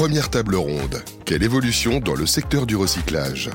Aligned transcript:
Première 0.00 0.30
table 0.30 0.54
ronde. 0.56 1.02
Quelle 1.26 1.42
évolution 1.42 2.00
dans 2.00 2.14
le 2.14 2.24
secteur 2.24 2.64
du 2.64 2.74
recyclage 2.74 3.50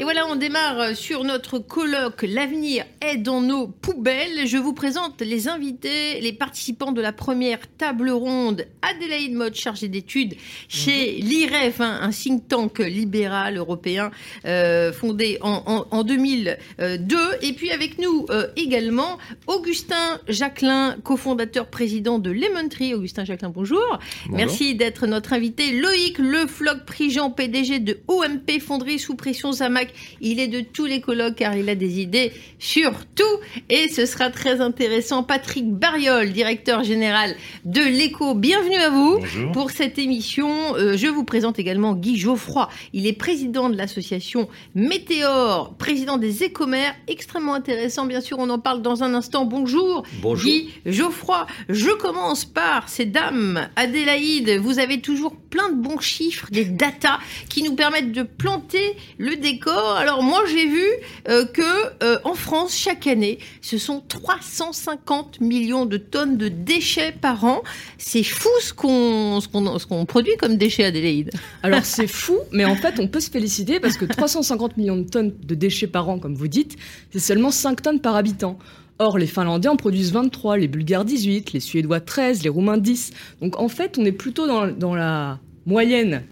et 0.00 0.04
voilà, 0.04 0.28
on 0.28 0.36
démarre 0.36 0.94
sur 0.94 1.24
notre 1.24 1.58
colloque 1.58 2.22
L'avenir 2.22 2.84
est 3.00 3.16
dans 3.16 3.40
nos 3.40 3.66
poubelles. 3.66 4.46
Je 4.46 4.56
vous 4.56 4.72
présente 4.72 5.20
les 5.20 5.48
invités, 5.48 6.20
les 6.20 6.32
participants 6.32 6.92
de 6.92 7.00
la 7.00 7.12
première 7.12 7.58
table 7.78 8.10
ronde. 8.10 8.64
Adélaïde 8.80 9.34
Mode, 9.34 9.56
chargée 9.56 9.88
d'études 9.88 10.36
chez 10.68 11.16
l'IREF, 11.16 11.80
hein, 11.80 11.98
un 12.00 12.10
think 12.10 12.46
tank 12.46 12.78
libéral 12.78 13.56
européen 13.56 14.12
euh, 14.44 14.92
fondé 14.92 15.38
en, 15.40 16.04
2002. 16.04 17.16
Et 17.42 17.52
puis 17.54 17.72
avec 17.72 17.98
nous 17.98 18.24
euh, 18.30 18.46
également 18.54 19.18
Augustin 19.48 20.20
Jacquelin, 20.28 20.96
cofondateur 21.02 21.66
président 21.66 22.20
de 22.20 22.30
Lemon 22.30 22.68
Tree. 22.68 22.94
Augustin 22.94 23.24
Jacquelin, 23.24 23.50
bonjour. 23.50 23.98
Merci 24.30 24.76
d'être 24.76 25.08
notre 25.08 25.32
invité. 25.32 25.72
Loïc 25.72 26.18
Le 26.18 26.46
Floc 26.46 26.84
Prigent, 26.86 27.32
PDG 27.32 27.80
de 27.80 27.98
OMP 28.06 28.60
Fonderie 28.60 29.00
sous 29.00 29.16
pression 29.16 29.50
Zamac 29.50 29.87
il 30.20 30.40
est 30.40 30.48
de 30.48 30.60
tous 30.60 30.86
les 30.86 31.00
colloques 31.00 31.36
car 31.36 31.56
il 31.56 31.68
a 31.68 31.74
des 31.74 32.00
idées 32.00 32.32
sur 32.58 32.92
tout 33.14 33.24
et 33.68 33.88
ce 33.88 34.06
sera 34.06 34.30
très 34.30 34.60
intéressant. 34.60 35.22
Patrick 35.22 35.66
Bariol, 35.70 36.32
directeur 36.32 36.84
général 36.84 37.34
de 37.64 37.80
l'ECO, 37.80 38.34
bienvenue 38.34 38.76
à 38.76 38.90
vous 38.90 39.18
pour 39.52 39.70
cette 39.70 39.98
émission. 39.98 40.48
Euh, 40.76 40.96
je 40.96 41.06
vous 41.06 41.24
présente 41.24 41.58
également 41.58 41.94
Guy 41.94 42.18
Geoffroy. 42.18 42.68
Il 42.92 43.06
est 43.06 43.12
président 43.12 43.68
de 43.68 43.76
l'association 43.76 44.48
Météor, 44.74 45.74
président 45.78 46.18
des 46.18 46.44
écomères, 46.44 46.94
extrêmement 47.06 47.54
intéressant. 47.54 48.06
Bien 48.06 48.20
sûr, 48.20 48.38
on 48.38 48.50
en 48.50 48.58
parle 48.58 48.82
dans 48.82 49.02
un 49.02 49.14
instant. 49.14 49.44
Bonjour, 49.44 50.02
Bonjour. 50.20 50.50
Guy 50.50 50.70
Geoffroy. 50.86 51.46
Je 51.68 51.90
commence 51.90 52.44
par 52.44 52.88
ces 52.88 53.06
dames. 53.06 53.68
Adélaïde, 53.76 54.58
vous 54.60 54.78
avez 54.78 55.00
toujours 55.00 55.36
plein 55.36 55.70
de 55.70 55.76
bons 55.76 56.00
chiffres, 56.00 56.48
des 56.50 56.64
datas 56.64 57.18
qui 57.48 57.62
nous 57.62 57.74
permettent 57.74 58.12
de 58.12 58.22
planter 58.22 58.96
le 59.18 59.36
décor 59.36 59.77
alors 59.78 60.22
moi 60.22 60.42
j'ai 60.50 60.66
vu 60.66 60.84
euh, 61.28 61.44
que 61.44 61.62
euh, 62.02 62.18
en 62.24 62.34
France 62.34 62.76
chaque 62.76 63.06
année, 63.06 63.38
ce 63.60 63.78
sont 63.78 64.00
350 64.00 65.40
millions 65.40 65.86
de 65.86 65.96
tonnes 65.96 66.36
de 66.36 66.48
déchets 66.48 67.12
par 67.12 67.44
an. 67.44 67.62
C'est 67.96 68.22
fou 68.22 68.48
ce 68.60 68.72
qu'on 68.72 69.40
ce 69.40 69.86
qu'on 69.86 70.04
produit 70.06 70.36
comme 70.36 70.56
déchets, 70.56 70.84
Adélaïde. 70.84 71.30
Alors 71.62 71.80
c'est 71.84 72.06
fou, 72.06 72.36
mais 72.52 72.64
en 72.64 72.76
fait 72.76 72.98
on 72.98 73.08
peut 73.08 73.20
se 73.20 73.30
féliciter 73.30 73.80
parce 73.80 73.96
que 73.96 74.04
350 74.04 74.76
millions 74.76 74.96
de 74.96 75.08
tonnes 75.08 75.32
de 75.42 75.54
déchets 75.54 75.86
par 75.86 76.08
an, 76.08 76.18
comme 76.18 76.34
vous 76.34 76.48
dites, 76.48 76.76
c'est 77.12 77.20
seulement 77.20 77.50
5 77.50 77.82
tonnes 77.82 78.00
par 78.00 78.16
habitant. 78.16 78.58
Or, 79.00 79.16
les 79.16 79.28
Finlandais 79.28 79.68
en 79.68 79.76
produisent 79.76 80.12
23, 80.12 80.56
les 80.56 80.66
Bulgares 80.66 81.04
18, 81.04 81.52
les 81.52 81.60
Suédois 81.60 82.00
13, 82.00 82.42
les 82.42 82.48
Roumains 82.48 82.78
10. 82.78 83.12
Donc 83.40 83.56
en 83.60 83.68
fait, 83.68 83.96
on 83.96 84.04
est 84.04 84.12
plutôt 84.12 84.48
dans, 84.48 84.66
dans 84.66 84.96
la 84.96 85.38
moyenne 85.66 86.24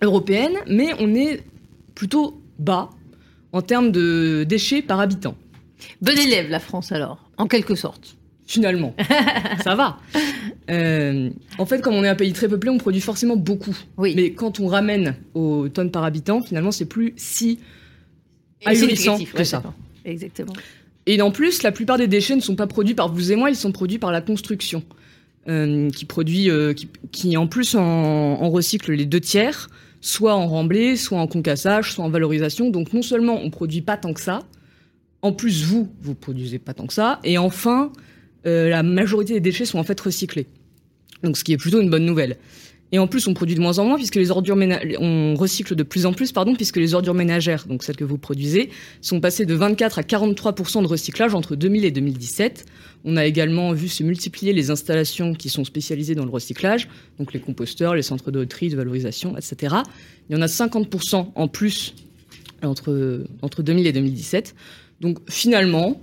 européenne, 0.00 0.54
mais 0.66 0.92
on 0.98 1.14
est 1.14 1.42
plutôt 1.94 2.40
bas 2.58 2.90
en 3.52 3.62
termes 3.62 3.90
de 3.90 4.44
déchets 4.48 4.82
par 4.82 5.00
habitant. 5.00 5.34
Bon 6.00 6.16
élève, 6.16 6.50
la 6.50 6.60
France, 6.60 6.92
alors, 6.92 7.30
en 7.36 7.46
quelque 7.46 7.74
sorte. 7.74 8.16
Finalement, 8.46 8.94
ça 9.64 9.74
va. 9.74 9.98
Euh, 10.70 11.30
en 11.58 11.66
fait, 11.66 11.80
comme 11.80 11.94
on 11.94 12.04
est 12.04 12.08
un 12.08 12.14
pays 12.14 12.32
très 12.32 12.48
peuplé, 12.48 12.70
on 12.70 12.78
produit 12.78 13.00
forcément 13.00 13.36
beaucoup. 13.36 13.76
Oui. 13.96 14.12
Mais 14.14 14.32
quand 14.32 14.60
on 14.60 14.68
ramène 14.68 15.16
aux 15.34 15.68
tonnes 15.68 15.90
par 15.90 16.04
habitant, 16.04 16.42
finalement, 16.42 16.70
c'est 16.70 16.84
plus 16.84 17.12
si 17.16 17.58
ahurissant 18.64 19.18
que 19.18 19.42
ça. 19.42 19.62
Exactement. 20.04 20.52
Et 21.06 21.20
en 21.22 21.30
plus, 21.32 21.62
la 21.62 21.72
plupart 21.72 21.98
des 21.98 22.06
déchets 22.06 22.36
ne 22.36 22.40
sont 22.40 22.56
pas 22.56 22.66
produits 22.66 22.94
par 22.94 23.12
vous 23.12 23.32
et 23.32 23.36
moi, 23.36 23.50
ils 23.50 23.56
sont 23.56 23.72
produits 23.72 23.98
par 23.98 24.12
la 24.12 24.20
construction, 24.20 24.84
euh, 25.48 25.90
qui 25.90 26.04
produit, 26.04 26.48
euh, 26.48 26.72
qui, 27.10 27.36
en 27.36 27.48
plus 27.48 27.74
en 27.74 28.48
recycle 28.50 28.92
les 28.92 29.06
deux 29.06 29.20
tiers 29.20 29.68
soit 30.00 30.34
en 30.34 30.46
remblai, 30.46 30.96
soit 30.96 31.18
en 31.18 31.26
concassage, 31.26 31.92
soit 31.92 32.04
en 32.04 32.10
valorisation. 32.10 32.70
Donc 32.70 32.92
non 32.92 33.02
seulement 33.02 33.40
on 33.42 33.50
produit 33.50 33.82
pas 33.82 33.96
tant 33.96 34.12
que 34.12 34.20
ça, 34.20 34.40
en 35.22 35.32
plus 35.32 35.64
vous, 35.64 35.88
vous 36.00 36.14
produisez 36.14 36.58
pas 36.58 36.74
tant 36.74 36.86
que 36.86 36.94
ça, 36.94 37.20
et 37.24 37.38
enfin, 37.38 37.92
euh, 38.46 38.68
la 38.68 38.82
majorité 38.82 39.34
des 39.34 39.40
déchets 39.40 39.64
sont 39.64 39.78
en 39.78 39.84
fait 39.84 39.98
recyclés. 40.00 40.46
Donc 41.22 41.36
ce 41.36 41.44
qui 41.44 41.52
est 41.52 41.56
plutôt 41.56 41.80
une 41.80 41.90
bonne 41.90 42.04
nouvelle. 42.06 42.36
Et 42.92 42.98
en 42.98 43.06
plus, 43.06 43.26
on 43.26 43.34
produit 43.34 43.56
de 43.56 43.60
moins 43.60 43.78
en 43.78 43.84
moins 43.84 43.96
puisque 43.96 44.14
les 44.14 44.30
ordures 44.30 44.56
on 45.00 45.34
recycle 45.34 45.74
de 45.74 45.82
plus 45.82 46.06
en 46.06 46.12
plus, 46.12 46.32
pardon, 46.32 46.54
puisque 46.54 46.76
les 46.76 46.94
ordures 46.94 47.14
ménagères, 47.14 47.66
donc 47.66 47.82
celles 47.82 47.96
que 47.96 48.04
vous 48.04 48.18
produisez, 48.18 48.70
sont 49.00 49.20
passées 49.20 49.44
de 49.44 49.54
24 49.54 49.98
à 49.98 50.02
43% 50.02 50.82
de 50.82 50.86
recyclage 50.86 51.34
entre 51.34 51.56
2000 51.56 51.84
et 51.84 51.90
2017. 51.90 52.64
On 53.04 53.16
a 53.16 53.26
également 53.26 53.72
vu 53.72 53.88
se 53.88 54.02
multiplier 54.02 54.52
les 54.52 54.70
installations 54.70 55.34
qui 55.34 55.48
sont 55.48 55.64
spécialisées 55.64 56.14
dans 56.14 56.24
le 56.24 56.30
recyclage, 56.30 56.88
donc 57.18 57.32
les 57.32 57.40
composteurs, 57.40 57.94
les 57.94 58.02
centres 58.02 58.30
de 58.30 58.44
tri, 58.44 58.68
de 58.68 58.76
valorisation, 58.76 59.36
etc. 59.36 59.76
Il 60.28 60.36
y 60.36 60.38
en 60.38 60.42
a 60.42 60.48
50 60.48 60.86
en 61.34 61.48
plus 61.48 61.94
entre 62.62 63.24
entre 63.42 63.62
2000 63.62 63.86
et 63.86 63.92
2017. 63.92 64.54
Donc 65.00 65.18
finalement, 65.28 66.00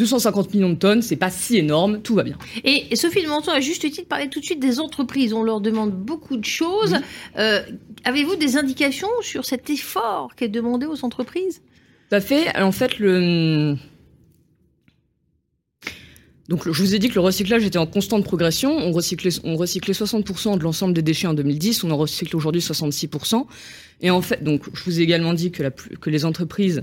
250 0.00 0.54
millions 0.54 0.70
de 0.70 0.76
tonnes, 0.76 1.02
c'est 1.02 1.16
pas 1.16 1.30
si 1.30 1.58
énorme, 1.58 2.00
tout 2.00 2.14
va 2.14 2.22
bien. 2.22 2.38
Et 2.64 2.96
Sophie 2.96 3.22
de 3.22 3.28
Menton 3.28 3.52
a 3.52 3.60
juste 3.60 3.82
titre 3.82 4.08
parler 4.08 4.30
tout 4.30 4.40
de 4.40 4.44
suite 4.44 4.58
des 4.58 4.80
entreprises. 4.80 5.34
On 5.34 5.42
leur 5.42 5.60
demande 5.60 5.92
beaucoup 5.92 6.38
de 6.38 6.44
choses. 6.44 6.96
Euh, 7.38 7.60
avez-vous 8.04 8.36
des 8.36 8.56
indications 8.56 9.10
sur 9.20 9.44
cet 9.44 9.68
effort 9.68 10.34
qui 10.36 10.44
est 10.44 10.48
demandé 10.48 10.86
aux 10.86 11.04
entreprises? 11.04 11.60
Tout 12.08 12.16
à 12.16 12.20
fait. 12.20 12.56
En 12.58 12.72
fait, 12.72 12.98
le. 12.98 13.76
Donc, 16.48 16.64
je 16.64 16.82
vous 16.82 16.94
ai 16.94 16.98
dit 16.98 17.10
que 17.10 17.14
le 17.14 17.20
recyclage 17.20 17.64
était 17.64 17.78
en 17.78 17.86
constante 17.86 18.24
progression. 18.24 18.74
On 18.74 18.92
recyclait, 18.92 19.30
on 19.44 19.56
recyclait 19.56 19.92
60% 19.92 20.56
de 20.56 20.62
l'ensemble 20.62 20.94
des 20.94 21.02
déchets 21.02 21.26
en 21.26 21.34
2010. 21.34 21.84
On 21.84 21.90
en 21.90 21.98
recycle 21.98 22.34
aujourd'hui 22.34 22.62
66%. 22.62 23.44
Et 24.00 24.10
en 24.10 24.22
fait, 24.22 24.42
donc, 24.42 24.62
je 24.72 24.82
vous 24.82 24.98
ai 24.98 25.02
également 25.02 25.34
dit 25.34 25.50
que, 25.50 25.62
la, 25.62 25.70
que 25.70 26.08
les 26.08 26.24
entreprises 26.24 26.80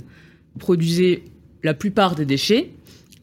produisaient 0.59 1.23
la 1.63 1.73
plupart 1.73 2.13
des 2.13 2.25
déchets 2.25 2.69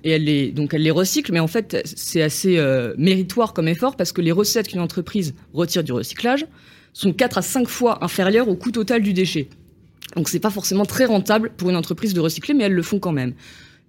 et 0.04 0.10
elle 0.10 0.24
les 0.24 0.52
donc 0.52 0.74
elle 0.74 0.82
les 0.82 0.90
recycle 0.90 1.32
mais 1.32 1.40
en 1.40 1.46
fait 1.46 1.82
c'est 1.84 2.22
assez 2.22 2.58
euh, 2.58 2.94
méritoire 2.96 3.54
comme 3.54 3.66
effort 3.66 3.96
parce 3.96 4.12
que 4.12 4.20
les 4.20 4.32
recettes 4.32 4.68
qu'une 4.68 4.80
entreprise 4.80 5.34
retire 5.52 5.82
du 5.82 5.92
recyclage 5.92 6.46
sont 6.92 7.12
4 7.12 7.38
à 7.38 7.42
5 7.42 7.66
fois 7.66 8.04
inférieures 8.04 8.48
au 8.48 8.54
coût 8.54 8.70
total 8.70 9.02
du 9.02 9.12
déchet. 9.12 9.48
Donc 10.14 10.28
c'est 10.28 10.38
pas 10.38 10.50
forcément 10.50 10.84
très 10.84 11.06
rentable 11.06 11.50
pour 11.56 11.70
une 11.70 11.76
entreprise 11.76 12.14
de 12.14 12.20
recycler 12.20 12.54
mais 12.54 12.64
elles 12.64 12.74
le 12.74 12.82
font 12.82 13.00
quand 13.00 13.12
même. 13.12 13.32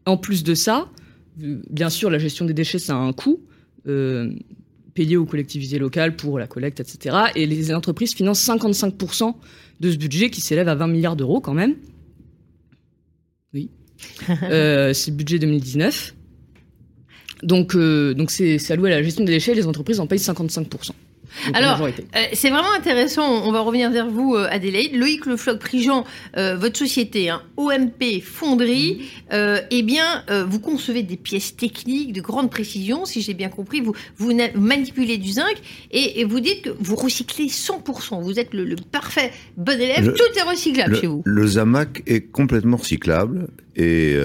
En 0.08 0.18
plus 0.18 0.44
de 0.44 0.56
ça, 0.56 0.90
bien 1.38 1.90
sûr 1.90 2.10
la 2.10 2.18
gestion 2.18 2.46
des 2.46 2.54
déchets 2.54 2.80
ça 2.80 2.94
a 2.94 2.98
un 2.98 3.14
coût 3.14 3.42
euh, 3.88 4.34
payé 4.94 5.18
aux 5.18 5.26
collectivités 5.26 5.78
locales 5.78 6.16
pour 6.16 6.40
la 6.40 6.48
collecte 6.48 6.80
etc. 6.80 7.18
et 7.36 7.46
les 7.46 7.74
entreprises 7.74 8.16
financent 8.16 8.48
55% 8.48 9.36
de 9.82 9.92
ce 9.92 9.98
budget 9.98 10.30
qui 10.30 10.40
s'élève 10.40 10.70
à 10.70 10.76
20 10.76 10.88
milliards 10.88 11.18
d'euros 11.18 11.42
quand 11.42 11.54
même. 11.54 11.76
Oui. 13.54 13.70
Euh, 14.44 14.94
c'est 14.94 15.12
le 15.12 15.18
budget 15.18 15.40
2019. 15.40 16.14
Donc, 17.44 17.76
euh, 17.76 18.14
donc 18.14 18.32
c'est 18.32 18.60
alloué 18.72 18.92
à 18.92 18.98
la 18.98 19.04
gestion 19.04 19.24
des 19.24 19.34
déchets. 19.34 19.54
Les 19.54 19.68
entreprises 19.68 20.00
en 20.00 20.08
payent 20.08 20.20
55%. 20.20 20.92
Alors, 21.54 21.82
euh, 21.82 21.92
c'est 22.34 22.50
vraiment 22.50 22.72
intéressant. 22.78 23.46
On 23.46 23.52
va 23.52 23.62
revenir 23.62 23.92
vers 23.92 24.08
vous, 24.08 24.36
euh, 24.36 24.48
Adélaïde. 24.50 24.96
Loïc 24.96 25.26
Le 25.26 25.38
Floc 25.38 25.60
Prigent, 25.60 26.06
euh, 26.38 26.56
votre 26.56 26.78
société, 26.78 27.30
hein, 27.30 27.42
OMP 27.58 28.22
Fonderie, 28.24 29.02
eh 29.32 29.84
bien, 29.84 30.24
vous 30.48 30.60
concevez 30.60 31.04
des 31.04 31.18
pièces 31.18 31.56
techniques 31.56 32.14
de 32.14 32.22
grande 32.22 32.50
précision, 32.50 33.06
si 33.06 33.22
j'ai 33.22 33.34
bien 33.34 33.50
compris. 33.50 33.82
Vous, 33.82 33.94
vous 34.18 34.32
manipulez 34.56 35.18
du 35.18 35.32
zinc 35.32 35.56
et, 35.92 36.24
vous 36.26 36.40
dites 36.40 36.64
que 36.64 36.70
vous 36.80 36.96
recyclez 36.96 37.48
100%. 37.48 38.22
Vous 38.22 38.40
êtes 38.40 38.54
le, 38.54 38.76
parfait 38.92 39.32
bon 39.58 39.80
élève. 39.80 40.14
Tout 40.14 40.40
est 40.40 40.50
recyclable 40.50 40.96
chez 40.98 41.08
vous. 41.08 41.22
Le 41.26 41.48
Zamac 41.48 42.04
est 42.08 42.22
complètement 42.32 42.78
recyclable 42.78 43.48
et 43.76 44.16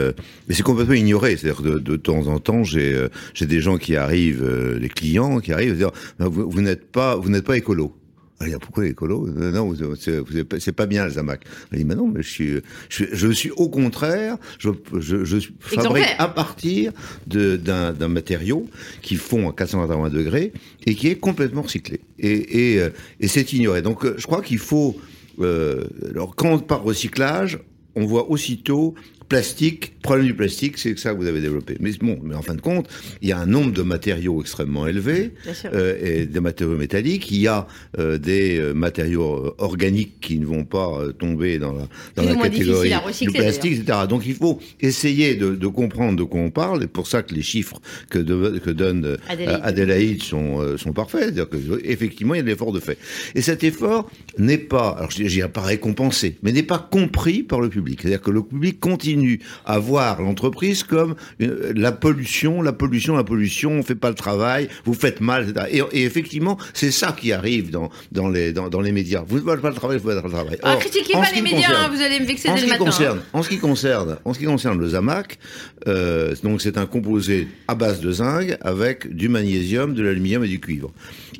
mais 0.48 0.54
c'est 0.54 0.62
complètement 0.62 0.94
ignoré. 0.94 1.36
C'est-à-dire 1.36 1.62
de, 1.62 1.78
de 1.78 1.96
temps 1.96 2.26
en 2.26 2.38
temps, 2.38 2.64
j'ai 2.64 3.06
j'ai 3.34 3.46
des 3.46 3.60
gens 3.60 3.78
qui 3.78 3.96
arrivent, 3.96 4.46
les 4.80 4.88
clients 4.88 5.40
qui 5.40 5.52
arrivent, 5.52 5.76
dire 5.76 5.90
vous, 6.18 6.50
vous 6.50 6.60
n'êtes 6.60 6.90
pas 6.90 7.16
vous 7.16 7.30
n'êtes 7.30 7.44
pas 7.44 7.56
écolo. 7.56 7.96
Elle 8.40 8.52
dit, 8.52 8.56
pourquoi 8.58 8.86
écolo? 8.86 9.26
Non, 9.28 9.74
c'est 9.98 10.72
pas 10.72 10.86
bien 10.86 11.04
le 11.04 11.10
Zamac. 11.10 11.44
Elle 11.70 11.78
dit, 11.78 11.84
mais 11.84 11.94
non, 11.94 12.08
mais 12.08 12.22
je 12.22 12.30
suis, 12.30 12.52
je, 12.88 13.30
suis 13.32 13.50
au 13.50 13.68
contraire, 13.68 14.38
je, 14.58 14.70
je, 14.98 15.38
fabrique 15.60 16.06
à 16.18 16.28
partir 16.28 16.92
d'un 17.26 18.08
matériau 18.08 18.66
qui 19.02 19.16
fond 19.16 19.50
à 19.50 19.52
480 19.52 20.08
degrés 20.08 20.52
et 20.86 20.94
qui 20.94 21.08
est 21.08 21.16
complètement 21.16 21.62
recyclé. 21.62 22.00
Et, 22.18 22.72
et, 22.72 22.80
euh, 22.80 22.88
et 23.20 23.28
c'est 23.28 23.52
ignoré. 23.52 23.82
Donc, 23.82 24.06
euh, 24.06 24.14
je 24.16 24.26
crois 24.26 24.40
qu'il 24.40 24.58
faut, 24.58 24.96
euh, 25.40 25.84
alors 26.08 26.34
quand 26.34 26.50
on 26.50 26.58
parle 26.60 26.82
recyclage, 26.82 27.58
on 27.94 28.06
voit 28.06 28.30
aussitôt 28.30 28.94
plastique, 29.30 29.92
problème 30.02 30.26
du 30.26 30.34
plastique, 30.34 30.76
c'est 30.76 30.98
ça 30.98 31.12
que 31.12 31.18
vous 31.18 31.28
avez 31.28 31.40
développé. 31.40 31.76
Mais 31.78 31.92
bon, 32.00 32.18
mais 32.20 32.34
en 32.34 32.42
fin 32.42 32.54
de 32.56 32.60
compte, 32.60 32.88
il 33.22 33.28
y 33.28 33.32
a 33.32 33.38
un 33.38 33.46
nombre 33.46 33.72
de 33.72 33.82
matériaux 33.82 34.40
extrêmement 34.40 34.88
élevé 34.88 35.32
euh, 35.72 35.96
et 36.02 36.26
des 36.26 36.40
matériaux 36.40 36.76
métalliques. 36.76 37.30
Il 37.30 37.38
y 37.38 37.46
a 37.46 37.68
euh, 38.00 38.18
des 38.18 38.58
euh, 38.58 38.74
matériaux 38.74 39.54
organiques 39.58 40.18
qui 40.20 40.36
ne 40.36 40.46
vont 40.46 40.64
pas 40.64 40.98
tomber 41.16 41.60
dans 41.60 41.72
la, 41.72 41.88
dans 42.16 42.24
la 42.24 42.34
catégorie 42.34 42.92
du 43.20 43.30
plastique, 43.30 43.72
etc. 43.78 44.00
Donc 44.08 44.26
il 44.26 44.34
faut 44.34 44.58
essayer 44.80 45.36
de, 45.36 45.54
de, 45.54 45.66
comprendre 45.68 46.18
de 46.18 46.24
quoi 46.24 46.40
on 46.40 46.50
parle. 46.50 46.82
Et 46.82 46.88
pour 46.88 47.06
ça 47.06 47.22
que 47.22 47.32
les 47.32 47.42
chiffres 47.42 47.80
que, 48.10 48.18
de, 48.18 48.58
que 48.58 48.70
donne 48.70 49.16
Adélaïde, 49.28 50.24
sont, 50.24 50.76
sont 50.76 50.92
parfaits. 50.92 51.32
C'est-à-dire 51.32 51.48
qu'effectivement, 51.48 52.34
il 52.34 52.38
y 52.38 52.40
a 52.40 52.42
de 52.42 52.48
l'effort 52.48 52.72
de 52.72 52.80
fait. 52.80 52.98
Et 53.36 53.42
cet 53.42 53.62
effort 53.62 54.10
n'est 54.38 54.58
pas, 54.58 54.88
alors 54.98 55.12
je 55.12 55.22
dirais 55.22 55.48
pas 55.48 55.60
récompensé, 55.60 56.36
mais 56.42 56.50
n'est 56.50 56.64
pas 56.64 56.80
compris 56.90 57.44
par 57.44 57.60
le 57.60 57.68
public. 57.68 58.00
C'est-à-dire 58.02 58.22
que 58.22 58.32
le 58.32 58.42
public 58.42 58.80
continue 58.80 59.19
à 59.66 59.78
voir 59.78 60.22
l'entreprise 60.22 60.82
comme 60.82 61.14
la 61.38 61.92
pollution, 61.92 62.62
la 62.62 62.72
pollution, 62.72 63.16
la 63.16 63.24
pollution, 63.24 63.72
on 63.72 63.82
fait 63.82 63.94
pas 63.94 64.08
le 64.08 64.14
travail, 64.14 64.68
vous 64.84 64.94
faites 64.94 65.20
mal, 65.20 65.48
etc. 65.48 65.86
Et, 65.92 66.04
effectivement, 66.04 66.58
c'est 66.74 66.90
ça 66.90 67.14
qui 67.18 67.32
arrive 67.32 67.70
dans, 67.70 67.90
dans, 68.12 68.28
les, 68.28 68.52
dans, 68.52 68.68
dans 68.68 68.80
les 68.80 68.92
médias. 68.92 69.22
Vous 69.26 69.38
ne 69.38 69.42
faites 69.42 69.60
pas 69.60 69.70
le 69.70 69.74
travail, 69.74 69.98
vous 69.98 70.08
faites 70.08 70.22
le 70.22 70.30
travail. 70.30 70.58
Ah, 70.62 70.76
critiquez 70.76 71.12
pas 71.12 71.30
les 71.34 71.42
médias, 71.42 71.70
hein, 71.70 71.90
vous 71.92 72.00
allez 72.00 72.20
me 72.20 72.26
vexer 72.26 72.48
dès 72.52 72.60
le 72.60 72.66
matin. 72.68 72.84
Concerne, 72.84 73.18
hein. 73.18 73.24
En 73.32 73.42
ce 73.42 73.48
qui 73.48 73.58
concerne, 73.58 74.18
en 74.24 74.34
ce 74.34 74.38
qui 74.38 74.44
concerne 74.44 74.78
le 74.78 74.88
Zamac, 74.88 75.38
euh, 75.86 76.34
donc 76.42 76.60
c'est 76.60 76.78
un 76.78 76.86
composé 76.86 77.48
à 77.68 77.74
base 77.74 78.00
de 78.00 78.12
zinc 78.12 78.56
avec 78.60 79.14
du 79.14 79.28
magnésium, 79.28 79.94
de 79.94 80.02
l'aluminium 80.02 80.44
et 80.44 80.48
du 80.48 80.60
cuivre. 80.60 80.90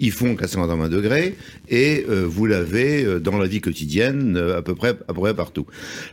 Ils 0.01 0.13
font 0.13 0.35
420 0.35 0.89
degrés 0.89 1.37
et 1.69 2.07
euh, 2.09 2.25
vous 2.27 2.47
l'avez 2.47 3.05
euh, 3.05 3.21
dans 3.21 3.37
la 3.37 3.47
vie 3.47 3.61
quotidienne 3.61 4.37
euh, 4.37 4.57
à 4.57 4.63
peu 4.63 4.75
près 4.75 4.91
à 5.09 5.13
peu 5.13 5.21
près 5.21 5.35
partout. 5.35 5.67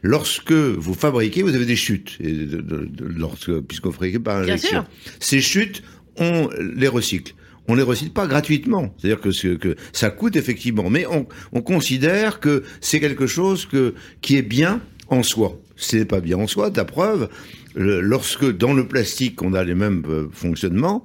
Lorsque 0.04 0.52
vous 0.52 0.94
fabriquez, 0.94 1.42
vous 1.42 1.56
avez 1.56 1.66
des 1.66 1.78
chutes. 1.78 2.18
Et 2.20 2.34
de, 2.34 2.58
de, 2.58 2.86
de, 2.86 3.06
lorsque 3.06 3.60
puisque 3.62 3.86
vous 3.86 3.94
fabriquez 3.94 4.20
par 4.20 4.38
injection, 4.38 4.86
ces 5.22 5.40
chutes 5.40 5.84
on 6.18 6.50
les 6.76 6.90
recycle 6.90 7.34
on 7.70 7.76
les 7.76 7.84
recycle 7.84 8.12
pas 8.12 8.28
gratuitement. 8.28 8.94
C'est-à-dire 8.98 9.20
que, 9.20 9.56
que, 9.56 9.76
ça 9.92 10.10
coûte 10.10 10.38
effectivement, 10.38 10.90
mais 10.90 11.06
on, 11.06 11.28
on 11.52 11.62
considère 11.62 12.40
que 12.40 12.64
c'est 12.80 13.02
quelque 13.02 13.28
chose 13.28 13.66
que, 13.66 13.94
qui 14.22 14.38
est 14.38 14.42
bien 14.42 14.82
en 15.10 15.22
soi. 15.22 15.60
Ce 15.76 15.98
n'est 15.98 16.06
pas 16.06 16.22
bien 16.22 16.38
en 16.38 16.48
soi, 16.48 16.72
ta 16.72 16.86
preuve, 16.86 17.28
lorsque 17.76 18.50
dans 18.58 18.74
le 18.74 18.88
plastique 18.88 19.42
on 19.42 19.54
a 19.54 19.66
les 19.66 19.76
mêmes 19.76 20.30
fonctionnements, 20.32 21.04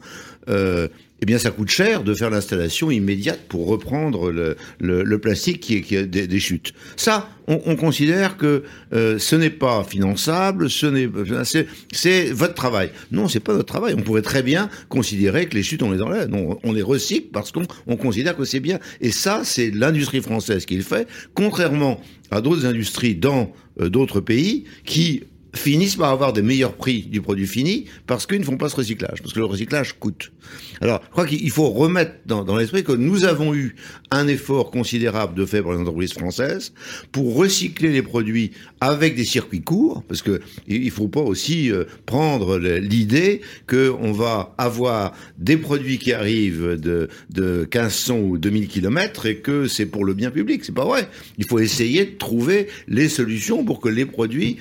euh, 0.48 0.88
eh 1.22 1.24
bien, 1.24 1.38
ça 1.38 1.52
coûte 1.52 1.70
cher 1.70 2.02
de 2.02 2.14
faire 2.14 2.30
l'installation 2.30 2.90
immédiate 2.90 3.42
pour 3.48 3.68
reprendre 3.68 4.32
le, 4.32 5.18
plastique 5.18 5.60
qui 5.60 5.94
est, 5.94 6.04
des, 6.04 6.40
chutes. 6.40 6.74
Ça, 6.96 7.30
on, 7.46 7.60
on 7.64 7.76
considère 7.76 8.36
que 8.36 8.64
euh, 8.92 9.20
ce 9.20 9.36
n'est 9.36 9.50
pas 9.50 9.84
finançable, 9.84 10.68
c'est 10.68 12.32
votre 12.32 12.54
travail. 12.54 12.90
Non, 13.12 13.28
c'est 13.28 13.38
pas 13.38 13.52
notre 13.52 13.66
travail. 13.66 13.94
On 13.96 14.02
pourrait 14.02 14.22
très 14.22 14.42
bien 14.42 14.68
considérer 14.88 15.46
que 15.46 15.54
les 15.54 15.62
chutes, 15.62 15.84
on 15.84 15.92
les 15.92 16.02
enlève. 16.02 16.28
Non, 16.28 16.58
on 16.64 16.72
les 16.72 16.82
recycle 16.82 17.28
parce 17.32 17.52
qu'on 17.52 17.62
on 17.86 17.96
considère 17.96 18.36
que 18.36 18.44
c'est 18.44 18.58
bien. 18.58 18.80
Et 19.00 19.12
ça, 19.12 19.42
c'est 19.44 19.70
l'industrie 19.70 20.22
française 20.22 20.66
qui 20.66 20.74
le 20.74 20.82
fait, 20.82 21.06
contrairement 21.34 22.00
à 22.32 22.40
d'autres 22.40 22.66
industries 22.66 23.14
dans 23.14 23.52
euh, 23.80 23.88
d'autres 23.88 24.20
pays 24.20 24.64
qui 24.84 25.22
finissent 25.54 25.96
par 25.96 26.10
avoir 26.10 26.32
des 26.32 26.42
meilleurs 26.42 26.74
prix 26.74 27.02
du 27.02 27.20
produit 27.20 27.46
fini 27.46 27.86
parce 28.06 28.26
qu'ils 28.26 28.40
ne 28.40 28.44
font 28.44 28.56
pas 28.56 28.68
ce 28.68 28.76
recyclage, 28.76 29.20
parce 29.20 29.32
que 29.32 29.38
le 29.38 29.44
recyclage 29.44 29.98
coûte. 29.98 30.32
Alors, 30.80 31.00
je 31.04 31.10
crois 31.10 31.26
qu'il 31.26 31.50
faut 31.50 31.70
remettre 31.70 32.12
dans, 32.26 32.56
l'esprit 32.56 32.82
que 32.82 32.92
nous 32.92 33.24
avons 33.24 33.54
eu 33.54 33.76
un 34.10 34.26
effort 34.26 34.70
considérable 34.70 35.34
de 35.34 35.46
fait 35.46 35.62
par 35.62 35.72
les 35.72 35.78
entreprises 35.78 36.12
françaises 36.12 36.72
pour 37.12 37.36
recycler 37.36 37.92
les 37.92 38.02
produits 38.02 38.52
avec 38.80 39.14
des 39.14 39.24
circuits 39.24 39.62
courts, 39.62 40.02
parce 40.08 40.22
que 40.22 40.40
il 40.66 40.90
faut 40.90 41.08
pas 41.08 41.20
aussi 41.20 41.70
euh, 41.70 41.84
prendre 42.06 42.58
l'idée 42.58 43.42
que 43.66 43.92
on 44.00 44.12
va 44.12 44.54
avoir 44.58 45.12
des 45.38 45.56
produits 45.56 45.98
qui 45.98 46.12
arrivent 46.12 46.76
de, 46.80 47.08
de 47.30 47.68
1500 47.72 48.18
ou 48.18 48.38
2000 48.38 48.68
kilomètres 48.68 49.26
et 49.26 49.36
que 49.36 49.68
c'est 49.68 49.86
pour 49.86 50.04
le 50.04 50.14
bien 50.14 50.30
public. 50.30 50.64
C'est 50.64 50.74
pas 50.74 50.84
vrai. 50.84 51.08
Il 51.38 51.46
faut 51.46 51.58
essayer 51.58 52.04
de 52.04 52.18
trouver 52.18 52.66
les 52.88 53.08
solutions 53.08 53.64
pour 53.64 53.80
que 53.80 53.88
les 53.88 54.06
produits 54.06 54.58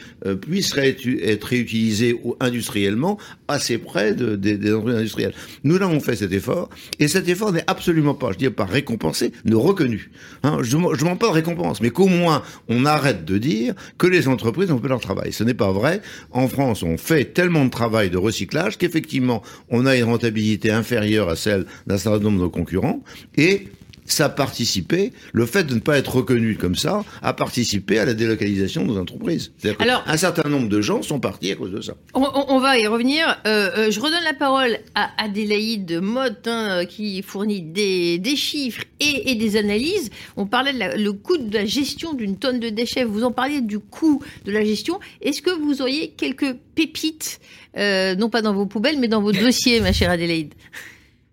être 0.86 1.46
réutilisés 1.46 2.20
industriellement 2.40 3.18
assez 3.48 3.78
près 3.78 4.14
de, 4.14 4.36
des, 4.36 4.74
entreprises 4.74 4.98
industrielles. 4.98 5.34
Nous 5.64 5.78
l'avons 5.78 6.00
fait 6.00 6.16
cet 6.16 6.32
effort, 6.32 6.70
et 7.00 7.08
cet 7.08 7.28
effort 7.28 7.52
n'est 7.52 7.64
absolument 7.68 8.14
pas, 8.14 8.32
je 8.32 8.38
dis 8.38 8.50
pas 8.50 8.66
récompensé, 8.66 9.32
ne 9.46 9.56
reconnu. 9.56 10.12
Hein, 10.44 10.60
je 10.62 10.78
ne 10.78 10.96
demande 10.96 11.20
pas 11.20 11.28
de 11.28 11.34
récompense, 11.34 11.82
mais 11.82 11.90
qu'au 11.90 12.08
moins 12.08 12.44
on 12.68 12.86
arrête 12.86 13.26
de 13.26 13.38
dire 13.38 13.74
que 13.98 14.08
les 14.08 14.28
entreprises 14.28 14.72
ont 14.72 14.80
fait 14.80 14.88
leur 14.88 15.02
travail. 15.02 15.34
Ce 15.34 15.44
n'est 15.44 15.54
pas 15.54 15.72
vrai. 15.72 16.02
En 16.32 16.48
France, 16.48 16.84
on 16.84 16.98
fait 16.98 17.26
tellement 17.26 17.66
de 17.66 17.70
travail 17.70 18.10
de 18.10 18.18
recyclage 18.18 18.78
qu'effectivement, 18.78 19.42
on 19.70 19.86
a 19.86 19.96
une 19.96 20.06
rentabilité 20.06 20.72
inférieure 20.72 21.30
à 21.30 21.36
celle 21.36 21.66
d'un 21.88 21.98
certain 21.98 22.20
nombre 22.20 22.44
de 22.44 22.48
concurrents, 22.48 23.04
et 23.38 23.68
ça 24.06 24.26
a 24.26 24.30
participé, 24.30 25.14
le 25.32 25.46
fait 25.46 25.64
de 25.64 25.76
ne 25.76 25.80
pas 25.80 25.98
être 25.98 26.16
reconnu 26.16 26.56
comme 26.56 26.76
ça, 26.76 27.04
a 27.22 27.34
participé 27.34 28.00
à 28.00 28.06
la 28.06 28.14
délocalisation 28.14 28.84
de 28.84 28.88
nos 28.88 29.00
entreprises. 29.00 29.52
Alors, 29.80 30.04
un 30.08 30.18
certain 30.18 30.50
nombre 30.50 30.70
de 30.70 30.82
gens 30.82 31.02
sont 31.02 31.20
partis 31.20 31.52
à 31.52 31.56
cause 31.56 31.72
de 31.72 31.82
ça. 31.82 31.94
On, 32.14 32.28
on 32.48 32.60
va 32.60 32.78
y 32.78 32.88
revenir. 32.88 33.28
Euh, 33.46 33.72
euh, 33.78 33.92
je 33.92 34.00
redonne 34.00 34.24
la 34.24 34.34
parole 34.34 34.80
à 34.96 35.12
Adélaïde 35.18 36.00
Motte, 36.02 36.48
hein, 36.48 36.86
qui 36.86 37.22
fournit 37.22 37.62
des, 37.62 38.18
des 38.20 38.36
chiffres 38.36 38.84
et, 39.00 39.32
et, 39.32 39.36
des 39.36 39.58
analyses. 39.58 40.10
On 40.38 40.46
parlait 40.46 40.74
de 40.74 41.02
le 41.02 41.14
coût 41.14 41.38
de 41.38 41.54
la 41.54 41.66
gestion 41.66 42.14
d'une 42.14 42.38
tonne 42.38 42.60
de 42.60 42.70
déchets. 42.70 43.04
Vous 43.04 43.24
en 43.24 43.32
parliez 43.32 43.62
du 43.62 43.80
coût 43.80 44.22
de 44.46 44.52
la 44.52 44.64
gestion. 44.64 45.00
Est-ce 45.22 45.42
que 45.42 45.52
vous 45.52 45.82
auriez 45.82 46.10
quelques 46.10 46.54
pépites, 46.76 47.40
euh, 47.78 48.16
non 48.16 48.30
pas 48.30 48.42
dans 48.42 48.54
vos 48.54 48.66
poubelles, 48.66 49.00
mais 49.00 49.08
dans 49.08 49.22
vos 49.22 49.32
dossiers, 49.32 49.80
ma 49.80 49.94
chère 49.94 50.10
Adélaïde? 50.12 50.54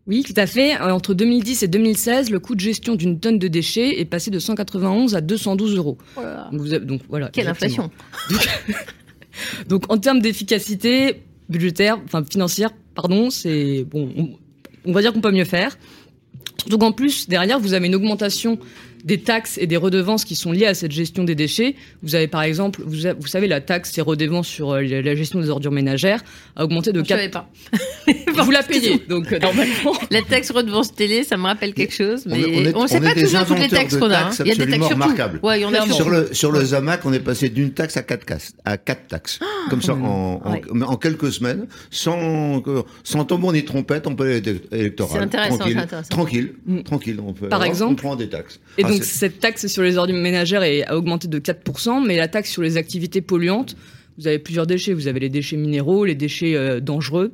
Oui, 0.09 0.23
tout 0.23 0.35
à 0.37 0.47
fait. 0.47 0.79
Entre 0.79 1.13
2010 1.13 1.63
et 1.63 1.69
2016, 1.69 2.31
le 2.31 2.41
coût 2.41 2.55
de 2.55 2.61
gestion 2.61 2.95
d'une 2.95 3.21
tonne 3.21 3.39
de 3.39 3.47
déchets 3.47 4.01
est 4.01 4.07
passé 4.07 4.31
de 4.31 4.39
191 4.39 5.15
à 5.15 5.21
212 5.21 5.77
euros. 5.77 5.99
Voilà. 6.15 6.49
Donc, 6.51 6.61
vous 6.63 6.73
avez, 6.73 6.87
donc 6.87 7.03
voilà. 7.11 7.29
Quelle 7.29 7.47
inflation 7.47 7.91
Donc, 9.69 9.85
en 9.93 9.99
termes 9.99 10.21
d'efficacité 10.21 11.23
budgétaire, 11.51 11.99
enfin 12.05 12.25
financière, 12.25 12.71
pardon, 12.95 13.29
c'est 13.29 13.85
bon. 13.85 14.11
On, 14.17 14.29
on, 14.87 14.93
va 14.93 15.03
dire 15.03 15.13
qu'on 15.13 15.21
peut 15.21 15.31
mieux 15.31 15.45
faire. 15.45 15.77
Surtout 16.59 16.79
qu'en 16.79 16.93
plus 16.93 17.29
derrière, 17.29 17.61
vous 17.61 17.75
avez 17.75 17.87
une 17.87 17.95
augmentation 17.95 18.59
des 19.05 19.19
taxes 19.19 19.59
et 19.59 19.67
des 19.67 19.77
redevances 19.77 20.25
qui 20.25 20.35
sont 20.35 20.53
liées 20.53 20.67
à 20.67 20.75
cette 20.75 20.93
gestion 20.93 21.25
des 21.25 21.35
déchets. 21.35 21.75
Vous 22.03 22.15
avez 22.15 22.29
par 22.29 22.43
exemple, 22.43 22.83
vous, 22.85 23.09
vous 23.19 23.27
savez, 23.27 23.49
la 23.49 23.61
taxe 23.61 23.97
et 23.99 24.01
redevance 24.01 24.49
sur 24.49 24.73
euh, 24.73 24.83
la 24.83 25.15
gestion 25.15 25.41
des 25.41 25.51
ordures 25.51 25.73
ménagères 25.73 26.23
a 26.57 26.65
augmenté 26.65 26.93
de 26.93 27.01
4... 27.01 27.09
Je 27.09 27.15
savais 27.15 27.31
pas. 27.31 27.51
vous 28.43 28.51
la 28.51 28.63
payez, 28.63 28.99
donc 29.09 29.33
euh, 29.33 29.39
normalement. 29.39 29.95
La 30.11 30.23
taxe 30.23 30.51
redevance 30.51 30.95
télé, 30.95 31.25
ça 31.25 31.37
me 31.37 31.45
rappelle 31.45 31.75
quelque 31.75 31.95
chose, 31.95 32.25
mais 32.27 32.75
on 32.75 32.83
ne 32.83 32.89
sait 32.89 33.01
pas 33.01 33.15
toujours 33.15 33.45
toutes 33.45 33.59
les 33.59 33.69
taxes 33.69 33.97
qu'on 33.97 34.11
a. 34.11 34.19
Hein. 34.19 34.31
Il 34.41 34.47
y 34.49 34.53
a 34.53 34.55
des 34.55 34.79
taxes 34.79 34.93
remarquables. 34.93 35.41
Ouais, 35.43 35.61
il 35.61 35.63
y 35.63 35.65
en 35.65 35.75
a 35.75 35.87
sur 35.87 36.11
le 36.11 36.29
sur 36.33 36.53
le 36.53 36.65
Zamac, 36.65 37.05
on 37.05 37.13
est 37.13 37.21
passé 37.21 37.49
d'une 37.49 37.73
taxe 37.73 37.97
à 37.97 38.03
quatre 38.03 38.27
taxes, 38.27 38.55
à 38.65 38.77
quatre 38.77 39.09
taxes, 39.09 39.39
ah, 39.43 39.71
comme 39.71 39.83
ça 39.83 39.95
en, 39.95 40.41
en, 40.45 40.53
ouais. 40.53 40.63
en, 40.83 40.97
quelques 40.97 41.33
semaines, 41.33 41.67
sans 41.91 42.63
sans 43.05 43.25
tambour 43.25 43.53
ni 43.53 43.65
trompette, 43.65 44.07
on 44.07 44.15
peut 44.15 44.25
aller 44.25 44.61
électoral. 44.73 45.13
C'est 45.19 45.25
intéressant, 45.25 45.59
tranquille, 45.59 45.79
intéressant. 45.79 46.09
tranquille, 46.09 46.55
mm. 46.67 46.83
tranquille, 46.83 47.21
on 47.25 47.33
peut. 47.33 47.49
Par 47.49 47.65
exemple, 47.65 47.93
on 47.93 47.97
prend 47.97 48.17
des 48.17 48.29
taxes. 48.29 48.61
Et 48.77 48.85
donc 48.89 49.05
cette 49.05 49.41
taxe 49.41 49.67
sur 49.67 49.83
les 49.83 49.97
ordures 49.97 50.17
ménagères 50.17 50.63
a 50.63 50.97
augmenté 50.97 51.29
de 51.29 51.39
4%, 51.39 52.07
mais 52.07 52.17
la 52.17 52.29
taxe 52.29 52.51
sur 52.51 52.63
les 52.63 52.77
activités 52.77 53.21
polluantes, 53.21 53.77
vous 54.19 54.27
avez 54.27 54.39
plusieurs 54.39 54.67
déchets. 54.67 54.93
Vous 54.93 55.07
avez 55.07 55.21
les 55.21 55.29
déchets 55.29 55.57
minéraux, 55.57 56.05
les 56.05 56.17
déchets 56.17 56.55
euh, 56.55 56.81
dangereux, 56.81 57.33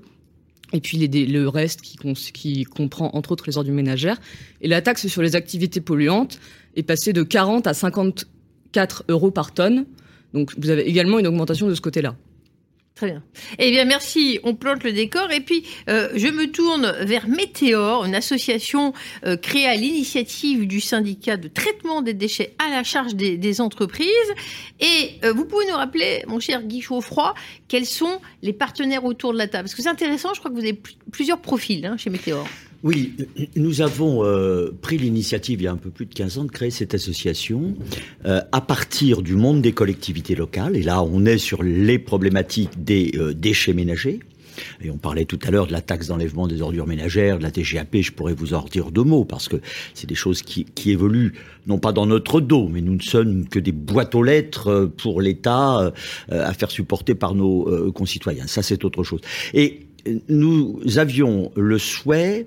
et 0.72 0.80
puis 0.80 0.98
les, 0.98 1.26
le 1.26 1.48
reste 1.48 1.80
qui, 1.80 1.96
qui, 2.32 2.64
comprend 2.64 3.10
entre 3.14 3.32
autres 3.32 3.44
les 3.46 3.56
ordures 3.56 3.74
ménagères. 3.74 4.20
Et 4.60 4.68
la 4.68 4.82
taxe 4.82 5.06
sur 5.06 5.22
les 5.22 5.34
activités 5.34 5.80
polluantes 5.80 6.38
est 6.76 6.82
passée 6.82 7.12
de 7.12 7.22
40 7.22 7.66
à 7.66 7.74
54 7.74 9.04
euros 9.08 9.30
par 9.30 9.52
tonne. 9.52 9.86
Donc 10.34 10.52
vous 10.58 10.70
avez 10.70 10.86
également 10.88 11.18
une 11.18 11.26
augmentation 11.26 11.68
de 11.68 11.74
ce 11.74 11.80
côté-là. 11.80 12.16
Très 12.94 13.08
bien. 13.08 13.24
Eh 13.58 13.72
bien, 13.72 13.84
merci. 13.86 14.38
On 14.44 14.54
plante 14.54 14.84
le 14.84 14.92
décor. 14.92 15.32
Et 15.32 15.40
puis, 15.40 15.64
euh, 15.88 16.10
je 16.14 16.28
me 16.28 16.46
tourne 16.46 16.94
vers 17.00 17.26
Météor, 17.26 18.04
une 18.04 18.14
association 18.14 18.92
euh, 19.26 19.36
créée 19.36 19.66
à 19.66 19.74
l'initiative 19.74 20.68
du 20.68 20.80
syndicat 20.80 21.36
de 21.36 21.48
traitement 21.48 22.02
des 22.02 22.14
déchets 22.14 22.54
à 22.64 22.70
la 22.70 22.84
charge 22.84 23.16
des, 23.16 23.60
entreprises. 23.60 24.08
Et 24.78 25.18
euh, 25.24 25.32
vous 25.32 25.44
pouvez 25.44 25.66
nous 25.66 25.74
rappeler, 25.74 26.22
mon 26.28 26.38
cher 26.38 26.62
Guy 26.62 26.82
Chaufroy, 26.82 27.34
quels 27.66 27.86
sont 27.86 28.20
les 28.42 28.52
partenaires 28.52 29.04
autour 29.04 29.32
de 29.32 29.38
la 29.38 29.48
table? 29.48 29.64
Parce 29.64 29.74
que 29.74 29.82
c'est 29.82 29.88
intéressant, 29.88 30.32
je 30.32 30.38
crois 30.38 30.52
que 30.52 30.56
vous 30.56 30.62
avez 30.62 30.80
plusieurs 31.10 31.40
profils 31.40 31.84
hein, 31.84 31.96
chez 31.96 32.10
Météor. 32.10 32.46
Oui, 32.84 33.14
nous 33.56 33.80
avons 33.80 34.26
euh, 34.26 34.70
pris 34.82 34.98
l'initiative 34.98 35.62
il 35.62 35.64
y 35.64 35.68
a 35.68 35.72
un 35.72 35.78
peu 35.78 35.88
plus 35.88 36.04
de 36.04 36.12
15 36.12 36.38
ans 36.38 36.44
de 36.44 36.50
créer 36.50 36.70
cette 36.70 36.92
association 36.92 37.74
euh, 38.26 38.42
à 38.52 38.60
partir 38.60 39.22
du 39.22 39.36
monde 39.36 39.62
des 39.62 39.72
collectivités 39.72 40.34
locales. 40.34 40.76
Et 40.76 40.82
là, 40.82 41.02
on 41.02 41.24
est 41.24 41.38
sur 41.38 41.62
les 41.62 41.98
problématiques 41.98 42.84
des 42.84 43.12
euh, 43.16 43.32
déchets 43.32 43.72
ménagers. 43.72 44.20
Et 44.82 44.90
on 44.90 44.98
parlait 44.98 45.24
tout 45.24 45.38
à 45.46 45.50
l'heure 45.50 45.66
de 45.66 45.72
la 45.72 45.80
taxe 45.80 46.08
d'enlèvement 46.08 46.46
des 46.46 46.62
ordures 46.62 46.86
ménagères, 46.86 47.38
de 47.38 47.42
la 47.42 47.50
TGAP, 47.50 47.96
je 48.00 48.12
pourrais 48.12 48.34
vous 48.34 48.54
en 48.54 48.60
redire 48.60 48.90
deux 48.90 49.02
mots, 49.02 49.24
parce 49.24 49.48
que 49.48 49.56
c'est 49.94 50.08
des 50.08 50.14
choses 50.14 50.42
qui, 50.42 50.64
qui 50.64 50.90
évoluent, 50.90 51.32
non 51.66 51.78
pas 51.78 51.92
dans 51.92 52.06
notre 52.06 52.40
dos, 52.40 52.68
mais 52.68 52.80
nous 52.80 52.96
ne 52.96 53.02
sommes 53.02 53.48
que 53.48 53.58
des 53.58 53.72
boîtes 53.72 54.14
aux 54.14 54.22
lettres 54.22 54.68
euh, 54.68 54.86
pour 54.86 55.20
l'État 55.20 55.80
euh, 55.80 55.90
à 56.30 56.52
faire 56.52 56.70
supporter 56.70 57.14
par 57.14 57.34
nos 57.34 57.68
euh, 57.68 57.92
concitoyens. 57.92 58.46
Ça, 58.46 58.62
c'est 58.62 58.84
autre 58.84 59.02
chose. 59.04 59.20
Et 59.54 59.86
nous 60.28 60.80
avions 60.96 61.50
le 61.56 61.78
souhait 61.78 62.46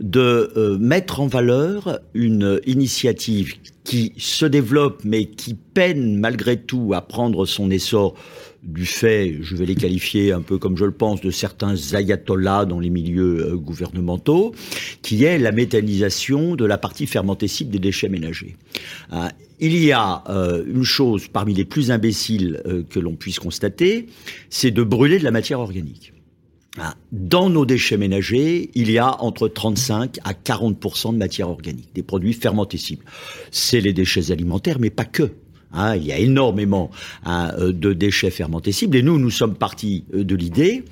de 0.00 0.76
mettre 0.80 1.20
en 1.20 1.26
valeur 1.26 2.00
une 2.14 2.60
initiative 2.66 3.54
qui 3.84 4.12
se 4.16 4.44
développe 4.46 5.02
mais 5.04 5.26
qui 5.26 5.54
peine 5.54 6.18
malgré 6.18 6.56
tout 6.56 6.92
à 6.94 7.00
prendre 7.00 7.46
son 7.46 7.70
essor 7.70 8.16
du 8.64 8.86
fait, 8.86 9.36
je 9.42 9.56
vais 9.56 9.66
les 9.66 9.74
qualifier 9.74 10.32
un 10.32 10.40
peu 10.40 10.58
comme 10.58 10.76
je 10.76 10.84
le 10.84 10.92
pense, 10.92 11.20
de 11.20 11.30
certains 11.30 11.74
ayatollahs 11.92 12.64
dans 12.64 12.80
les 12.80 12.88
milieux 12.88 13.46
euh, 13.46 13.56
gouvernementaux, 13.56 14.54
qui 15.02 15.24
est 15.24 15.38
la 15.38 15.52
méthanisation 15.52 16.56
de 16.56 16.64
la 16.64 16.78
partie 16.78 17.06
fermentescible 17.06 17.70
des 17.70 17.78
déchets 17.78 18.08
ménagers. 18.08 18.56
Euh, 19.12 19.28
il 19.60 19.76
y 19.76 19.92
a 19.92 20.24
euh, 20.30 20.64
une 20.66 20.82
chose 20.82 21.28
parmi 21.28 21.52
les 21.54 21.64
plus 21.64 21.90
imbéciles 21.90 22.62
que 22.90 22.98
l'on 22.98 23.14
puisse 23.14 23.38
constater, 23.38 24.06
c'est 24.50 24.70
de 24.70 24.82
brûler 24.82 25.18
de 25.18 25.24
la 25.24 25.30
matière 25.30 25.60
organique. 25.60 26.13
Dans 27.12 27.50
nos 27.50 27.66
déchets 27.66 27.96
ménagers, 27.96 28.70
il 28.74 28.90
y 28.90 28.98
a 28.98 29.22
entre 29.22 29.48
35 29.48 30.18
à 30.24 30.34
40 30.34 31.12
de 31.12 31.16
matière 31.18 31.48
organique, 31.48 31.94
des 31.94 32.02
produits 32.02 32.32
fermentescibles. 32.32 33.04
C'est 33.52 33.80
les 33.80 33.92
déchets 33.92 34.32
alimentaires, 34.32 34.78
mais 34.80 34.90
pas 34.90 35.04
que. 35.04 35.30
Hein, 35.72 35.96
il 35.96 36.04
y 36.04 36.12
a 36.12 36.18
énormément 36.18 36.90
hein, 37.24 37.52
euh, 37.58 37.72
de 37.72 37.92
déchets 37.92 38.30
fermentescibles 38.30 38.96
et 38.96 39.02
nous, 39.02 39.18
nous 39.18 39.30
sommes 39.30 39.56
partis 39.56 40.04
euh, 40.14 40.22
de 40.22 40.36
l'idée 40.36 40.84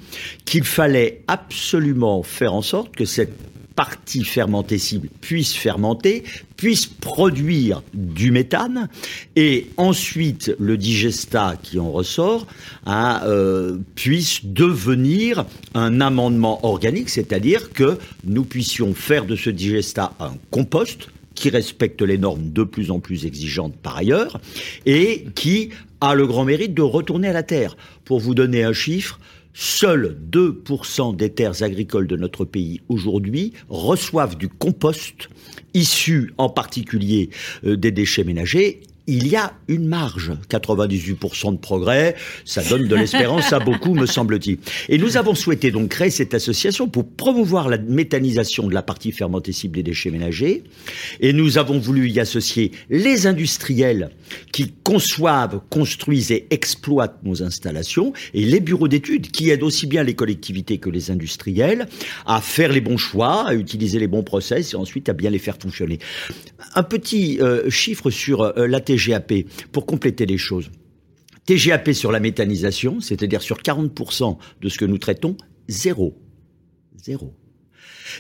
qu'il 0.45 0.65
fallait 0.65 1.23
absolument 1.29 2.25
faire 2.25 2.53
en 2.53 2.63
sorte 2.63 2.95
que 2.97 3.05
cette 3.05 3.33
partie 3.75 4.25
fermentescible 4.25 5.09
puisse 5.21 5.55
fermenter, 5.55 6.25
puisse 6.57 6.87
produire 6.87 7.83
du 7.95 8.31
méthane, 8.31 8.89
et 9.37 9.69
ensuite 9.77 10.55
le 10.59 10.77
digestat 10.77 11.57
qui 11.63 11.79
en 11.79 11.91
ressort 11.91 12.47
hein, 12.87 13.21
euh, 13.25 13.79
puisse 13.95 14.45
devenir 14.45 15.45
un 15.75 16.01
amendement 16.01 16.65
organique, 16.65 17.09
c'est-à-dire 17.09 17.73
que 17.73 17.99
nous 18.25 18.45
puissions 18.45 18.95
faire 18.95 19.25
de 19.25 19.37
ce 19.37 19.51
digestat 19.51 20.13
un 20.21 20.35
compost 20.51 21.09
qui 21.35 21.51
respecte 21.51 22.03
les 22.03 22.19
normes 22.19 22.53
de 22.53 22.63
plus 22.63 22.91
en 22.91 23.01
plus 23.01 23.27
exigeantes 23.27 23.75
par 23.83 23.97
ailleurs, 23.97 24.41
et 24.87 25.27
qui 25.35 25.71
a 26.01 26.15
le 26.15 26.27
grand 26.27 26.45
mérite 26.45 26.75
de 26.75 26.83
retourner 26.83 27.29
à 27.29 27.33
la 27.33 27.43
terre. 27.43 27.77
Pour 28.05 28.21
vous 28.21 28.35
donner 28.35 28.65
un 28.65 28.73
chiffre, 28.73 29.19
seuls 29.55 30.19
2% 30.31 31.17
des 31.17 31.31
terres 31.31 31.63
agricoles 31.63 32.07
de 32.07 32.17
notre 32.17 32.45
pays 32.45 32.81
aujourd'hui 32.89 33.53
reçoivent 33.69 34.37
du 34.37 34.49
compost 34.49 35.29
issu 35.75 36.33
en 36.39 36.49
particulier 36.49 37.31
euh, 37.65 37.77
des 37.77 37.91
déchets 37.91 38.25
ménagers 38.25 38.81
il 39.07 39.29
y 39.29 39.37
a 39.37 39.53
une 39.69 39.87
marge. 39.87 40.33
98% 40.49 41.53
de 41.53 41.59
progrès, 41.59 42.15
ça 42.45 42.63
donne 42.63 42.87
de 42.87 42.95
l'espérance 42.95 43.53
à 43.53 43.59
beaucoup, 43.59 43.95
me 43.95 44.07
semble-t-il. 44.07 44.59
Et 44.89 44.99
nous 44.99 45.17
avons 45.17 45.35
souhaité 45.35 45.71
donc 45.71 45.89
créer 45.89 46.11
cette 46.11 46.35
association 46.35 46.89
pour 46.89 47.09
promouvoir 47.09 47.69
la 47.69 47.79
méthanisation 47.79 48.67
de 48.69 48.75
la 48.75 48.83
partie 48.83 49.13
fermentescible 49.13 49.75
des 49.75 49.83
déchets 49.83 50.11
ménagers. 50.11 50.65
Et 51.21 51.33
nous 51.33 51.59
avons 51.59 51.79
voulu 51.79 52.09
y 52.11 52.21
associer 52.21 52.73
les 52.91 53.27
industriels 53.27 54.11
qui 54.53 54.73
conçoivent, 54.85 55.61
construisent 55.69 56.31
et 56.31 56.47
exploitent 56.51 57.19
nos 57.25 57.43
installations 57.43 58.13
et 58.35 58.45
les 58.45 58.61
bureaux 58.61 58.89
d'études 58.89 59.31
qui 59.31 59.51
aident 59.51 59.63
aussi 59.63 59.87
bien 59.87 60.03
les 60.05 60.15
collectivités 60.15 60.79
que 60.79 60.91
les 60.91 61.11
industriels 61.11 61.89
à 62.27 62.41
faire 62.41 62.73
les 62.73 62.81
bons 62.81 62.97
choix, 62.97 63.49
à 63.49 63.55
utiliser 63.55 63.99
les 63.99 64.07
bons 64.07 64.23
process 64.23 64.73
et 64.73 64.77
ensuite 64.77 65.09
à 65.09 65.13
bien 65.13 65.31
les 65.31 65.39
faire 65.39 65.57
fonctionner. 65.61 65.99
Un 66.75 66.83
petit 66.83 67.41
euh, 67.41 67.69
chiffre 67.71 68.11
sur 68.11 68.43
euh, 68.43 68.67
la 68.67 68.81
TGAP 68.97 69.33
pour 69.73 69.87
compléter 69.87 70.27
les 70.27 70.39
choses. 70.39 70.71
TGAP 71.47 71.93
sur 71.93 72.13
la 72.13 72.21
méthanisation, 72.21 73.01
c'est-à-dire 73.01 73.43
sur 73.43 73.59
40% 73.59 74.37
de 74.61 74.69
ce 74.69 74.79
que 74.79 74.85
nous 74.85 74.99
traitons, 74.99 75.37
zéro. 75.69 76.17
Zéro. 77.03 77.35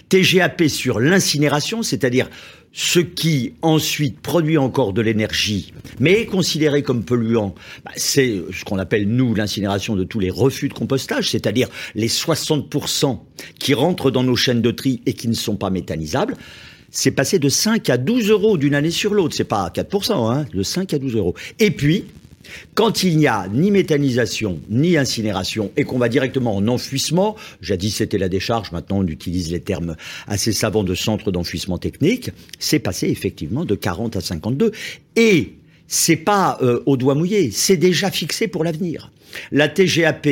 TGAP 0.08 0.64
sur 0.68 1.00
l'incinération, 1.00 1.82
c'est-à-dire 1.82 2.28
ce 2.72 3.00
qui 3.00 3.54
ensuite 3.60 4.20
produit 4.20 4.56
encore 4.56 4.92
de 4.94 5.02
l'énergie, 5.02 5.74
mais 6.00 6.22
est 6.22 6.26
considéré 6.26 6.82
comme 6.82 7.04
polluant, 7.04 7.54
bah, 7.84 7.92
c'est 7.96 8.40
ce 8.50 8.64
qu'on 8.64 8.78
appelle, 8.78 9.06
nous, 9.08 9.34
l'incinération 9.34 9.94
de 9.94 10.04
tous 10.04 10.20
les 10.20 10.30
refus 10.30 10.68
de 10.68 10.74
compostage, 10.74 11.30
c'est-à-dire 11.30 11.68
les 11.94 12.08
60% 12.08 13.20
qui 13.58 13.74
rentrent 13.74 14.10
dans 14.10 14.24
nos 14.24 14.36
chaînes 14.36 14.62
de 14.62 14.70
tri 14.70 15.02
et 15.04 15.12
qui 15.12 15.28
ne 15.28 15.34
sont 15.34 15.56
pas 15.56 15.70
méthanisables 15.70 16.36
c'est 16.92 17.11
passé 17.11 17.38
de 17.38 17.49
5 17.49 17.90
à 17.90 17.96
12 17.96 18.28
euros 18.30 18.56
d'une 18.58 18.75
année 18.75 18.90
sur 18.90 19.14
l'autre. 19.14 19.34
C'est 19.34 19.44
pas 19.44 19.68
4%, 19.75 20.30
hein, 20.30 20.46
de 20.52 20.62
5 20.62 20.94
à 20.94 20.99
12 20.99 21.16
euros. 21.16 21.34
Et 21.58 21.70
puis, 21.70 22.04
quand 22.75 23.02
il 23.02 23.16
n'y 23.16 23.26
a 23.26 23.49
ni 23.49 23.70
méthanisation, 23.70 24.61
ni 24.68 24.96
incinération, 24.96 25.72
et 25.76 25.84
qu'on 25.84 25.99
va 25.99 26.08
directement 26.08 26.54
en 26.54 26.68
enfouissement, 26.68 27.34
jadis 27.61 27.96
c'était 27.96 28.18
la 28.18 28.28
décharge, 28.28 28.72
maintenant 28.72 28.99
on 28.99 29.06
utilise 29.06 29.50
les 29.50 29.61
termes 29.61 29.96
assez 30.26 30.52
savants 30.52 30.84
de 30.84 30.94
centre 30.94 31.30
d'enfouissement 31.32 31.78
technique, 31.78 32.30
c'est 32.58 32.78
passé 32.78 33.08
effectivement 33.08 33.64
de 33.64 33.75
40 33.75 34.16
à 34.16 34.20
52. 34.20 34.72
Et 35.16 35.54
c'est 35.87 36.16
pas 36.16 36.58
euh, 36.62 36.82
au 36.87 36.96
doigt 36.96 37.14
mouillé, 37.14 37.50
c'est 37.50 37.76
déjà 37.76 38.11
fixé 38.11 38.49
pour 38.49 38.64
l'avenir. 38.64 39.12
La 39.50 39.68
TGAP, 39.68 40.28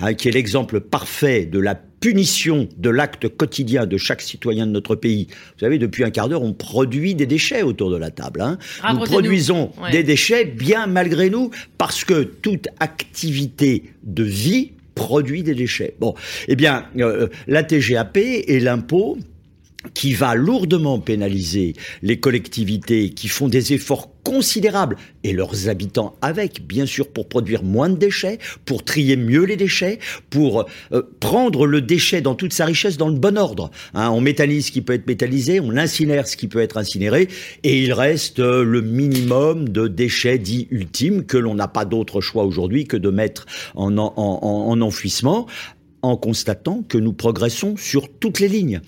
hein, 0.00 0.14
qui 0.14 0.28
est 0.28 0.32
l'exemple 0.32 0.80
parfait 0.80 1.44
de 1.44 1.60
la 1.60 1.80
punition 2.00 2.68
de 2.76 2.90
l'acte 2.90 3.28
quotidien 3.28 3.86
de 3.86 3.96
chaque 3.96 4.22
citoyen 4.22 4.66
de 4.66 4.72
notre 4.72 4.96
pays. 4.96 5.26
Vous 5.28 5.60
savez, 5.60 5.78
depuis 5.78 6.02
un 6.02 6.10
quart 6.10 6.28
d'heure, 6.28 6.42
on 6.42 6.54
produit 6.54 7.14
des 7.14 7.26
déchets 7.26 7.62
autour 7.62 7.90
de 7.90 7.96
la 7.96 8.10
table. 8.10 8.40
Hein. 8.40 8.58
Nous 8.92 9.00
produisons 9.00 9.70
des 9.92 10.02
déchets 10.02 10.44
bien 10.44 10.86
malgré 10.86 11.30
nous, 11.30 11.50
parce 11.78 12.04
que 12.04 12.22
toute 12.22 12.68
activité 12.80 13.92
de 14.02 14.24
vie 14.24 14.72
produit 14.94 15.42
des 15.42 15.54
déchets. 15.54 15.94
Bon, 16.00 16.14
eh 16.48 16.56
bien, 16.56 16.86
euh, 16.98 17.28
la 17.46 17.62
TGAP 17.62 18.16
et 18.16 18.60
l'impôt 18.60 19.18
qui 19.94 20.12
va 20.12 20.34
lourdement 20.34 20.98
pénaliser 20.98 21.74
les 22.02 22.20
collectivités 22.20 23.10
qui 23.10 23.28
font 23.28 23.48
des 23.48 23.72
efforts 23.72 24.10
considérables 24.22 24.96
et 25.24 25.32
leurs 25.32 25.68
habitants 25.68 26.16
avec, 26.20 26.66
bien 26.66 26.84
sûr, 26.84 27.08
pour 27.08 27.28
produire 27.28 27.62
moins 27.62 27.88
de 27.88 27.96
déchets, 27.96 28.38
pour 28.66 28.84
trier 28.84 29.16
mieux 29.16 29.44
les 29.44 29.56
déchets, 29.56 29.98
pour 30.28 30.66
euh, 30.92 31.02
prendre 31.20 31.66
le 31.66 31.80
déchet 31.80 32.20
dans 32.20 32.34
toute 32.34 32.52
sa 32.52 32.66
richesse 32.66 32.98
dans 32.98 33.08
le 33.08 33.18
bon 33.18 33.38
ordre. 33.38 33.70
Hein, 33.94 34.10
on 34.10 34.20
métallise 34.20 34.66
ce 34.66 34.72
qui 34.72 34.82
peut 34.82 34.92
être 34.92 35.06
métallisé, 35.06 35.60
on 35.60 35.76
incinère 35.76 36.28
ce 36.28 36.36
qui 36.36 36.48
peut 36.48 36.60
être 36.60 36.76
incinéré, 36.76 37.28
et 37.62 37.82
il 37.82 37.92
reste 37.92 38.40
euh, 38.40 38.62
le 38.62 38.82
minimum 38.82 39.68
de 39.68 39.88
déchets 39.88 40.38
dits 40.38 40.68
ultimes 40.70 41.24
que 41.24 41.38
l'on 41.38 41.54
n'a 41.54 41.68
pas 41.68 41.86
d'autre 41.86 42.20
choix 42.20 42.44
aujourd'hui 42.44 42.84
que 42.84 42.98
de 42.98 43.10
mettre 43.10 43.46
en, 43.74 43.96
en, 43.96 44.12
en 44.14 44.80
enfouissement, 44.80 45.46
en 46.02 46.16
constatant 46.16 46.84
que 46.88 46.98
nous 46.98 47.12
progressons 47.12 47.76
sur 47.76 48.08
toutes 48.08 48.40
les 48.40 48.48
lignes. 48.48 48.80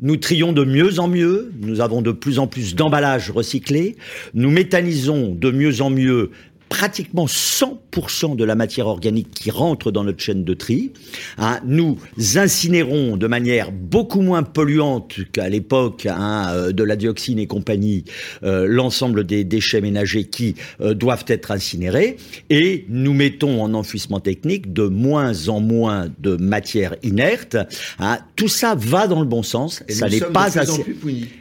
Nous 0.00 0.16
trions 0.16 0.52
de 0.52 0.62
mieux 0.62 1.00
en 1.00 1.08
mieux, 1.08 1.50
nous 1.60 1.80
avons 1.80 2.02
de 2.02 2.12
plus 2.12 2.38
en 2.38 2.46
plus 2.46 2.76
d'emballages 2.76 3.32
recyclés, 3.32 3.96
nous 4.32 4.48
méthanisons 4.48 5.34
de 5.34 5.50
mieux 5.50 5.80
en 5.82 5.90
mieux 5.90 6.30
pratiquement 6.68 7.26
100% 7.26 8.36
de 8.36 8.44
la 8.44 8.54
matière 8.54 8.86
organique 8.86 9.30
qui 9.30 9.50
rentre 9.50 9.90
dans 9.90 10.04
notre 10.04 10.20
chaîne 10.20 10.44
de 10.44 10.54
tri. 10.54 10.92
Hein, 11.38 11.60
nous 11.64 11.98
incinérons 12.36 13.16
de 13.16 13.26
manière 13.26 13.72
beaucoup 13.72 14.20
moins 14.20 14.42
polluante 14.42 15.16
qu'à 15.32 15.48
l'époque 15.48 16.06
hein, 16.06 16.50
euh, 16.52 16.72
de 16.72 16.82
la 16.82 16.96
dioxine 16.96 17.38
et 17.38 17.46
compagnie 17.46 18.04
euh, 18.42 18.66
l'ensemble 18.68 19.24
des 19.24 19.44
déchets 19.44 19.80
ménagers 19.80 20.24
qui 20.24 20.54
euh, 20.80 20.94
doivent 20.94 21.24
être 21.28 21.50
incinérés 21.50 22.16
et 22.50 22.84
nous 22.88 23.14
mettons 23.14 23.62
en 23.62 23.74
enfouissement 23.74 24.20
technique 24.20 24.72
de 24.72 24.84
moins 24.84 25.48
en 25.48 25.60
moins 25.60 26.08
de 26.18 26.36
matière 26.36 26.94
inerte. 27.02 27.56
Hein, 27.98 28.18
tout 28.36 28.48
ça 28.48 28.74
va 28.74 29.06
dans 29.06 29.20
le 29.20 29.26
bon 29.26 29.42
sens. 29.42 29.82
Et 29.88 29.92
ça 29.92 30.08
n'est 30.08 30.20
pas 30.20 30.58
assez. 30.58 30.84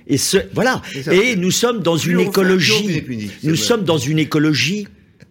Et 0.07 0.17
ce, 0.17 0.37
voilà. 0.53 0.81
Et 1.11 1.35
nous 1.35 1.51
sommes 1.51 1.81
dans 1.81 1.97
une 1.97 2.19
écologie. 2.19 3.03
Nous 3.43 3.55
sommes 3.55 3.83
dans 3.83 3.97
une 3.97 4.19
écologie 4.19 4.87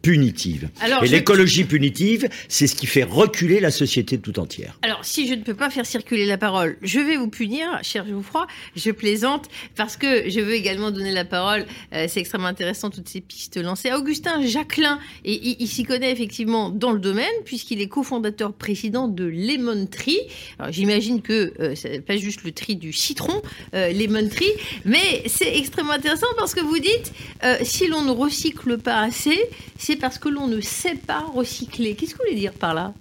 punitive. 0.07 0.69
et 1.03 1.09
l'écologie 1.09 1.65
punitive, 1.65 2.29
c'est 2.49 2.69
ce 2.69 2.77
qui 2.77 2.87
fait 2.87 3.03
reculer 3.03 3.59
la 3.59 3.73
société 3.73 4.19
tout 4.19 4.39
entière. 4.39 4.79
Alors, 4.83 5.05
si 5.05 5.27
je 5.27 5.35
ne 5.35 5.43
peux 5.43 5.55
pas 5.55 5.69
faire 5.69 5.85
circuler 5.85 6.27
la 6.27 6.39
parole, 6.39 6.77
je 6.81 7.01
vais 7.01 7.17
vous 7.17 7.27
punir, 7.27 7.67
cher 7.83 8.07
Geoffroy. 8.07 8.47
Je 8.77 8.93
plaisante 8.93 9.47
parce 9.75 9.97
que 9.97 10.31
je 10.31 10.39
veux 10.39 10.55
également 10.55 10.93
donner 10.93 11.11
la 11.11 11.25
parole. 11.25 11.67
Euh, 11.93 12.07
c'est 12.09 12.21
extrêmement 12.21 12.47
intéressant 12.47 12.89
toutes 12.91 13.09
ces 13.09 13.21
pistes 13.21 13.57
lancées. 13.57 13.93
Augustin 13.93 14.47
Jacquelin, 14.47 15.01
et 15.25 15.57
il, 15.61 15.67
s'y 15.67 15.83
connaît 15.83 16.13
effectivement 16.13 16.71
dans 16.71 16.93
le 16.93 17.01
domaine 17.01 17.27
puisqu'il 17.45 17.81
est 17.81 17.89
cofondateur 17.89 18.53
président 18.53 19.09
de 19.09 19.25
Lemon 19.25 19.87
Tree. 19.87 20.21
Alors, 20.61 20.71
j'imagine 20.71 21.21
que 21.21 21.53
euh, 21.59 21.75
c'est 21.75 22.01
pas 22.01 22.17
juste 22.17 22.45
le 22.45 22.53
tri 22.53 22.77
du 22.77 22.93
citron, 22.93 23.43
euh, 23.75 23.93
Lemon 23.93 24.29
Tree, 24.29 24.53
mais 24.85 25.25
c'est 25.27 25.57
extrêmement 25.57 25.95
intéressant 25.95 26.29
parce 26.39 26.55
que 26.55 26.61
vous 26.61 26.79
dites 26.79 27.13
euh, 27.43 27.57
si 27.63 27.89
l'on 27.89 28.03
ne 28.03 28.13
recycle 28.13 28.79
pas 28.79 29.01
assez, 29.01 29.37
c'est 29.79 29.96
parce 29.97 30.19
que 30.19 30.29
l'on 30.29 30.47
ne 30.47 30.61
sait 30.61 30.95
pas 30.97 31.25
recycler. 31.35 31.95
Qu'est-ce 31.95 32.13
que 32.13 32.19
vous 32.19 32.25
voulez 32.29 32.39
dire 32.41 32.53
par 32.53 32.75
là? 32.75 32.95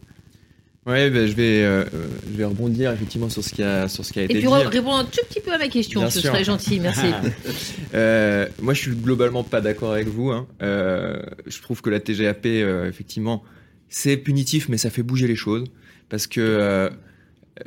Ouais, 0.88 1.10
ben, 1.10 1.26
je 1.28 1.34
vais, 1.34 1.64
euh, 1.64 1.84
je 2.32 2.38
vais 2.38 2.46
rebondir 2.46 2.92
effectivement 2.92 3.28
sur 3.30 3.44
ce 3.44 3.52
qui 3.54 3.64
a, 3.64 3.88
sur 3.88 4.06
ce 4.06 4.14
qui 4.14 4.20
a 4.20 4.22
Et 4.22 4.26
été 4.26 4.34
puis 4.36 4.44
dit. 4.44 4.48
re- 4.54 4.68
répondre 4.68 4.98
un 4.98 5.04
tout 5.06 5.22
petit 5.28 5.40
peu 5.40 5.52
à 5.52 5.58
ma 5.58 5.68
question, 5.68 6.02
Bien 6.02 6.10
ce 6.12 6.20
sûr. 6.20 6.30
serait 6.32 6.44
gentil, 6.44 6.80
merci. 6.80 7.08
Euh, 7.94 8.48
moi, 8.62 8.74
je 8.74 8.82
suis 8.82 8.92
globalement 8.96 9.44
pas 9.44 9.62
d'accord 9.62 9.94
avec 9.94 10.08
vous. 10.08 10.30
hein. 10.32 10.48
Euh, 10.62 11.22
je 11.48 11.62
trouve 11.62 11.82
que 11.82 11.90
la 11.90 12.00
TGAP, 12.00 12.46
euh, 12.46 12.88
effectivement, 12.90 13.44
c'est 13.90 14.18
punitif, 14.18 14.70
mais 14.70 14.78
ça 14.78 14.90
fait 14.90 15.04
bouger 15.04 15.28
les 15.28 15.36
choses. 15.36 15.64
Parce 16.10 16.28
que 16.28 16.42
euh, 16.42 16.90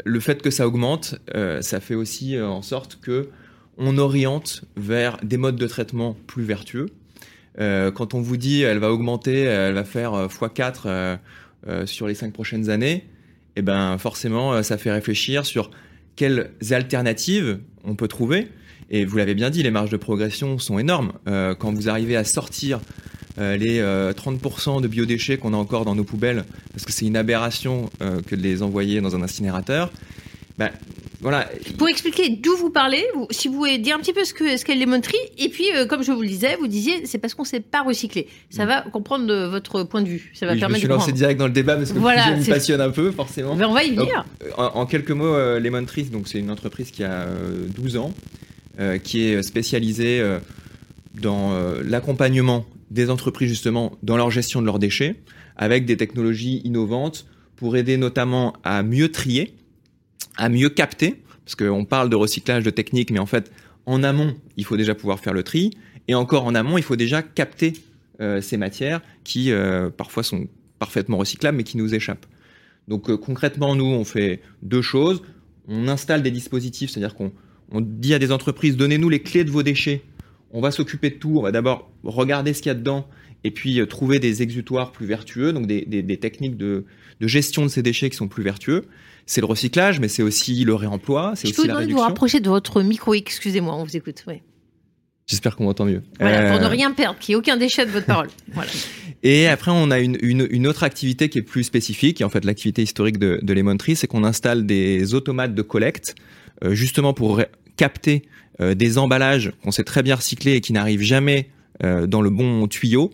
le 0.05 0.21
fait 0.21 0.43
que 0.43 0.51
ça 0.51 0.67
augmente, 0.69 1.17
euh, 1.35 1.63
ça 1.63 1.81
fait 1.81 1.95
aussi 1.95 2.37
euh, 2.37 2.47
en 2.47 2.63
sorte 2.63 2.99
que 3.01 3.31
on 3.79 3.97
oriente 3.99 4.63
vers 4.77 5.19
des 5.23 5.37
modes 5.39 5.57
de 5.57 5.67
traitement 5.67 6.17
plus 6.27 6.43
vertueux. 6.45 6.87
Euh, 7.61 7.91
quand 7.91 8.15
on 8.15 8.21
vous 8.21 8.37
dit 8.37 8.63
elle 8.63 8.79
va 8.79 8.93
augmenter, 8.93 9.41
elle 9.41 9.75
va 9.75 9.85
faire 9.85 10.15
euh, 10.15 10.29
x4 10.29 10.75
euh, 10.87 11.17
euh, 11.67 11.87
sur 11.87 12.07
les 12.07 12.15
cinq 12.15 12.33
prochaines 12.33 12.71
années, 12.71 13.05
eh 13.57 13.63
ben 13.63 13.99
forcément, 13.99 14.63
ça 14.63 14.79
fait 14.79 14.93
réfléchir 14.93 15.45
sur 15.45 15.71
quelles 16.15 16.53
alternatives 16.71 17.59
on 17.85 17.97
peut 17.97 18.07
trouver. 18.07 18.49
Et 18.91 19.05
vous 19.05 19.17
l'avez 19.17 19.35
bien 19.35 19.51
dit, 19.51 19.63
les 19.63 19.71
marges 19.71 19.91
de 19.91 19.97
progression 19.97 20.59
sont 20.59 20.79
énormes. 20.79 21.13
Quand 21.27 21.73
vous 21.73 21.89
arrivez 21.89 22.17
à 22.17 22.23
sortir 22.23 22.79
les 23.37 23.81
euh, 23.81 24.13
30% 24.13 24.81
de 24.81 24.87
biodéchets 24.87 25.39
qu'on 25.39 25.55
a 25.55 25.57
encore 25.57 25.85
dans 25.85 25.97
nos 25.97 26.05
poubelles, 26.05 26.45
parce 26.73 26.85
que 26.85 26.93
c'est 26.93 27.07
une 27.07 27.17
aberration 27.17 27.91
que 27.99 28.37
de 28.37 28.41
les 28.41 28.63
envoyer 28.63 29.01
dans 29.01 29.17
un 29.17 29.23
incinérateur, 29.23 29.91
ben, 30.59 30.71
voilà. 31.21 31.49
Pour 31.79 31.89
expliquer 31.89 32.29
d'où 32.31 32.57
vous 32.57 32.71
parlez, 32.71 33.05
vous- 33.15 33.27
si 33.31 33.49
vous 33.49 33.55
pouvez 33.55 33.79
dire 33.79 33.97
un 33.97 33.99
petit 33.99 34.13
peu 34.13 34.25
ce 34.25 34.33
que 34.33 34.57
ce 34.57 34.65
qu'est 34.65 34.77
Lemon 34.77 35.01
Tree, 35.01 35.17
et 35.37 35.49
puis 35.49 35.65
euh, 35.75 35.85
comme 35.87 36.03
je 36.05 36.13
vous 36.13 36.23
le 36.23 36.29
disais, 36.29 36.57
vous 36.61 36.69
disiez 36.69 37.07
c'est 37.07 37.19
parce 37.19 37.35
qu'on 37.35 37.43
ne 37.43 37.49
sait 37.49 37.59
pas 37.61 37.83
recycler. 37.83 38.29
Ça 38.51 38.67
va 38.67 38.83
comprendre 38.83 39.27
de 39.27 39.45
votre 39.47 39.83
point 39.83 40.01
de 40.03 40.09
vue, 40.09 40.31
ça 40.35 40.47
va 40.47 40.53
Oui, 40.53 40.61
je 40.61 40.67
me 40.67 40.75
suis 40.75 40.83
de 40.85 40.89
lancé 40.93 41.11
direct 41.13 41.39
dans 41.41 41.47
le 41.49 41.53
débat 41.53 41.77
parce 41.77 41.91
que 41.93 41.99
Voilà, 41.99 42.37
me 42.37 42.45
passionne 42.49 42.81
un 42.81 42.91
peu, 42.91 43.11
forcément. 43.11 43.53
On 43.53 43.73
va 43.73 43.83
y 43.85 43.91
venir. 43.97 44.25
En, 44.57 44.65
en 44.67 44.87
quelques 44.87 45.11
mots, 45.11 45.35
euh, 45.35 45.59
Lemon 45.59 45.85
Trees, 45.85 46.05
donc 46.05 46.29
c'est 46.29 46.39
une 46.39 46.51
entreprise 46.53 46.93
qui 46.93 47.03
a 47.03 47.23
euh, 47.23 47.67
12 47.77 47.97
ans, 47.97 48.13
euh, 48.79 48.99
qui 48.99 49.23
est 49.25 49.43
spécialisée 49.43 50.21
euh, 50.21 50.39
dans 51.21 51.53
euh, 51.53 51.83
l'accompagnement 51.85 52.65
des 52.93 53.11
entreprises 53.11 53.49
justement 53.49 53.93
dans 54.05 54.17
leur 54.17 54.31
gestion 54.31 54.61
de 54.61 54.67
leurs 54.67 54.79
déchets, 54.79 55.17
avec 55.57 55.85
des 55.85 55.97
technologies 55.97 56.63
innovantes 56.65 57.27
pour 57.57 57.77
aider 57.77 57.97
notamment 57.97 58.55
à 58.63 58.85
mieux 58.85 59.11
trier, 59.11 59.53
à 60.39 60.49
mieux 60.49 60.71
capter, 60.71 61.23
parce 61.45 61.57
qu'on 61.57 61.85
parle 61.85 62.09
de 62.09 62.17
recyclage 62.17 62.65
de 62.65 62.71
techniques, 62.71 63.11
mais 63.11 63.19
en 63.19 63.27
fait 63.27 63.53
en 63.85 64.03
amont, 64.03 64.37
il 64.57 64.65
faut 64.65 64.77
déjà 64.77 64.95
pouvoir 64.95 65.19
faire 65.19 65.35
le 65.35 65.43
tri, 65.43 65.73
et 66.09 66.15
encore 66.15 66.45
en 66.45 66.55
amont, 66.55 66.79
il 66.79 66.85
faut 66.85 66.97
déjà 66.97 67.23
capter 67.23 67.75
euh, 68.21 68.41
ces 68.41 68.57
matières 68.57 69.01
qui 69.25 69.53
euh, 69.53 69.91
parfois 69.91 70.23
sont 70.23 70.49
parfaitement 70.79 71.19
recyclables, 71.19 71.57
mais 71.57 71.65
qui 71.65 71.77
nous 71.77 71.95
échappent. 71.95 72.27
Donc 72.89 73.11
euh, 73.11 73.17
concrètement, 73.17 73.77
nous, 73.77 73.85
on 73.85 74.05
fait 74.05 74.41
deux 74.63 74.83
choses. 74.83 75.23
On 75.69 75.89
installe 75.89 76.23
des 76.23 76.31
dispositifs, 76.31 76.91
c'est-à-dire 76.91 77.15
qu'on 77.15 77.33
on 77.71 77.83
dit 77.83 78.15
à 78.15 78.19
des 78.19 78.33
entreprises, 78.33 78.77
donnez-nous 78.77 79.11
les 79.11 79.21
clés 79.21 79.45
de 79.45 79.51
vos 79.51 79.63
déchets. 79.63 80.03
On 80.51 80.63
va 80.63 80.71
s'occuper 80.71 81.11
de 81.11 81.17
tout. 81.17 81.37
On 81.39 81.43
va 81.43 81.53
d'abord 81.53 81.91
regarder 82.03 82.55
ce 82.55 82.63
qu'il 82.63 82.71
y 82.71 82.73
a 82.73 82.75
dedans 82.75 83.07
et 83.45 83.51
puis 83.51 83.87
trouver 83.87 84.19
des 84.19 84.43
exutoires 84.43 84.93
plus 84.93 85.07
vertueux, 85.07 85.53
donc 85.53 85.67
des 85.67 86.17
techniques 86.19 86.57
de, 86.57 86.87
de 87.21 87.27
gestion 87.27 87.63
de 87.63 87.69
ces 87.69 87.83
déchets 87.83 88.11
qui 88.11 88.17
sont 88.17 88.29
plus 88.29 88.43
vertueux. 88.43 88.87
C'est 89.31 89.43
le 89.43 89.47
recyclage, 89.47 90.01
mais 90.01 90.09
c'est 90.09 90.23
aussi 90.23 90.65
le 90.65 90.75
réemploi, 90.75 91.35
c'est 91.37 91.49
Je 91.49 91.53
peux 91.55 91.61
aussi 91.63 91.69
vous 91.69 91.69
la 91.69 91.75
de 91.75 91.79
vous 91.79 91.81
réduction. 91.89 92.05
rapprocher 92.07 92.41
de 92.41 92.49
votre 92.49 92.81
micro, 92.83 93.13
excusez-moi, 93.13 93.75
on 93.77 93.85
vous 93.85 93.95
écoute. 93.95 94.25
J'espère 95.27 95.55
qu'on 95.55 95.65
m'entend 95.65 95.85
mieux. 95.85 96.03
Voilà, 96.19 96.51
pour 96.51 96.57
Euh, 96.57 96.63
ne 96.63 96.67
rien 96.67 96.91
perdre, 96.93 97.19
qu'il 97.19 97.35
n'y 97.35 97.37
ait 97.37 97.39
aucun 97.39 97.59
déchet 97.59 97.85
de 97.85 97.91
votre 97.91 98.07
parole. 98.07 98.29
Voilà. 98.55 98.71
Et 99.23 99.47
après, 99.47 99.71
on 99.71 99.91
a 99.91 99.99
une, 99.99 100.17
une, 100.23 100.47
une 100.51 100.67
autre 100.67 100.83
activité 100.83 101.29
qui 101.29 101.39
est 101.39 101.43
plus 101.43 101.63
spécifique, 101.65 102.23
et 102.23 102.25
en 102.25 102.31
fait 102.31 102.45
l'activité 102.47 102.83
historique 102.83 103.19
de, 103.19 103.39
de 103.43 103.53
Lemon 103.53 103.77
Tree, 103.77 103.97
c'est 103.97 104.07
qu'on 104.07 104.25
installe 104.25 104.65
des 104.65 105.13
automates 105.13 105.55
de 105.55 105.61
collecte, 105.63 106.15
euh, 106.65 106.73
justement 106.75 107.13
pour 107.13 107.43
capter 107.77 108.23
euh, 108.63 108.75
des 108.75 108.97
emballages 108.97 109.53
qu'on 109.63 109.73
sait 109.73 109.85
très 109.85 110.03
bien 110.03 110.15
recycler 110.17 110.55
et 110.55 110.61
qui 110.63 110.73
n'arrivent 110.73 111.03
jamais 111.03 111.51
euh, 111.85 112.07
dans 112.07 112.23
le 112.23 112.31
bon 112.31 112.67
tuyau, 112.67 113.13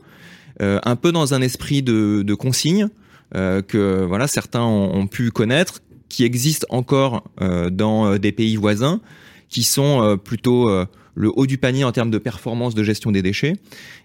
euh, 0.63 0.79
un 0.85 0.95
peu 0.95 1.11
dans 1.11 1.35
un 1.35 1.43
esprit 1.43 1.83
de, 1.83 2.23
de 2.23 2.35
consigne 2.35 2.89
euh, 3.35 3.63
que 3.63 4.05
voilà 4.05 4.29
certains 4.29 4.63
ont, 4.63 4.95
ont 4.95 5.07
pu 5.09 5.33
connaître, 5.33 5.81
qui 6.15 6.25
existent 6.25 6.67
encore 6.71 7.25
euh, 7.41 7.71
dans 7.71 8.07
euh, 8.07 8.19
des 8.19 8.31
pays 8.31 8.55
voisins, 8.55 9.01
qui 9.49 9.65
sont 9.65 10.01
euh, 10.01 10.17
plutôt 10.17 10.71
le 11.17 11.33
haut 11.35 11.47
du 11.47 11.59
panier 11.59 11.83
en 11.83 11.91
termes 11.91 12.11
de 12.11 12.19
performance 12.19 12.77
de 12.77 12.85
gestion 12.85 13.11
des 13.11 13.21
déchets. 13.21 13.55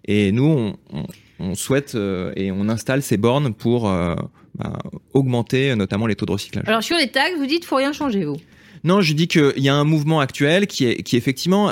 Et 0.05 0.31
nous, 0.31 0.73
on, 1.39 1.55
souhaite 1.55 1.95
et 2.35 2.51
on 2.51 2.67
installe 2.67 3.01
ces 3.01 3.17
bornes 3.17 3.53
pour 3.53 3.83
bah, 3.83 4.79
augmenter 5.13 5.75
notamment 5.75 6.07
les 6.07 6.15
taux 6.15 6.25
de 6.25 6.31
recyclage. 6.31 6.65
Alors 6.67 6.83
sur 6.83 6.97
les 6.97 7.07
tags, 7.07 7.35
vous 7.37 7.45
dites 7.45 7.65
faut 7.65 7.77
rien 7.77 7.93
changer, 7.93 8.25
vous. 8.25 8.37
Non, 8.83 9.01
je 9.01 9.13
dis 9.13 9.27
qu'il 9.27 9.53
y 9.57 9.69
a 9.69 9.75
un 9.75 9.83
mouvement 9.83 10.19
actuel 10.19 10.67
qui, 10.67 10.85
est, 10.85 11.03
qui 11.03 11.17
effectivement 11.17 11.71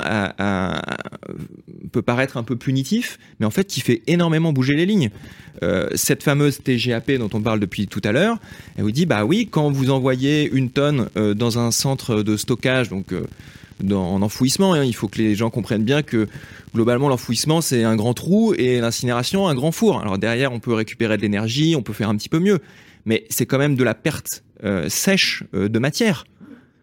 peut 1.92 2.02
paraître 2.02 2.36
un 2.36 2.42
peu 2.42 2.56
punitif, 2.56 3.18
mais 3.40 3.46
en 3.46 3.50
fait 3.50 3.66
qui 3.66 3.80
fait 3.80 4.02
énormément 4.06 4.52
bouger 4.52 4.74
les 4.74 4.86
lignes. 4.86 5.10
Euh, 5.64 5.88
cette 5.94 6.22
fameuse 6.22 6.58
TGAP 6.62 7.12
dont 7.12 7.30
on 7.32 7.40
parle 7.40 7.58
depuis 7.58 7.88
tout 7.88 8.02
à 8.04 8.12
l'heure, 8.12 8.38
elle 8.76 8.84
vous 8.84 8.92
dit 8.92 9.06
bah 9.06 9.24
oui, 9.24 9.48
quand 9.50 9.70
vous 9.70 9.90
envoyez 9.90 10.48
une 10.52 10.70
tonne 10.70 11.08
euh, 11.16 11.34
dans 11.34 11.58
un 11.58 11.72
centre 11.72 12.22
de 12.22 12.36
stockage, 12.36 12.90
donc 12.90 13.12
euh, 13.12 13.26
dans, 13.82 14.14
en 14.14 14.22
enfouissement, 14.22 14.74
hein, 14.74 14.84
il 14.84 14.94
faut 14.94 15.08
que 15.08 15.18
les 15.18 15.34
gens 15.34 15.50
comprennent 15.50 15.84
bien 15.84 16.02
que 16.02 16.28
globalement 16.74 17.08
l'enfouissement 17.08 17.60
c'est 17.60 17.84
un 17.84 17.96
grand 17.96 18.14
trou 18.14 18.54
et 18.54 18.80
l'incinération 18.80 19.48
un 19.48 19.54
grand 19.54 19.72
four. 19.72 20.00
Alors 20.00 20.18
derrière 20.18 20.52
on 20.52 20.60
peut 20.60 20.74
récupérer 20.74 21.16
de 21.16 21.22
l'énergie, 21.22 21.74
on 21.76 21.82
peut 21.82 21.92
faire 21.92 22.08
un 22.08 22.16
petit 22.16 22.28
peu 22.28 22.38
mieux, 22.38 22.60
mais 23.04 23.24
c'est 23.30 23.46
quand 23.46 23.58
même 23.58 23.74
de 23.74 23.84
la 23.84 23.94
perte 23.94 24.44
euh, 24.64 24.88
sèche 24.88 25.44
euh, 25.54 25.68
de 25.68 25.78
matière. 25.78 26.24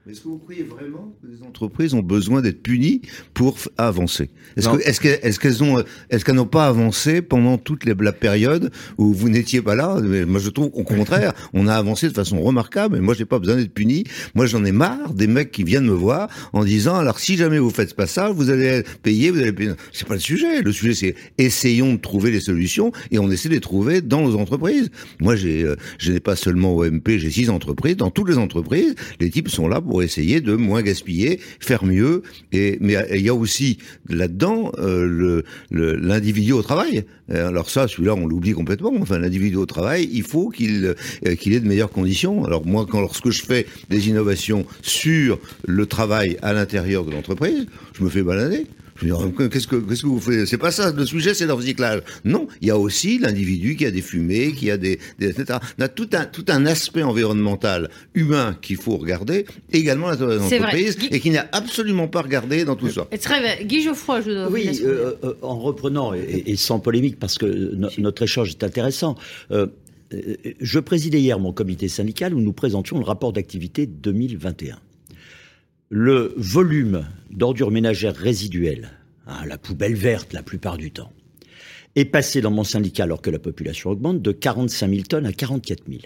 Est-ce 0.08 0.22
que 0.22 0.28
vous 0.28 0.38
croyez 0.38 0.62
vraiment 0.62 1.16
que 1.20 1.28
les 1.28 1.42
entreprises 1.42 1.96
ont 1.96 2.04
besoin 2.04 2.42
d'être 2.44 2.62
punies 2.62 3.02
pour 3.34 3.58
avancer? 3.78 4.30
Est-ce 4.56 4.70
que- 4.70 4.78
que- 5.18 5.40
qu'elles 5.42 5.64
ont, 5.64 5.84
est-ce 6.12 6.24
qu'elles 6.24 6.36
n'ont 6.36 6.46
pas 6.46 6.68
avancé 6.68 7.24
pendant 7.24 7.58
toute 7.58 7.86
les- 7.86 7.96
la 8.00 8.12
période 8.12 8.72
où 9.00 9.12
vous 9.14 9.30
n'étiez 9.30 9.64
pas 9.64 9.74
là? 9.74 10.00
Moi, 10.28 10.40
je 10.40 10.50
trouve 10.52 10.70
au 10.74 10.84
contraire, 10.84 11.34
on 11.54 11.68
a 11.68 11.74
avancé 11.74 12.08
de 12.08 12.14
façon 12.14 12.40
remarquable. 12.40 12.98
Et 12.98 13.00
moi, 13.00 13.16
j'ai 13.16 13.26
pas 13.26 13.40
besoin 13.40 13.56
d'être 13.56 13.74
puni. 13.74 14.04
Moi, 14.36 14.46
j'en 14.46 14.64
ai 14.64 14.72
marre 14.72 15.16
des 15.16 15.26
mecs 15.26 15.52
qui 15.52 15.64
viennent 15.64 15.86
me 15.88 15.94
voir 15.94 16.30
en 16.54 16.64
disant 16.64 16.96
alors 16.98 17.20
si 17.20 17.36
jamais 17.36 17.58
vous 17.58 17.72
faites 17.72 17.96
pas 17.96 18.06
ça, 18.06 18.30
vous 18.30 18.52
allez 18.52 18.84
payer, 19.02 19.32
vous 19.32 19.40
allez 19.40 19.54
payer. 19.54 19.72
C'est 19.92 20.08
pas 20.08 20.14
le 20.14 20.20
sujet. 20.20 20.62
Le 20.62 20.72
sujet, 20.72 20.94
c'est 20.94 21.16
essayons 21.40 21.94
de 21.94 22.00
trouver 22.00 22.30
les 22.30 22.42
solutions 22.42 22.92
et 23.10 23.18
on 23.18 23.32
essaie 23.32 23.50
de 23.50 23.56
les 23.56 23.60
trouver 23.60 24.02
dans 24.02 24.22
nos 24.22 24.36
entreprises. 24.38 24.92
Moi, 25.20 25.36
j'ai, 25.36 25.64
euh, 25.64 25.76
je 25.98 26.12
n'ai 26.12 26.20
pas 26.20 26.36
seulement 26.36 26.76
OMP, 26.76 27.18
j'ai 27.18 27.32
six 27.32 27.50
entreprises. 27.50 27.98
Dans 27.98 28.12
toutes 28.12 28.30
les 28.30 28.38
entreprises, 28.38 28.94
les 29.20 29.32
types 29.32 29.50
sont 29.50 29.68
là 29.68 29.82
pour 29.82 29.95
essayer 30.02 30.42
de 30.42 30.54
moins 30.56 30.82
gaspiller, 30.82 31.40
faire 31.60 31.84
mieux. 31.86 32.24
Et 32.52 32.78
mais 32.82 32.96
il 33.14 33.22
y 33.22 33.30
a 33.30 33.34
aussi 33.34 33.78
là-dedans 34.10 34.72
euh, 34.78 35.42
l'individu 35.72 36.54
au 36.54 36.62
travail. 36.62 37.06
Euh, 37.32 37.48
Alors 37.48 37.70
ça, 37.70 37.88
celui-là, 37.88 38.16
on 38.16 38.28
l'oublie 38.28 38.54
complètement. 38.54 38.94
Enfin, 39.00 39.20
l'individu 39.20 39.56
au 39.56 39.66
travail, 39.66 40.10
il 40.12 40.24
faut 40.24 40.50
qu'il 40.50 40.96
euh, 41.26 41.36
qu'il 41.36 41.54
ait 41.54 41.60
de 41.60 41.68
meilleures 41.68 41.92
conditions. 41.92 42.46
Alors 42.46 42.66
moi, 42.66 42.86
quand 42.90 43.02
lorsque 43.02 43.30
je 43.30 43.44
fais 43.44 43.66
des 43.90 44.10
innovations 44.10 44.66
sur 44.82 45.40
le 45.66 45.86
travail 45.86 46.38
à 46.42 46.54
l'intérieur 46.54 47.06
de 47.06 47.12
l'entreprise, 47.12 47.66
je 47.94 48.04
me 48.04 48.10
fais 48.10 48.24
balader. 48.24 48.68
Qu'est-ce 49.02 49.68
que, 49.68 49.76
qu'est-ce 49.76 50.02
que 50.04 50.08
vous 50.08 50.20
faites? 50.22 50.46
C'est 50.46 50.58
pas 50.58 50.72
ça, 50.72 50.92
le 50.92 51.06
sujet, 51.06 51.34
c'est 51.34 51.46
le 51.46 51.54
recyclage. 51.54 52.02
Non, 52.24 52.48
il 52.62 52.68
y 52.70 52.72
a 52.72 52.78
aussi 52.78 53.20
l'individu 53.20 53.76
qui 53.76 53.86
a 53.86 53.92
des 53.92 54.02
fumées, 54.02 54.54
qui 54.54 54.72
a 54.72 54.78
des, 54.78 55.00
des 55.20 55.28
etc. 55.30 55.60
On 55.78 55.82
a 55.84 55.88
tout 55.90 56.08
un, 56.14 56.26
tout 56.26 56.46
un 56.48 56.66
aspect 56.66 57.04
environnemental, 57.04 57.90
humain 58.14 58.58
qu'il 58.62 58.78
faut 58.78 58.96
regarder, 58.98 59.46
également 59.74 60.12
vrai. 60.14 60.38
l'entreprise, 60.38 60.98
et 61.12 61.20
qui 61.20 61.30
n'est 61.30 61.44
absolument 61.52 62.08
pas 62.08 62.22
regardé 62.22 62.64
dans 62.64 62.76
tout 62.76 62.90
ça. 62.90 63.08
Et 63.12 63.18
très 63.18 63.42
bien. 63.42 63.66
Guy 63.66 63.82
Geoffroy, 63.82 64.22
je 64.22 64.32
dois 64.32 64.50
Oui, 64.50 64.80
euh, 64.84 65.14
euh, 65.24 65.34
en 65.42 65.60
reprenant 65.60 66.14
et, 66.14 66.44
et 66.48 66.56
sans 66.56 66.80
polémique 66.80 67.20
parce 67.20 67.38
que 67.38 67.46
no- 67.76 67.90
notre 67.98 68.24
échange 68.24 68.50
est 68.52 68.64
intéressant. 68.64 69.16
euh, 69.52 69.68
je 70.62 70.80
présidais 70.80 71.20
hier 71.20 71.40
mon 71.40 71.52
comité 71.52 71.88
syndical 71.90 72.34
où 72.34 72.40
nous 72.40 72.54
présentions 72.54 72.98
le 73.00 73.04
rapport 73.04 73.34
d'activité 73.34 73.88
2021. 73.88 74.78
Le 75.90 76.34
volume 76.36 77.06
d'ordures 77.30 77.70
ménagères 77.70 78.16
résiduelles, 78.16 78.90
hein, 79.28 79.46
la 79.46 79.60
poubelle 79.60 79.94
verte 79.94 80.34
la 80.34 80.42
plupart 80.42 80.78
du 80.78 80.90
temps, 80.90 81.12
est 81.96 82.06
passé 82.06 82.42
dans 82.42 82.50
mon 82.50 82.64
syndicat 82.64 83.04
alors 83.04 83.22
que 83.22 83.30
la 83.30 83.38
population 83.38 83.92
augmente 83.92 84.20
de 84.20 84.32
45 84.32 84.90
000 84.90 85.02
tonnes 85.04 85.28
à 85.28 85.32
44 85.32 85.84
000. 85.88 86.00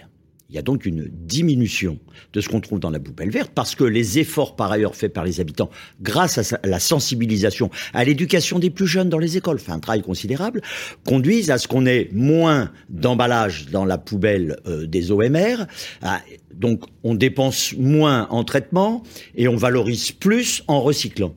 Il 0.50 0.56
y 0.56 0.58
a 0.58 0.62
donc 0.62 0.84
une 0.84 1.08
diminution 1.10 1.98
de 2.32 2.40
ce 2.40 2.48
qu'on 2.48 2.60
trouve 2.60 2.80
dans 2.80 2.90
la 2.90 2.98
poubelle 2.98 3.30
verte 3.30 3.52
parce 3.54 3.74
que 3.76 3.84
les 3.84 4.18
efforts 4.18 4.56
par 4.56 4.70
ailleurs 4.70 4.96
faits 4.96 5.12
par 5.12 5.24
les 5.24 5.40
habitants 5.40 5.70
grâce 6.02 6.38
à 6.38 6.58
à 6.62 6.66
la 6.66 6.80
sensibilisation, 6.80 7.70
à 7.94 8.04
l'éducation 8.04 8.58
des 8.58 8.70
plus 8.70 8.88
jeunes 8.88 9.08
dans 9.08 9.18
les 9.18 9.36
écoles, 9.36 9.60
fait 9.60 9.72
un 9.72 9.78
travail 9.78 10.02
considérable, 10.02 10.60
conduisent 11.06 11.50
à 11.50 11.58
ce 11.58 11.68
qu'on 11.68 11.86
ait 11.86 12.10
moins 12.12 12.72
d'emballage 12.88 13.66
dans 13.70 13.84
la 13.84 13.96
poubelle 13.96 14.56
euh, 14.66 14.86
des 14.86 15.12
OMR. 15.12 15.66
Ah, 16.02 16.20
donc 16.60 16.84
on 17.02 17.14
dépense 17.14 17.74
moins 17.76 18.28
en 18.30 18.44
traitement 18.44 19.02
et 19.34 19.48
on 19.48 19.56
valorise 19.56 20.12
plus 20.12 20.62
en 20.68 20.80
recyclant. 20.80 21.34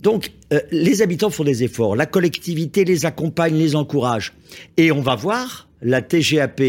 Donc, 0.00 0.32
euh, 0.52 0.60
les 0.70 1.02
habitants 1.02 1.30
font 1.30 1.44
des 1.44 1.62
efforts, 1.62 1.94
la 1.94 2.06
collectivité 2.06 2.84
les 2.84 3.06
accompagne, 3.06 3.56
les 3.56 3.76
encourage. 3.76 4.32
Et 4.76 4.92
on 4.92 5.02
va 5.02 5.14
voir 5.14 5.68
la 5.82 6.02
TGAP 6.02 6.62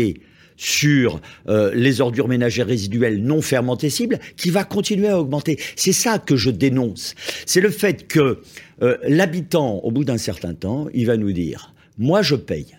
sur 0.57 1.21
euh, 1.47 1.71
les 1.73 2.01
ordures 2.01 2.27
ménagères 2.27 2.67
résiduelles 2.67 3.23
non 3.23 3.41
fermentescibles 3.41 4.19
qui 4.37 4.51
va 4.51 4.63
continuer 4.63 5.07
à 5.07 5.19
augmenter. 5.19 5.57
C'est 5.75 5.93
ça 5.93 6.19
que 6.19 6.35
je 6.35 6.51
dénonce. 6.51 7.15
C'est 7.45 7.61
le 7.61 7.71
fait 7.71 8.07
que 8.07 8.41
euh, 8.83 8.97
l'habitant, 9.07 9.79
au 9.79 9.91
bout 9.91 10.03
d'un 10.03 10.19
certain 10.19 10.53
temps, 10.53 10.87
il 10.93 11.07
va 11.07 11.17
nous 11.17 11.31
dire, 11.31 11.73
moi 11.97 12.21
je 12.21 12.35
paye 12.35 12.77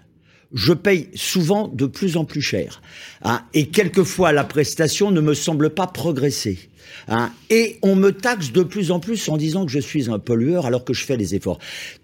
je 0.54 0.72
paye 0.72 1.08
souvent 1.14 1.68
de 1.68 1.86
plus 1.86 2.16
en 2.16 2.24
plus 2.24 2.42
cher. 2.42 2.82
Hein, 3.22 3.42
et 3.54 3.68
quelquefois, 3.68 4.32
la 4.32 4.44
prestation 4.44 5.10
ne 5.10 5.20
me 5.20 5.34
semble 5.34 5.70
pas 5.70 5.86
progresser. 5.86 6.70
Hein, 7.08 7.32
et 7.50 7.78
on 7.82 7.96
me 7.96 8.10
taxe 8.10 8.52
de 8.52 8.62
plus 8.62 8.90
en 8.90 9.00
plus 9.00 9.28
en 9.28 9.36
disant 9.36 9.64
que 9.64 9.72
je 9.72 9.78
suis 9.78 10.10
un 10.10 10.18
pollueur 10.18 10.66
alors 10.66 10.84
que 10.84 10.92
je 10.92 11.04
fais 11.04 11.16
des 11.16 11.34
efforts. 11.34 11.58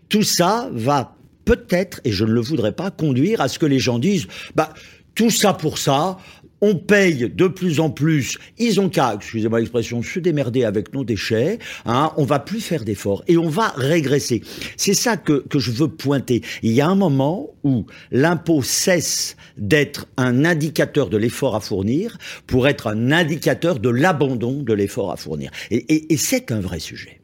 Tout 0.09 0.23
ça 0.23 0.69
va 0.73 1.15
peut-être, 1.45 2.01
et 2.05 2.13
je 2.13 2.25
ne 2.25 2.33
le 2.33 2.41
voudrais 2.41 2.73
pas, 2.73 2.91
conduire 2.91 3.41
à 3.41 3.49
ce 3.49 3.59
que 3.59 3.67
les 3.67 3.79
gens 3.79 3.99
disent, 3.99 4.27
bah, 4.55 4.73
tout 5.15 5.31
ça 5.31 5.53
pour 5.53 5.79
ça, 5.79 6.19
on 6.61 6.75
paye 6.75 7.31
de 7.31 7.47
plus 7.47 7.81
en 7.81 7.91
plus. 7.91 8.39
Ils 8.59 8.81
ont 8.81 8.89
qu'à, 8.89 9.15
excusez-moi 9.15 9.61
l'expression, 9.61 10.03
se 10.03 10.19
démerder 10.19 10.65
avec 10.65 10.93
nos 10.93 11.05
déchets. 11.05 11.59
Hein, 11.87 12.13
on 12.17 12.25
va 12.25 12.39
plus 12.39 12.61
faire 12.61 12.85
d'efforts 12.85 13.23
et 13.29 13.37
on 13.37 13.49
va 13.49 13.73
régresser. 13.77 14.43
C'est 14.77 14.95
ça 14.95 15.17
que, 15.17 15.45
que 15.49 15.59
je 15.59 15.71
veux 15.71 15.89
pointer. 15.89 16.43
Il 16.63 16.73
y 16.73 16.81
a 16.81 16.89
un 16.89 16.95
moment 16.95 17.51
où 17.65 17.87
l'impôt 18.11 18.63
cesse 18.63 19.37
d'être 19.57 20.07
un 20.17 20.45
indicateur 20.45 21.11
de 21.11 21.17
l'effort 21.17 21.57
à 21.57 21.61
fournir 21.61 22.19
pour 22.47 22.69
être 22.69 22.87
un 22.87 23.13
indicateur 23.13 23.79
de 23.79 23.89
l'abandon 23.89 24.63
de 24.63 24.73
l'effort 24.73 25.13
à 25.13 25.17
fournir. 25.17 25.51
et, 25.71 26.13
et 26.13 26.17
c'est 26.17 26.53
un 26.53 26.61
vrai 26.61 26.79
sujet. 26.79 27.18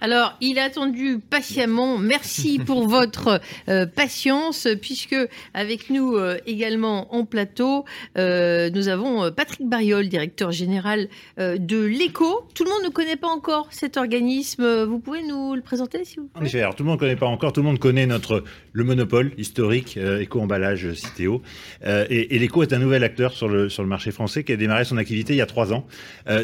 Alors, 0.00 0.36
il 0.40 0.58
a 0.58 0.64
attendu 0.64 1.18
patiemment. 1.18 1.98
Merci 1.98 2.58
pour 2.58 2.86
votre 2.88 3.40
euh, 3.68 3.86
patience, 3.86 4.68
puisque 4.80 5.16
avec 5.54 5.90
nous 5.90 6.16
euh, 6.16 6.38
également 6.46 7.12
en 7.14 7.24
plateau, 7.24 7.84
euh, 8.16 8.70
nous 8.70 8.88
avons 8.88 9.30
Patrick 9.32 9.68
Bariol, 9.68 10.08
directeur 10.08 10.52
général 10.52 11.08
de 11.38 11.84
l'ECO. 11.84 12.46
Tout 12.54 12.64
le 12.64 12.70
monde 12.70 12.84
ne 12.84 12.88
connaît 12.88 13.16
pas 13.16 13.28
encore 13.28 13.68
cet 13.70 13.96
organisme. 13.96 14.84
Vous 14.84 14.98
pouvez 14.98 15.22
nous 15.22 15.54
le 15.54 15.62
présenter, 15.62 16.04
s'il 16.04 16.20
vous 16.20 16.28
plaît? 16.28 16.42
En 16.42 16.44
effet, 16.44 16.60
alors 16.60 16.74
tout 16.74 16.82
le 16.82 16.88
monde 16.88 16.96
ne 16.96 17.00
connaît 17.00 17.16
pas 17.16 17.26
encore. 17.26 17.52
Tout 17.52 17.60
le 17.60 17.66
monde 17.66 17.78
connaît 17.78 18.06
notre 18.06 18.44
le 18.78 18.84
monopole 18.84 19.32
historique 19.36 19.96
éco-emballage 19.98 20.92
Citéo. 20.94 21.42
et, 21.84 22.36
et 22.36 22.38
l'ECO 22.38 22.62
est 22.62 22.72
un 22.72 22.78
nouvel 22.78 23.02
acteur 23.02 23.32
sur 23.32 23.48
le 23.48 23.68
sur 23.68 23.82
le 23.82 23.88
marché 23.88 24.12
français 24.12 24.44
qui 24.44 24.52
a 24.52 24.56
démarré 24.56 24.84
son 24.84 24.96
activité 24.96 25.34
il 25.34 25.36
y 25.36 25.42
a 25.42 25.46
trois 25.46 25.72
ans. 25.72 25.86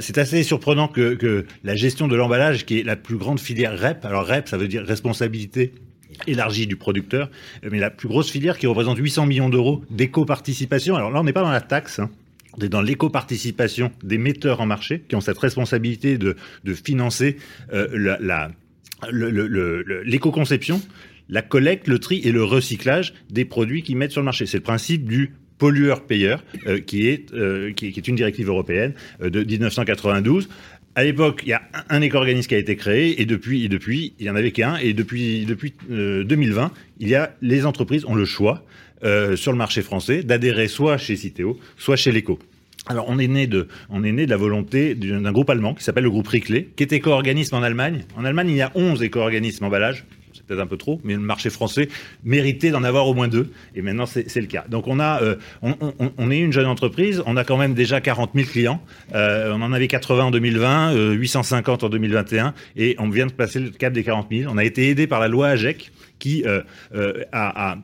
C'est 0.00 0.18
assez 0.18 0.42
surprenant 0.42 0.88
que, 0.88 1.46
la 1.62 1.76
gestion 1.76 2.08
de 2.08 2.16
l'emballage, 2.16 2.66
qui 2.66 2.80
est 2.80 2.82
la 2.82 2.96
plus 2.96 3.16
grande 3.16 3.40
filière 3.40 3.78
REP. 3.78 4.04
Alors 4.04 4.26
REP, 4.26 4.48
ça 4.48 4.56
veut 4.56 4.68
dire 4.68 4.84
responsabilité 4.84 5.72
élargie 6.26 6.66
du 6.66 6.76
producteur, 6.76 7.30
mais 7.68 7.78
la 7.78 7.90
plus 7.90 8.08
grosse 8.08 8.30
filière 8.30 8.58
qui 8.58 8.66
représente 8.66 8.98
800 8.98 9.26
millions 9.26 9.48
d'euros 9.48 9.84
d'éco-participation. 9.90 10.96
Alors 10.96 11.10
là, 11.10 11.20
on 11.20 11.24
n'est 11.24 11.32
pas 11.32 11.42
dans 11.42 11.50
la 11.50 11.60
taxe. 11.60 11.98
Hein. 11.98 12.10
On 12.56 12.64
est 12.64 12.68
dans 12.68 12.82
l'éco-participation 12.82 13.90
des 14.02 14.18
metteurs 14.18 14.60
en 14.60 14.66
marché 14.66 15.02
qui 15.08 15.16
ont 15.16 15.20
cette 15.20 15.38
responsabilité 15.38 16.18
de, 16.18 16.36
de 16.62 16.74
financer 16.74 17.36
euh, 17.72 18.16
la, 18.20 18.50
l'éco-conception, 19.10 20.80
la 21.28 21.42
collecte, 21.42 21.88
le 21.88 21.98
tri 21.98 22.20
et 22.24 22.32
le 22.32 22.44
recyclage 22.44 23.14
des 23.30 23.44
produits 23.44 23.82
qu'ils 23.82 23.96
mettent 23.96 24.12
sur 24.12 24.20
le 24.20 24.26
marché. 24.26 24.46
C'est 24.46 24.58
le 24.58 24.62
principe 24.62 25.08
du 25.08 25.34
pollueur-payeur, 25.58 26.44
euh, 26.66 26.80
qui, 26.80 27.06
est, 27.06 27.32
euh, 27.32 27.72
qui, 27.72 27.86
est 27.86 28.08
une 28.08 28.16
directive 28.16 28.48
européenne 28.48 28.94
de 29.20 29.44
1992 29.44 30.48
à 30.96 31.04
l'époque, 31.04 31.42
il 31.44 31.48
y 31.48 31.52
a 31.52 31.62
un, 31.88 32.00
éco-organisme 32.02 32.48
qui 32.48 32.54
a 32.54 32.58
été 32.58 32.76
créé 32.76 33.20
et 33.20 33.26
depuis, 33.26 33.64
et 33.64 33.68
depuis 33.68 34.14
il 34.18 34.26
y 34.26 34.30
en 34.30 34.36
avait 34.36 34.52
qu'un. 34.52 34.76
Et 34.76 34.92
depuis, 34.92 35.44
depuis 35.44 35.74
2020, 35.88 36.64
euh, 36.64 36.68
il 37.00 37.08
y 37.08 37.14
a 37.14 37.34
les 37.42 37.66
entreprises 37.66 38.04
ont 38.04 38.14
le 38.14 38.24
choix 38.24 38.64
euh, 39.04 39.36
sur 39.36 39.52
le 39.52 39.58
marché 39.58 39.82
français 39.82 40.22
d'adhérer 40.22 40.68
soit 40.68 40.96
chez 40.96 41.16
Citeo, 41.16 41.58
soit 41.76 41.96
chez 41.96 42.12
l'Eco. 42.12 42.38
Alors, 42.86 43.06
on 43.08 43.18
est 43.18 43.28
né 43.28 43.46
de, 43.46 43.66
on 43.88 44.04
est 44.04 44.12
né 44.12 44.26
de 44.26 44.30
la 44.30 44.36
volonté 44.36 44.94
d'un 44.94 45.32
groupe 45.32 45.48
allemand 45.48 45.74
qui 45.74 45.82
s'appelle 45.82 46.04
le 46.04 46.10
groupe 46.10 46.28
Riclé, 46.28 46.68
qui 46.76 46.82
est 46.82 46.92
éco-organisme 46.92 47.56
en 47.56 47.62
Allemagne. 47.62 48.04
En 48.14 48.24
Allemagne, 48.26 48.50
il 48.50 48.56
y 48.56 48.62
a 48.62 48.70
11 48.74 49.02
éco-organismes 49.02 49.64
peut-être 50.46 50.60
un 50.60 50.66
peu 50.66 50.76
trop, 50.76 51.00
mais 51.04 51.14
le 51.14 51.20
marché 51.20 51.50
français 51.50 51.88
méritait 52.24 52.70
d'en 52.70 52.84
avoir 52.84 53.06
au 53.08 53.14
moins 53.14 53.28
deux, 53.28 53.50
et 53.74 53.82
maintenant 53.82 54.06
c'est 54.06 54.40
le 54.40 54.46
cas. 54.46 54.64
Donc 54.68 54.86
on 54.88 55.00
a, 55.00 55.22
euh, 55.22 55.36
on, 55.62 56.30
est 56.30 56.38
une 56.38 56.52
jeune 56.52 56.66
entreprise, 56.66 57.22
on 57.26 57.36
a 57.36 57.44
quand 57.44 57.56
même 57.56 57.74
déjà 57.74 58.00
40 58.00 58.30
000 58.34 58.48
clients, 58.48 58.80
euh, 59.14 59.52
on 59.52 59.62
en 59.62 59.72
avait 59.72 59.88
80 59.88 60.24
en 60.24 60.30
2020, 60.30 60.94
euh, 60.94 61.12
850 61.12 61.84
en 61.84 61.88
2021, 61.88 62.54
et 62.76 62.96
on 62.98 63.08
vient 63.08 63.26
de 63.26 63.32
passer 63.32 63.60
le 63.60 63.70
cap 63.70 63.92
des 63.92 64.04
40 64.04 64.28
000. 64.30 64.52
On 64.52 64.58
a 64.58 64.64
été 64.64 64.88
aidé 64.88 65.06
par 65.06 65.20
la 65.20 65.28
loi 65.28 65.48
AGEC 65.48 65.90
qui 66.18 66.44
euh, 66.46 66.62
euh, 66.94 67.24
a, 67.32 67.72
a 67.72 67.78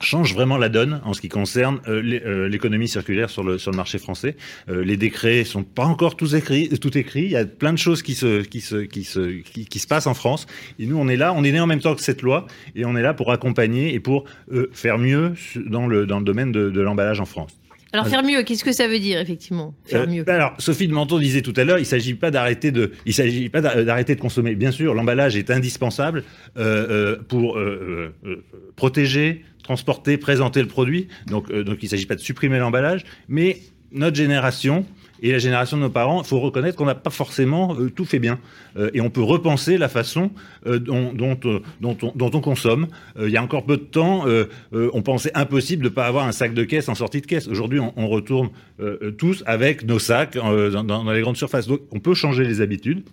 change 0.00 0.34
vraiment 0.34 0.58
la 0.58 0.68
donne 0.68 1.00
en 1.04 1.14
ce 1.14 1.20
qui 1.20 1.28
concerne 1.28 1.80
euh, 1.88 2.02
euh, 2.24 2.48
l'économie 2.48 2.88
circulaire 2.88 3.30
sur 3.30 3.42
le, 3.42 3.58
sur 3.58 3.70
le 3.70 3.76
marché 3.76 3.98
français. 3.98 4.36
Euh, 4.68 4.84
les 4.84 4.96
décrets 4.96 5.44
sont 5.44 5.62
pas 5.62 5.84
encore 5.84 6.16
tous 6.16 6.34
écrits, 6.34 6.68
tout 6.78 6.96
écrits. 6.96 7.24
Il 7.24 7.30
y 7.30 7.36
a 7.36 7.44
plein 7.44 7.72
de 7.72 7.78
choses 7.78 8.02
qui 8.02 8.14
se, 8.14 8.42
qui 8.42 8.60
se, 8.60 8.76
qui 8.76 9.04
se, 9.04 9.40
qui, 9.42 9.78
se 9.78 9.86
passent 9.86 10.06
en 10.06 10.14
France. 10.14 10.46
Et 10.78 10.86
nous, 10.86 10.98
on 10.98 11.08
est 11.08 11.16
là, 11.16 11.32
on 11.32 11.44
est 11.44 11.52
né 11.52 11.60
en 11.60 11.66
même 11.66 11.80
temps 11.80 11.94
que 11.94 12.02
cette 12.02 12.22
loi, 12.22 12.46
et 12.74 12.84
on 12.84 12.96
est 12.96 13.02
là 13.02 13.14
pour 13.14 13.32
accompagner 13.32 13.94
et 13.94 14.00
pour 14.00 14.24
faire 14.72 14.98
mieux 14.98 15.34
dans 15.56 15.86
le, 15.86 16.06
dans 16.06 16.18
le 16.18 16.24
domaine 16.24 16.52
de, 16.52 16.70
de 16.70 16.80
l'emballage 16.80 17.20
en 17.20 17.26
France. 17.26 17.52
Alors 17.92 18.08
faire 18.08 18.22
mieux, 18.22 18.42
qu'est-ce 18.42 18.64
que 18.64 18.72
ça 18.72 18.88
veut 18.88 18.98
dire 18.98 19.20
effectivement 19.20 19.74
Faire 19.84 20.08
mieux. 20.08 20.28
alors 20.28 20.54
Sophie 20.58 20.88
de 20.88 20.92
Menton 20.92 21.18
disait 21.18 21.42
tout 21.42 21.54
à 21.56 21.64
l'heure, 21.64 21.78
il 21.78 21.86
s'agit 21.86 22.14
pas 22.14 22.30
d'arrêter 22.30 22.70
de, 22.70 22.92
il 23.06 23.14
s'agit 23.14 23.48
pas 23.48 23.60
d'arrêter 23.60 24.14
de 24.14 24.20
consommer. 24.20 24.54
Bien 24.54 24.72
sûr, 24.72 24.94
l'emballage 24.94 25.36
est 25.36 25.50
indispensable 25.50 26.24
euh, 26.56 27.16
pour 27.28 27.58
euh, 27.58 28.12
euh, 28.24 28.44
protéger, 28.74 29.44
transporter, 29.62 30.16
présenter 30.18 30.60
le 30.60 30.68
produit. 30.68 31.08
Donc, 31.26 31.50
euh, 31.50 31.64
donc 31.64 31.78
il 31.82 31.86
ne 31.86 31.90
s'agit 31.90 32.06
pas 32.06 32.14
de 32.16 32.20
supprimer 32.20 32.58
l'emballage, 32.58 33.04
mais 33.28 33.58
notre 33.92 34.16
génération 34.16 34.84
et 35.22 35.32
la 35.32 35.38
génération 35.38 35.76
de 35.76 35.82
nos 35.82 35.90
parents, 35.90 36.22
il 36.22 36.26
faut 36.26 36.40
reconnaître 36.40 36.76
qu'on 36.76 36.84
n'a 36.84 36.94
pas 36.94 37.10
forcément 37.10 37.74
euh, 37.74 37.90
tout 37.90 38.04
fait 38.04 38.18
bien. 38.18 38.38
Euh, 38.76 38.90
et 38.94 39.00
on 39.00 39.10
peut 39.10 39.22
repenser 39.22 39.78
la 39.78 39.88
façon 39.88 40.30
euh, 40.66 40.78
dont, 40.78 41.14
on, 41.82 42.40
consomme. 42.40 42.88
il 43.18 43.30
y 43.30 43.36
a 43.36 43.42
encore 43.42 43.64
peu 43.64 43.78
de 43.78 43.82
temps, 43.82 44.26
on 44.72 45.02
pensait 45.02 45.30
impossible 45.34 45.82
de 45.82 45.88
ne 45.88 45.94
pas 45.94 46.06
avoir 46.06 46.26
un 46.26 46.32
sac 46.32 46.52
de 46.52 46.64
caisse 46.64 46.88
en 46.88 46.94
sortie 46.94 47.22
de 47.22 47.26
caisse. 47.26 47.48
Aujourd'hui, 47.48 47.80
on, 47.80 47.92
on, 47.96 48.08
retourne 48.08 48.50
tous 49.16 49.42
avec 49.46 49.84
nos 49.84 49.98
sacs 49.98 50.36
dans, 50.36 50.84
dans 50.84 51.12
les 51.12 51.22
grandes 51.22 51.36
surfaces. 51.36 51.66
Donc 51.66 51.80
on 51.90 51.98
peut 51.98 52.14
changer 52.14 52.44
les 52.44 52.60
habitudes. 52.60 53.04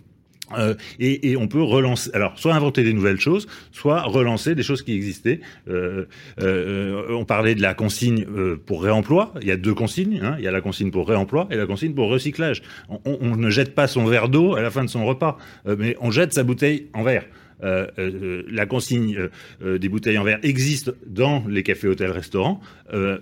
Euh, 0.58 0.74
et, 0.98 1.30
et, 1.30 1.36
on 1.36 1.48
peut 1.48 1.62
relancer, 1.62 2.10
alors 2.12 2.38
soit 2.38 2.54
inventer 2.54 2.84
des 2.84 2.92
nouvelles 2.92 3.20
choses, 3.20 3.46
soit 3.72 4.02
relancer 4.02 4.54
des 4.54 4.62
choses 4.62 4.82
qui 4.82 4.94
existaient. 4.94 5.40
Euh, 5.68 6.04
euh, 6.40 7.06
on 7.10 7.24
parlait 7.24 7.54
de 7.54 7.62
la 7.62 7.74
consigne 7.74 8.26
euh, 8.28 8.60
pour 8.64 8.82
réemploi. 8.82 9.32
Il 9.40 9.48
y 9.48 9.52
a 9.52 9.56
deux 9.56 9.74
consignes. 9.74 10.20
Hein. 10.22 10.36
Il 10.38 10.44
y 10.44 10.48
a 10.48 10.52
la 10.52 10.60
consigne 10.60 10.90
pour 10.90 11.08
réemploi 11.08 11.48
et 11.50 11.56
la 11.56 11.66
consigne 11.66 11.94
pour 11.94 12.08
recyclage. 12.08 12.62
On, 12.88 13.18
on 13.20 13.36
ne 13.36 13.50
jette 13.50 13.74
pas 13.74 13.86
son 13.86 14.04
verre 14.04 14.28
d'eau 14.28 14.54
à 14.54 14.62
la 14.62 14.70
fin 14.70 14.84
de 14.84 14.90
son 14.90 15.06
repas, 15.06 15.38
euh, 15.66 15.76
mais 15.78 15.96
on 16.00 16.10
jette 16.10 16.34
sa 16.34 16.42
bouteille 16.42 16.88
en 16.92 17.02
verre. 17.02 17.24
Euh, 17.62 17.86
euh, 17.98 18.42
la 18.50 18.66
consigne 18.66 19.28
euh, 19.62 19.78
des 19.78 19.88
bouteilles 19.88 20.18
en 20.18 20.24
verre 20.24 20.38
existe 20.42 20.92
dans 21.06 21.44
les 21.48 21.62
cafés, 21.62 21.88
hôtels, 21.88 22.10
restaurants. 22.10 22.60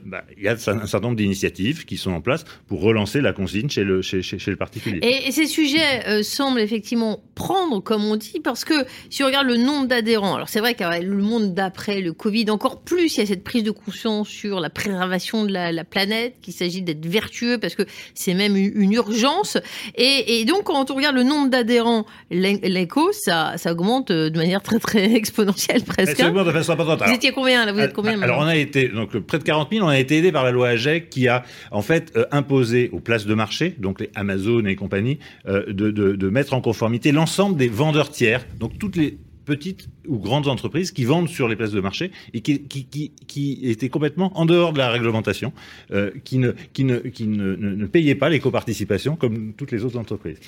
Bah, 0.04 0.24
il 0.36 0.42
y 0.42 0.48
a 0.48 0.52
un 0.52 0.56
certain 0.56 1.00
nombre 1.00 1.16
d'initiatives 1.16 1.86
qui 1.86 1.96
sont 1.96 2.10
en 2.10 2.20
place 2.20 2.44
pour 2.66 2.82
relancer 2.82 3.22
la 3.22 3.32
consigne 3.32 3.70
chez 3.70 3.84
le, 3.84 4.56
particulier. 4.56 5.00
Et, 5.02 5.32
ces 5.32 5.46
sujets 5.46 6.22
semblent 6.22 6.60
effectivement 6.60 7.22
prendre, 7.34 7.80
comme 7.80 8.04
on 8.04 8.16
dit, 8.16 8.40
parce 8.44 8.64
que 8.66 8.74
si 9.08 9.22
on 9.22 9.26
regarde 9.26 9.46
le 9.46 9.56
nombre 9.56 9.86
d'adhérents, 9.86 10.34
alors 10.34 10.50
c'est 10.50 10.60
vrai 10.60 10.74
qu'avec 10.74 11.04
le 11.04 11.22
monde 11.22 11.54
d'après 11.54 12.02
le 12.02 12.12
Covid, 12.12 12.50
encore 12.50 12.82
plus, 12.82 13.16
il 13.16 13.20
y 13.20 13.22
a 13.22 13.26
cette 13.26 13.44
prise 13.44 13.62
de 13.62 13.70
conscience 13.70 14.28
sur 14.28 14.60
la 14.60 14.68
préservation 14.68 15.46
de 15.46 15.52
la, 15.52 15.72
la 15.72 15.84
planète, 15.84 16.34
qu'il 16.42 16.52
s'agit 16.52 16.82
d'être 16.82 17.06
vertueux 17.06 17.56
parce 17.58 17.74
que 17.74 17.84
c'est 18.14 18.34
même 18.34 18.56
une 18.56 18.92
urgence. 18.92 19.56
Et, 19.94 20.44
donc, 20.44 20.64
quand 20.64 20.90
on 20.90 20.94
regarde 20.94 21.16
le 21.16 21.22
nombre 21.22 21.48
d'adhérents, 21.48 22.04
l'éco, 22.30 23.10
ça 23.12 23.54
augmente 23.66 24.12
de 24.32 24.38
manière 24.38 24.62
très 24.62 24.78
très 24.78 25.14
exponentielle 25.14 25.82
presque. 25.84 26.20
Hein. 26.20 26.32
De 26.32 26.50
façon 26.50 26.72
importante. 26.72 27.02
Vous 27.06 27.14
étiez 27.14 27.32
combien 27.32 27.64
là? 27.64 27.72
Vous 27.72 27.80
êtes 27.80 27.92
combien 27.92 28.20
Alors 28.20 28.38
on 28.38 28.46
a 28.46 28.56
été 28.56 28.88
donc 28.88 29.16
près 29.18 29.38
de 29.38 29.44
40 29.44 29.68
000. 29.72 29.84
On 29.84 29.88
a 29.88 29.98
été 29.98 30.18
aidé 30.18 30.32
par 30.32 30.44
la 30.44 30.50
loi 30.50 30.68
AGEC 30.68 31.10
qui 31.10 31.28
a 31.28 31.44
en 31.70 31.82
fait 31.82 32.12
euh, 32.16 32.24
imposé 32.32 32.90
aux 32.92 33.00
places 33.00 33.26
de 33.26 33.34
marché, 33.34 33.74
donc 33.78 34.00
les 34.00 34.10
Amazon 34.14 34.64
et 34.64 34.76
compagnie, 34.76 35.18
euh, 35.46 35.64
de, 35.72 35.90
de, 35.90 36.12
de 36.16 36.28
mettre 36.28 36.54
en 36.54 36.60
conformité 36.60 37.12
l'ensemble 37.12 37.56
des 37.56 37.68
vendeurs 37.68 38.10
tiers, 38.10 38.46
donc 38.58 38.78
toutes 38.78 38.96
les 38.96 39.18
petites 39.44 39.88
ou 40.06 40.18
grandes 40.18 40.48
entreprises 40.48 40.92
qui 40.92 41.04
vendent 41.04 41.28
sur 41.28 41.48
les 41.48 41.56
places 41.56 41.72
de 41.72 41.80
marché 41.80 42.10
et 42.32 42.40
qui, 42.40 42.62
qui, 42.62 42.84
qui, 42.84 43.12
qui 43.26 43.60
étaient 43.62 43.88
complètement 43.88 44.32
en 44.38 44.46
dehors 44.46 44.72
de 44.72 44.78
la 44.78 44.90
réglementation, 44.90 45.52
euh, 45.90 46.10
qui, 46.24 46.38
ne, 46.38 46.52
qui, 46.72 46.84
ne, 46.84 46.98
qui 46.98 47.26
ne, 47.26 47.56
ne, 47.56 47.74
ne 47.74 47.86
payaient 47.86 48.14
pas 48.14 48.28
l'éco-participation 48.28 49.16
comme 49.16 49.52
toutes 49.54 49.72
les 49.72 49.84
autres 49.84 49.98
entreprises. 49.98 50.38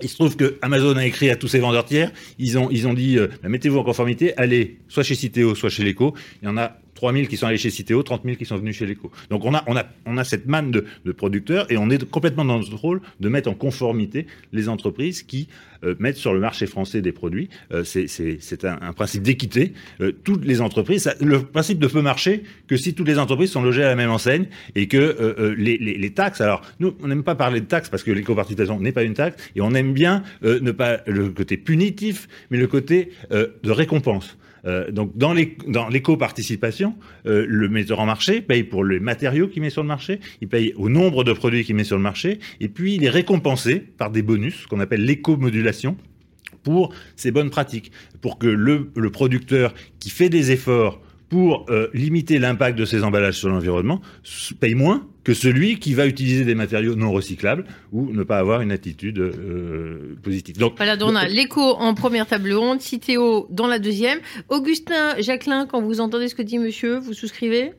Il 0.00 0.08
se 0.08 0.14
trouve 0.14 0.36
que 0.36 0.58
Amazon 0.62 0.96
a 0.96 1.04
écrit 1.04 1.30
à 1.30 1.36
tous 1.36 1.48
ses 1.48 1.58
vendeurs 1.58 1.84
tiers, 1.84 2.12
ils 2.38 2.56
ont, 2.56 2.68
ils 2.70 2.86
ont 2.86 2.94
dit, 2.94 3.18
euh, 3.18 3.28
bah, 3.42 3.48
mettez-vous 3.48 3.78
en 3.78 3.84
conformité, 3.84 4.36
allez 4.36 4.78
soit 4.88 5.02
chez 5.02 5.16
Citeo, 5.16 5.54
soit 5.54 5.70
chez 5.70 5.82
l'Eco. 5.82 6.14
Il 6.42 6.46
y 6.46 6.48
en 6.48 6.56
a 6.56 6.78
3000 6.98 7.28
qui 7.28 7.36
sont 7.36 7.46
allés 7.46 7.58
chez 7.58 7.70
Citeo, 7.70 8.02
30 8.02 8.24
000 8.24 8.36
qui 8.36 8.44
sont 8.44 8.56
venus 8.56 8.76
chez 8.76 8.84
l'Eco. 8.84 9.12
Donc 9.30 9.44
on 9.44 9.54
a, 9.54 10.24
cette 10.24 10.46
manne 10.46 10.72
de, 10.72 11.12
producteurs 11.12 11.70
et 11.70 11.76
on 11.78 11.90
est 11.90 12.04
complètement 12.10 12.44
dans 12.44 12.58
notre 12.58 12.74
rôle 12.74 13.00
de 13.20 13.28
mettre 13.28 13.48
en 13.48 13.54
conformité 13.54 14.26
les 14.52 14.68
entreprises 14.68 15.22
qui 15.22 15.48
euh, 15.84 15.94
mettre 16.00 16.18
sur 16.18 16.34
le 16.34 16.40
marché 16.40 16.66
français 16.66 17.00
des 17.00 17.12
produits. 17.12 17.50
Euh, 17.72 17.84
c'est 17.84 18.64
un, 18.64 18.92
principe 18.94 19.22
d'équité. 19.22 19.74
Euh, 20.00 20.10
toutes 20.24 20.44
les 20.44 20.60
entreprises, 20.60 21.08
le 21.20 21.40
principe 21.40 21.80
ne 21.80 21.86
peut 21.86 22.02
marcher 22.02 22.42
que 22.66 22.76
si 22.76 22.94
toutes 22.94 23.06
les 23.06 23.18
entreprises 23.20 23.52
sont 23.52 23.62
logées 23.62 23.84
à 23.84 23.88
la 23.88 23.96
même 23.96 24.10
enseigne 24.10 24.46
et 24.74 24.88
que 24.88 25.54
les, 25.56 26.10
taxes. 26.10 26.40
Alors 26.40 26.62
nous, 26.80 26.96
on 27.00 27.06
n'aime 27.06 27.22
pas 27.22 27.36
parler 27.36 27.60
de 27.60 27.66
taxes 27.66 27.90
parce 27.90 28.02
que 28.02 28.10
l'éco-participation 28.10 28.80
n'est 28.80 28.92
pas 28.92 29.04
une 29.04 29.14
taxe 29.14 29.36
et 29.54 29.60
on 29.60 29.72
aime 29.74 29.92
bien 29.92 30.24
ne 30.42 30.72
pas 30.72 30.98
le 31.06 31.28
côté 31.28 31.56
punitif, 31.56 32.28
mais 32.50 32.58
le 32.58 32.66
côté 32.66 33.12
de 33.30 33.70
récompense. 33.70 34.36
Euh, 34.64 34.90
donc 34.90 35.16
dans 35.16 35.32
l'éco-participation, 35.32 36.94
euh, 37.26 37.44
le 37.48 37.68
metteur 37.68 38.00
en 38.00 38.06
marché 38.06 38.40
paye 38.40 38.64
pour 38.64 38.84
les 38.84 39.00
matériaux 39.00 39.48
qu'il 39.48 39.62
met 39.62 39.70
sur 39.70 39.82
le 39.82 39.88
marché, 39.88 40.20
il 40.40 40.48
paye 40.48 40.72
au 40.76 40.88
nombre 40.88 41.24
de 41.24 41.32
produits 41.32 41.64
qu'il 41.64 41.76
met 41.76 41.84
sur 41.84 41.96
le 41.96 42.02
marché, 42.02 42.38
et 42.60 42.68
puis 42.68 42.94
il 42.94 43.04
est 43.04 43.10
récompensé 43.10 43.78
par 43.80 44.10
des 44.10 44.22
bonus 44.22 44.66
qu'on 44.66 44.80
appelle 44.80 45.04
l'éco-modulation 45.04 45.96
pour 46.62 46.92
ces 47.16 47.30
bonnes 47.30 47.50
pratiques, 47.50 47.92
pour 48.20 48.38
que 48.38 48.46
le, 48.46 48.90
le 48.94 49.10
producteur 49.10 49.74
qui 50.00 50.10
fait 50.10 50.28
des 50.28 50.50
efforts 50.50 51.00
pour 51.28 51.66
euh, 51.68 51.88
limiter 51.92 52.38
l'impact 52.38 52.78
de 52.78 52.84
ces 52.84 53.04
emballages 53.04 53.38
sur 53.38 53.48
l'environnement 53.48 54.00
paye 54.60 54.74
moins 54.74 55.06
que 55.24 55.34
celui 55.34 55.78
qui 55.78 55.92
va 55.92 56.06
utiliser 56.06 56.44
des 56.44 56.54
matériaux 56.54 56.94
non 56.94 57.12
recyclables 57.12 57.64
ou 57.92 58.10
ne 58.12 58.22
pas 58.22 58.38
avoir 58.38 58.62
une 58.62 58.72
attitude 58.72 59.18
euh, 59.18 60.16
positive. 60.22 60.56
Donc, 60.56 60.74
voilà, 60.76 60.96
donc 60.96 61.10
on 61.10 61.16
a 61.16 61.28
l'éco 61.28 61.60
en 61.60 61.94
première 61.94 62.26
table 62.26 62.52
ronde, 62.52 62.80
Citéo 62.80 63.46
dans 63.50 63.66
la 63.66 63.78
deuxième. 63.78 64.20
Augustin, 64.48 65.20
Jacqueline, 65.20 65.66
quand 65.70 65.82
vous 65.82 66.00
entendez 66.00 66.28
ce 66.28 66.34
que 66.34 66.42
dit 66.42 66.58
monsieur, 66.58 66.98
vous 66.98 67.12
souscrivez? 67.12 67.72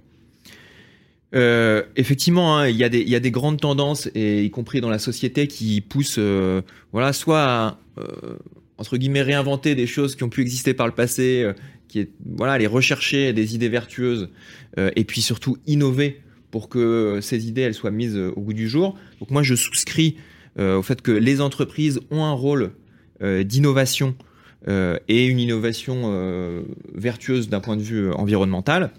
Euh, 1.35 1.83
effectivement, 1.95 2.57
hein, 2.57 2.67
il 2.67 2.75
y, 2.75 2.83
a 2.83 2.89
des, 2.89 3.03
y 3.03 3.15
a 3.15 3.19
des 3.19 3.31
grandes 3.31 3.59
tendances, 3.59 4.09
et 4.15 4.43
y 4.43 4.51
compris 4.51 4.81
dans 4.81 4.89
la 4.89 4.99
société, 4.99 5.47
qui 5.47 5.81
poussent, 5.81 6.15
euh, 6.17 6.61
voilà, 6.91 7.13
soit 7.13 7.41
à, 7.41 7.79
euh, 7.99 8.37
entre 8.77 8.97
guillemets, 8.97 9.21
réinventer 9.21 9.75
des 9.75 9.87
choses 9.87 10.15
qui 10.15 10.23
ont 10.23 10.29
pu 10.29 10.41
exister 10.41 10.73
par 10.73 10.87
le 10.87 10.93
passé, 10.93 11.43
euh, 11.43 11.53
qui 11.89 11.99
est, 11.99 12.09
voilà, 12.37 12.53
aller 12.53 12.67
rechercher 12.67 13.33
des 13.33 13.55
idées 13.55 13.67
vertueuses, 13.67 14.29
euh, 14.77 14.91
et 14.95 15.03
puis 15.03 15.21
surtout 15.21 15.57
innover 15.67 16.21
pour 16.51 16.69
que 16.69 17.19
ces 17.21 17.47
idées 17.47 17.73
soient 17.73 17.91
mises 17.91 18.15
au 18.15 18.39
goût 18.39 18.53
du 18.53 18.69
jour. 18.69 18.97
Donc 19.19 19.29
moi 19.31 19.43
je 19.43 19.55
souscris 19.55 20.15
euh, 20.57 20.77
au 20.77 20.81
fait 20.81 21.01
que 21.01 21.11
les 21.11 21.41
entreprises 21.41 21.99
ont 22.09 22.23
un 22.23 22.31
rôle 22.31 22.71
euh, 23.21 23.43
d'innovation 23.43 24.15
euh, 24.67 24.97
et 25.07 25.25
une 25.25 25.39
innovation 25.39 26.03
euh, 26.05 26.61
vertueuse 26.93 27.49
d'un 27.49 27.59
point 27.59 27.77
de 27.77 27.81
vue 27.81 28.11
environnemental. 28.11 28.91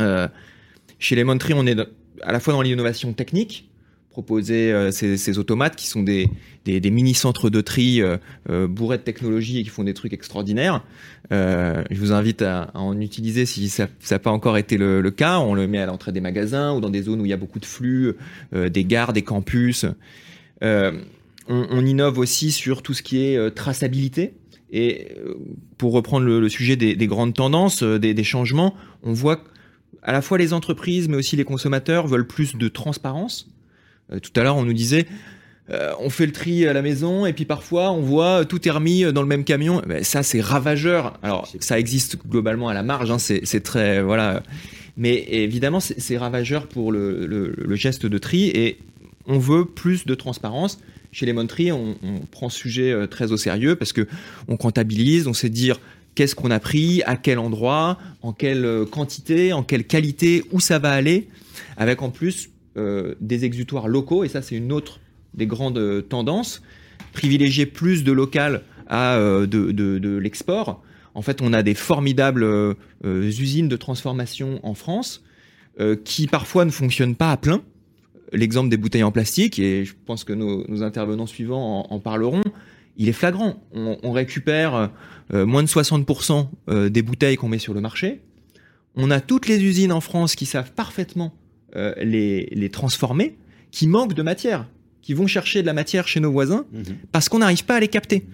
Euh, 0.00 0.28
chez 0.98 1.16
Lemon 1.16 1.38
Tree, 1.38 1.54
on 1.54 1.66
est 1.66 1.78
à 2.22 2.32
la 2.32 2.40
fois 2.40 2.52
dans 2.52 2.62
l'innovation 2.62 3.12
technique, 3.12 3.68
proposer 4.14 4.72
euh, 4.72 4.92
ces, 4.92 5.38
automates 5.40 5.74
qui 5.74 5.88
sont 5.88 6.04
des, 6.04 6.30
des, 6.64 6.90
mini-centres 6.90 7.50
de 7.50 7.60
tri 7.60 8.00
euh, 8.00 8.16
euh, 8.48 8.68
bourrés 8.68 8.98
de 8.98 9.02
technologie 9.02 9.58
et 9.58 9.64
qui 9.64 9.70
font 9.70 9.82
des 9.82 9.92
trucs 9.92 10.12
extraordinaires. 10.12 10.84
Je 11.32 11.98
vous 11.98 12.12
invite 12.12 12.40
à, 12.42 12.70
en 12.74 13.00
utiliser 13.00 13.44
si 13.44 13.68
ça 13.68 13.88
n'a 14.08 14.18
pas 14.20 14.30
encore 14.30 14.56
été 14.56 14.76
le, 14.76 15.10
cas. 15.10 15.40
On 15.40 15.54
le 15.54 15.66
met 15.66 15.78
à 15.78 15.86
l'entrée 15.86 16.12
des 16.12 16.20
magasins 16.20 16.72
ou 16.74 16.80
dans 16.80 16.90
des 16.90 17.02
zones 17.02 17.20
où 17.20 17.26
il 17.26 17.30
y 17.30 17.32
a 17.32 17.36
beaucoup 17.36 17.58
de 17.58 17.66
flux, 17.66 18.14
des 18.52 18.84
gares, 18.84 19.12
des 19.12 19.22
campus. 19.22 19.84
On, 20.62 21.84
innove 21.84 22.18
aussi 22.18 22.52
sur 22.52 22.82
tout 22.82 22.94
ce 22.94 23.02
qui 23.02 23.24
est 23.24 23.54
traçabilité. 23.54 24.34
Et 24.70 25.08
pour 25.76 25.92
reprendre 25.92 26.26
le, 26.26 26.48
sujet 26.48 26.76
des, 26.76 26.94
des, 26.94 27.06
grandes 27.08 27.34
tendances, 27.34 27.82
des, 27.82 28.14
des 28.14 28.24
changements, 28.24 28.74
on 29.02 29.12
voit 29.12 29.42
à 30.02 30.12
la 30.12 30.22
fois 30.22 30.38
les 30.38 30.52
entreprises, 30.52 31.08
mais 31.08 31.16
aussi 31.16 31.34
les 31.34 31.44
consommateurs 31.44 32.06
veulent 32.06 32.28
plus 32.28 32.54
de 32.54 32.68
transparence 32.68 33.48
tout 34.22 34.40
à 34.40 34.42
l'heure, 34.42 34.56
on 34.56 34.64
nous 34.64 34.72
disait, 34.72 35.06
euh, 35.70 35.92
on 35.98 36.10
fait 36.10 36.26
le 36.26 36.32
tri 36.32 36.66
à 36.66 36.74
la 36.74 36.82
maison 36.82 37.24
et 37.24 37.32
puis 37.32 37.46
parfois 37.46 37.90
on 37.90 38.00
voit 38.00 38.44
tout 38.44 38.68
est 38.68 38.70
remis 38.70 39.10
dans 39.12 39.22
le 39.22 39.28
même 39.28 39.44
camion. 39.44 39.80
Ben, 39.86 40.04
ça, 40.04 40.22
c'est 40.22 40.40
ravageur. 40.40 41.18
Alors, 41.22 41.50
ça 41.60 41.78
existe 41.78 42.18
globalement 42.28 42.68
à 42.68 42.74
la 42.74 42.82
marge, 42.82 43.10
hein, 43.10 43.18
c'est 43.18 43.62
très 43.62 44.02
voilà. 44.02 44.42
Mais 44.96 45.24
évidemment, 45.28 45.80
c'est 45.80 46.16
ravageur 46.16 46.68
pour 46.68 46.92
le, 46.92 47.26
le, 47.26 47.52
le, 47.56 47.74
geste 47.74 48.06
de 48.06 48.18
tri 48.18 48.44
et 48.50 48.78
on 49.26 49.38
veut 49.38 49.64
plus 49.64 50.06
de 50.06 50.14
transparence. 50.14 50.78
Chez 51.10 51.26
les 51.26 51.32
Montry, 51.32 51.72
on, 51.72 51.96
on 52.04 52.20
prend 52.30 52.48
ce 52.48 52.58
sujet 52.58 52.92
euh, 52.92 53.06
très 53.06 53.32
au 53.32 53.36
sérieux 53.36 53.74
parce 53.74 53.92
que 53.92 54.06
on 54.46 54.56
comptabilise, 54.56 55.26
on 55.26 55.32
sait 55.32 55.48
dire 55.48 55.80
qu'est-ce 56.14 56.36
qu'on 56.36 56.52
a 56.52 56.60
pris, 56.60 57.02
à 57.06 57.16
quel 57.16 57.40
endroit, 57.40 57.98
en 58.22 58.32
quelle 58.32 58.84
quantité, 58.90 59.52
en 59.52 59.64
quelle 59.64 59.84
qualité, 59.84 60.44
où 60.52 60.60
ça 60.60 60.78
va 60.78 60.92
aller, 60.92 61.26
avec 61.76 62.02
en 62.02 62.10
plus 62.10 62.50
euh, 62.76 63.14
des 63.20 63.44
exutoires 63.44 63.86
locaux, 63.86 64.24
et 64.24 64.28
ça 64.28 64.42
c'est 64.42 64.56
une 64.56 64.72
autre 64.72 64.98
des 65.32 65.46
grandes 65.46 65.78
euh, 65.78 66.02
tendances, 66.02 66.60
privilégier 67.12 67.66
plus 67.66 68.02
de 68.02 68.10
local 68.10 68.62
à 68.88 69.14
euh, 69.14 69.46
de, 69.46 69.70
de, 69.70 70.16
l'export. 70.16 70.82
En 71.14 71.22
fait, 71.22 71.40
on 71.40 71.52
a 71.52 71.62
des 71.62 71.74
formidables 71.74 72.44
usines 73.04 73.68
de 73.68 73.76
transformation 73.76 74.58
en 74.64 74.74
France 74.74 75.22
qui 76.02 76.26
parfois 76.26 76.64
ne 76.64 76.72
fonctionnent 76.72 77.14
pas 77.14 77.30
à 77.30 77.36
plein. 77.36 77.62
L'exemple 78.32 78.68
des 78.68 78.76
bouteilles 78.76 79.04
en 79.04 79.12
plastique, 79.12 79.60
et 79.60 79.84
je 79.84 79.94
pense 80.06 80.24
que 80.24 80.32
nos, 80.32 80.82
intervenants 80.82 81.28
suivants 81.28 81.86
en, 81.88 82.00
parleront, 82.00 82.42
il 82.96 83.08
est 83.08 83.12
flagrant. 83.12 83.62
On, 83.72 84.10
récupère 84.10 84.90
moins 85.32 85.62
de 85.62 85.68
60% 85.68 86.88
des 86.90 87.02
bouteilles 87.02 87.36
qu'on 87.36 87.48
met 87.48 87.60
sur 87.60 87.74
le 87.74 87.80
marché. 87.80 88.20
On 88.96 89.12
a 89.12 89.20
toutes 89.20 89.46
les 89.46 89.62
usines 89.62 89.92
en 89.92 90.00
France 90.00 90.34
qui 90.34 90.46
savent 90.46 90.72
parfaitement 90.72 91.32
euh, 91.76 91.94
les, 91.98 92.48
les 92.52 92.70
transformer, 92.70 93.36
qui 93.70 93.86
manquent 93.86 94.14
de 94.14 94.22
matière, 94.22 94.66
qui 95.02 95.14
vont 95.14 95.26
chercher 95.26 95.62
de 95.62 95.66
la 95.66 95.72
matière 95.72 96.08
chez 96.08 96.20
nos 96.20 96.32
voisins, 96.32 96.66
mmh. 96.72 96.82
parce 97.12 97.28
qu'on 97.28 97.38
n'arrive 97.38 97.64
pas 97.64 97.76
à 97.76 97.80
les 97.80 97.88
capter, 97.88 98.26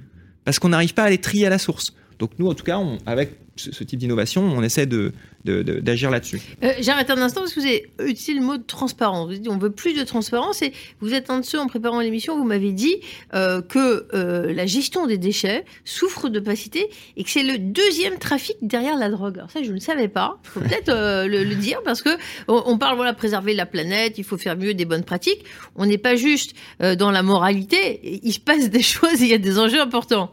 parce 0.44 0.58
qu'on 0.58 0.68
n'arrive 0.68 0.94
pas 0.94 1.04
à 1.04 1.10
les 1.10 1.18
trier 1.18 1.46
à 1.46 1.50
la 1.50 1.58
source. 1.58 1.94
Donc 2.18 2.32
nous, 2.38 2.48
en 2.48 2.54
tout 2.54 2.64
cas, 2.64 2.78
on, 2.78 2.98
avec 3.06 3.32
ce, 3.60 3.84
type 3.84 3.98
d'innovation, 3.98 4.42
on 4.42 4.62
essaie 4.62 4.86
de, 4.86 5.12
d'agir 5.44 6.10
là-dessus. 6.10 6.40
Euh, 6.62 6.72
J'arrête 6.80 7.10
un 7.10 7.18
instant 7.18 7.40
parce 7.40 7.52
que 7.52 7.60
vous 7.60 7.66
avez 7.66 7.90
utilisé 8.00 8.34
le 8.34 8.40
mot 8.40 8.56
de 8.56 8.62
transparence. 8.62 9.28
Vous 9.28 9.34
dites 9.34 9.48
on 9.48 9.58
veut 9.58 9.70
plus 9.70 9.94
de 9.94 10.02
transparence 10.02 10.62
et 10.62 10.72
vous 11.00 11.14
êtes 11.14 11.30
un 11.30 11.40
de 11.40 11.44
ceux 11.44 11.58
en 11.58 11.66
préparant 11.66 12.00
l'émission, 12.00 12.36
vous 12.36 12.44
m'avez 12.44 12.72
dit 12.72 12.96
euh, 13.34 13.62
que 13.62 14.06
euh, 14.14 14.52
la 14.52 14.66
gestion 14.66 15.06
des 15.06 15.18
déchets 15.18 15.64
souffre 15.84 16.28
d'opacité 16.28 16.88
et 17.16 17.24
que 17.24 17.30
c'est 17.30 17.42
le 17.42 17.58
deuxième 17.58 18.18
trafic 18.18 18.56
derrière 18.62 18.96
la 18.96 19.10
drogue. 19.10 19.38
Alors 19.38 19.50
ça, 19.50 19.62
je 19.62 19.72
ne 19.72 19.80
savais 19.80 20.08
pas. 20.08 20.38
Il 20.44 20.48
faut 20.48 20.60
peut-être 20.60 20.88
euh, 20.88 21.26
le, 21.26 21.50
dire 21.54 21.80
parce 21.84 22.00
que 22.02 22.10
on, 22.48 22.62
on, 22.66 22.78
parle 22.78 22.96
voilà 22.96 23.12
préserver 23.12 23.54
la 23.54 23.66
planète, 23.66 24.18
il 24.18 24.24
faut 24.24 24.38
faire 24.38 24.56
mieux 24.56 24.74
des 24.74 24.84
bonnes 24.84 25.04
pratiques. 25.04 25.44
On 25.76 25.86
n'est 25.86 25.98
pas 25.98 26.16
juste 26.16 26.54
dans 26.80 27.10
la 27.10 27.22
moralité. 27.22 28.20
Il 28.22 28.32
se 28.32 28.40
passe 28.40 28.70
des 28.70 28.82
choses, 28.82 29.20
il 29.20 29.28
y 29.28 29.34
a 29.34 29.38
des 29.38 29.58
enjeux 29.58 29.80
importants. 29.80 30.32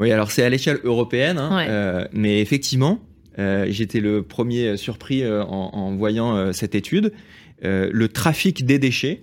Oui, 0.00 0.10
alors 0.10 0.30
c'est 0.30 0.42
à 0.42 0.48
l'échelle 0.48 0.80
européenne, 0.84 1.38
hein, 1.38 1.56
ouais. 1.56 1.66
euh, 1.68 2.04
mais 2.12 2.40
effectivement, 2.40 3.00
euh, 3.38 3.66
j'étais 3.68 4.00
le 4.00 4.22
premier 4.22 4.76
surpris 4.76 5.22
euh, 5.22 5.44
en, 5.44 5.70
en, 5.72 5.94
voyant 5.94 6.52
cette 6.52 6.74
étude. 6.74 7.12
le 7.62 8.06
trafic 8.06 8.66
des 8.66 8.78
déchets, 8.78 9.22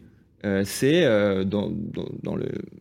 c'est 0.63 1.03
dans, 1.45 1.69
dans, 1.69 2.10
dans 2.23 2.38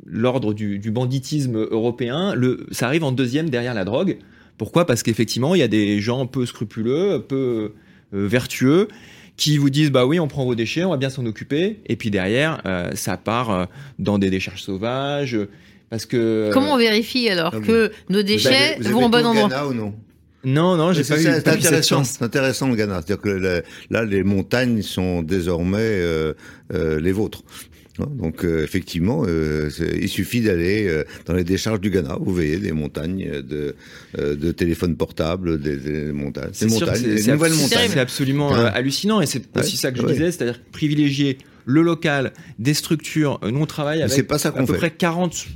l'ordre 0.06 0.54
du, 0.54 0.78
du, 0.78 0.90
banditisme 0.90 1.58
européen. 1.58 2.34
Le, 2.34 2.66
ça 2.70 2.86
arrive 2.86 3.04
en 3.04 3.12
deuxième 3.12 3.50
derrière 3.50 3.74
la 3.74 3.84
drogue. 3.84 4.18
Pourquoi? 4.56 4.86
Parce 4.86 5.02
qu'effectivement, 5.02 5.54
il 5.54 5.58
y 5.58 5.62
a 5.62 5.68
des 5.68 6.00
gens 6.00 6.26
peu 6.26 6.46
scrupuleux, 6.46 7.24
peu 7.26 7.74
vertueux, 8.12 8.88
qui 9.40 9.56
vous 9.56 9.70
disent 9.70 9.90
bah 9.90 10.04
oui 10.04 10.20
on 10.20 10.28
prend 10.28 10.44
vos 10.44 10.54
déchets 10.54 10.84
on 10.84 10.90
va 10.90 10.98
bien 10.98 11.08
s'en 11.08 11.24
occuper 11.24 11.80
et 11.86 11.96
puis 11.96 12.10
derrière 12.10 12.60
euh, 12.66 12.90
ça 12.94 13.16
part 13.16 13.50
euh, 13.50 13.64
dans 13.98 14.18
des 14.18 14.28
décharges 14.28 14.62
sauvages 14.62 15.38
parce 15.90 16.06
que 16.06 16.50
comment 16.52 16.74
on 16.74 16.78
vérifie 16.78 17.28
alors 17.28 17.54
ah, 17.54 17.60
que 17.60 17.90
nos 18.08 18.22
déchets 18.22 18.76
vous 18.78 18.86
avez, 18.86 18.94
vous 18.94 19.00
vont 19.00 19.06
au 19.06 19.08
bon 19.08 19.26
endroit 19.26 19.48
Ghana 19.48 19.66
ou 19.66 19.74
non 19.74 19.94
non, 20.42 20.74
non, 20.78 20.94
j'ai 20.94 21.04
pas 21.04 21.20
eu. 21.20 21.22
C'est 21.22 21.48
intéressant, 21.48 22.02
c'est 22.02 22.22
intéressant 22.22 22.68
le 22.68 22.74
Ghana. 22.74 23.02
C'est-à-dire 23.04 23.20
que 23.20 23.28
le, 23.28 23.62
là, 23.90 24.06
les 24.06 24.22
montagnes 24.22 24.80
sont 24.80 25.22
désormais 25.22 25.76
euh, 25.80 26.32
euh, 26.72 26.98
les 26.98 27.12
vôtres. 27.12 27.42
Donc 28.08 28.44
euh, 28.44 28.64
effectivement, 28.64 29.24
euh, 29.26 29.68
il 30.00 30.08
suffit 30.08 30.40
d'aller 30.40 30.86
euh, 30.88 31.04
dans 31.26 31.34
les 31.34 31.44
décharges 31.44 31.80
du 31.80 31.90
Ghana. 31.90 32.16
Vous 32.20 32.32
voyez 32.32 32.58
des 32.58 32.72
montagnes 32.72 33.42
de, 33.42 33.76
euh, 34.18 34.36
de 34.36 34.52
téléphones 34.52 34.96
portables, 34.96 35.60
des, 35.60 35.76
des 35.76 36.12
montagnes, 36.12 36.50
des 36.58 36.66
montagnes, 36.66 37.02
des 37.02 37.26
nouvelles 37.26 37.52
montagnes. 37.52 37.90
C'est 37.92 38.00
absolument 38.00 38.54
hein 38.54 38.70
hallucinant 38.74 39.20
et 39.20 39.26
c'est 39.26 39.40
ouais, 39.40 39.62
aussi 39.62 39.76
ça 39.76 39.92
que 39.92 39.98
je 39.98 40.06
ouais. 40.06 40.12
disais, 40.12 40.30
c'est-à-dire 40.32 40.60
privilégier 40.72 41.38
le 41.66 41.82
local, 41.82 42.32
des 42.58 42.74
structures. 42.74 43.38
Nous 43.42 43.60
on 43.60 43.66
travaille 43.66 44.02
avec 44.02 44.26
pas 44.26 44.38
ça 44.38 44.48
à 44.48 44.52
peu 44.52 44.72
fait. 44.72 44.78
près 44.78 44.90
40 44.90 45.46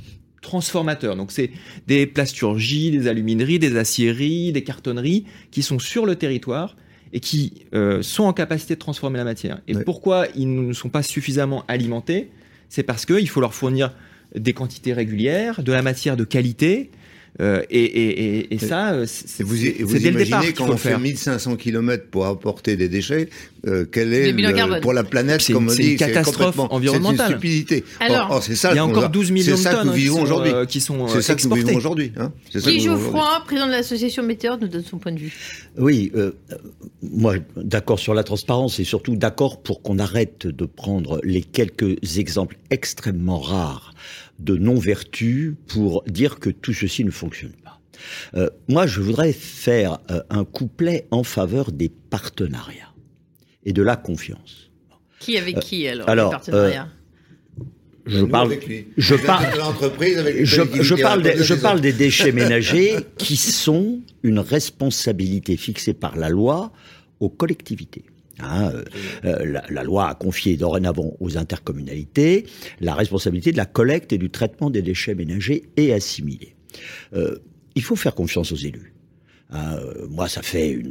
transformateurs. 0.45 1.15
Donc 1.15 1.31
c'est 1.31 1.49
des 1.87 2.05
plasturgies, 2.05 2.91
des 2.91 3.07
alumineries, 3.07 3.59
des 3.59 3.75
aciéries, 3.77 4.51
des 4.51 4.63
cartonneries 4.63 5.25
qui 5.51 5.63
sont 5.63 5.79
sur 5.79 6.05
le 6.05 6.15
territoire 6.15 6.77
et 7.11 7.19
qui 7.19 7.65
euh, 7.73 8.01
sont 8.01 8.23
en 8.23 8.33
capacité 8.33 8.75
de 8.75 8.79
transformer 8.79 9.17
la 9.17 9.23
matière. 9.23 9.59
Et 9.67 9.75
ouais. 9.75 9.83
pourquoi 9.83 10.27
ils 10.35 10.53
ne 10.67 10.73
sont 10.73 10.89
pas 10.89 11.03
suffisamment 11.03 11.63
alimentés? 11.67 12.29
C'est 12.69 12.83
parce 12.83 13.05
qu'il 13.05 13.27
faut 13.27 13.41
leur 13.41 13.53
fournir 13.53 13.93
des 14.35 14.53
quantités 14.53 14.93
régulières, 14.93 15.63
de 15.63 15.71
la 15.71 15.81
matière 15.81 16.15
de 16.15 16.23
qualité, 16.23 16.91
Euh, 17.41 17.61
et, 17.69 17.83
et, 17.83 18.37
et, 18.37 18.53
et 18.53 18.57
ça, 18.59 18.93
euh, 18.93 19.03
Et 19.03 19.07
c'est 19.07 19.43
vous, 19.43 19.55
vous 19.55 19.61
dès 19.99 20.11
le 20.11 20.17
départ 20.23 20.39
imaginez 20.41 20.53
quand 20.53 20.67
on 20.67 20.71
le 20.71 20.77
fait 20.77 20.89
faire. 20.89 20.99
1500 21.01 21.57
km 21.57 22.05
pour 22.09 22.25
apporter 22.27 22.77
des 22.77 22.87
déchets, 22.87 23.29
euh, 23.67 23.85
quel 23.91 24.13
est 24.13 24.27
Le 24.27 24.31
bilan 24.31 24.49
le- 24.51 24.55
carbone. 24.55 24.79
pour 24.81 24.93
la 24.93 25.03
planète, 25.03 25.45
comme 25.51 25.65
on 25.67 25.69
c'est 25.69 25.81
dit, 25.83 25.91
une 25.91 25.97
catastrophe 25.97 26.57
environnementale. 26.59 27.17
C'est 27.27 27.33
une 27.33 27.39
stupidité. 27.39 27.83
Alors, 27.99 28.27
Or, 28.29 28.37
or, 28.37 28.43
c'est 28.43 28.55
ça 28.55 28.71
Il 28.71 28.77
y 28.77 28.79
a 28.79 28.85
encore 28.85 29.01
va- 29.03 29.07
12 29.09 29.31
millions 29.31 29.53
de 29.57 29.61
que 29.61 29.63
tonnes 29.63 29.83
nous 29.85 29.89
hein, 29.91 29.93
qui 29.95 29.99
vivons 29.99 30.15
sont, 30.15 30.21
aujourd'hui. 30.23 30.51
euh, 30.53 30.65
qui 30.65 30.79
sont 30.79 31.07
C'est 31.09 31.17
euh, 31.17 31.21
ça 31.21 31.35
que 31.35 31.39
nous 31.41 31.47
exportées. 31.47 31.63
vivons 31.65 31.77
aujourd'hui. 31.77 32.11
hein. 32.17 32.31
Guy. 32.55 32.79
Geoffroy, 32.79 33.43
président 33.45 33.67
de 33.67 33.71
l'association 33.71 34.23
Météor, 34.23 34.57
nous 34.61 34.69
donne 34.69 34.83
son 34.85 34.97
point 34.97 35.11
de 35.11 35.19
vue. 35.19 35.33
Oui, 35.77 36.13
euh, 36.15 36.31
euh, 36.53 36.55
moi, 37.01 37.35
d'accord 37.57 37.99
sur 37.99 38.13
la 38.13 38.23
transparence 38.23 38.79
et 38.79 38.85
surtout 38.85 39.17
d'accord 39.17 39.61
pour 39.61 39.81
qu'on 39.81 39.99
arrête 39.99 40.47
de 40.47 40.65
prendre 40.65 41.19
les 41.25 41.41
quelques 41.41 42.17
exemples 42.17 42.55
extrêmement 42.71 43.39
rares 43.39 43.93
de 44.37 44.57
non-vertu 44.57 45.55
pour 45.67 46.03
dire 46.07 46.39
que 46.39 46.49
tout 46.49 46.73
ceci 46.73 47.05
ne 47.05 47.11
fonctionne 47.11 47.24
pas. 47.63 47.79
Euh, 48.35 48.49
moi, 48.67 48.87
je 48.87 49.01
voudrais 49.01 49.33
faire 49.33 49.99
euh, 50.11 50.21
un 50.29 50.43
couplet 50.43 51.07
en 51.11 51.23
faveur 51.23 51.71
des 51.71 51.89
partenariats 51.89 52.93
et 53.65 53.73
de 53.73 53.81
la 53.81 53.95
confiance. 53.95 54.69
Qui 55.19 55.37
avec 55.37 55.59
qui 55.59 55.87
alors, 55.87 56.07
Euh, 56.07 56.11
alors, 56.11 56.31
les 56.31 56.37
partenariats 56.37 56.89
Je 58.05 58.19
Nous, 58.19 58.27
parle, 58.27 58.47
avec 58.47 58.67
lui. 58.67 58.87
je 58.97 59.15
avec 59.27 60.35
les 60.35 60.45
je, 60.45 60.93
parle, 60.95 61.23
des, 61.23 61.43
je 61.43 61.53
parle 61.55 61.81
des 61.81 61.93
déchets 61.93 62.31
ménagers 62.43 62.97
qui 63.17 63.35
sont 63.35 64.01
une 64.23 64.39
responsabilité 64.39 65.57
fixée 65.57 65.93
par 65.93 66.15
la 66.15 66.29
loi 66.29 66.71
aux 67.19 67.29
collectivités. 67.29 68.03
Hein, 68.39 68.71
euh, 68.73 68.83
euh, 69.23 69.45
la, 69.45 69.63
la 69.69 69.83
loi 69.83 70.09
a 70.09 70.13
confié 70.15 70.57
dorénavant 70.57 71.15
aux 71.21 71.37
intercommunalités 71.37 72.45
la 72.81 72.93
responsabilité 72.93 73.53
de 73.53 73.57
la 73.57 73.65
collecte 73.65 74.11
et 74.11 74.17
du 74.17 74.29
traitement 74.29 74.69
des 74.69 74.81
déchets 74.81 75.15
ménagers 75.15 75.63
et 75.77 75.93
assimilés. 75.93 76.54
Euh, 77.13 77.37
il 77.75 77.83
faut 77.83 77.95
faire 77.95 78.15
confiance 78.15 78.51
aux 78.51 78.57
élus. 78.57 78.93
Hein, 79.51 79.77
euh, 79.77 80.07
moi, 80.09 80.27
ça 80.27 80.41
fait 80.41 80.81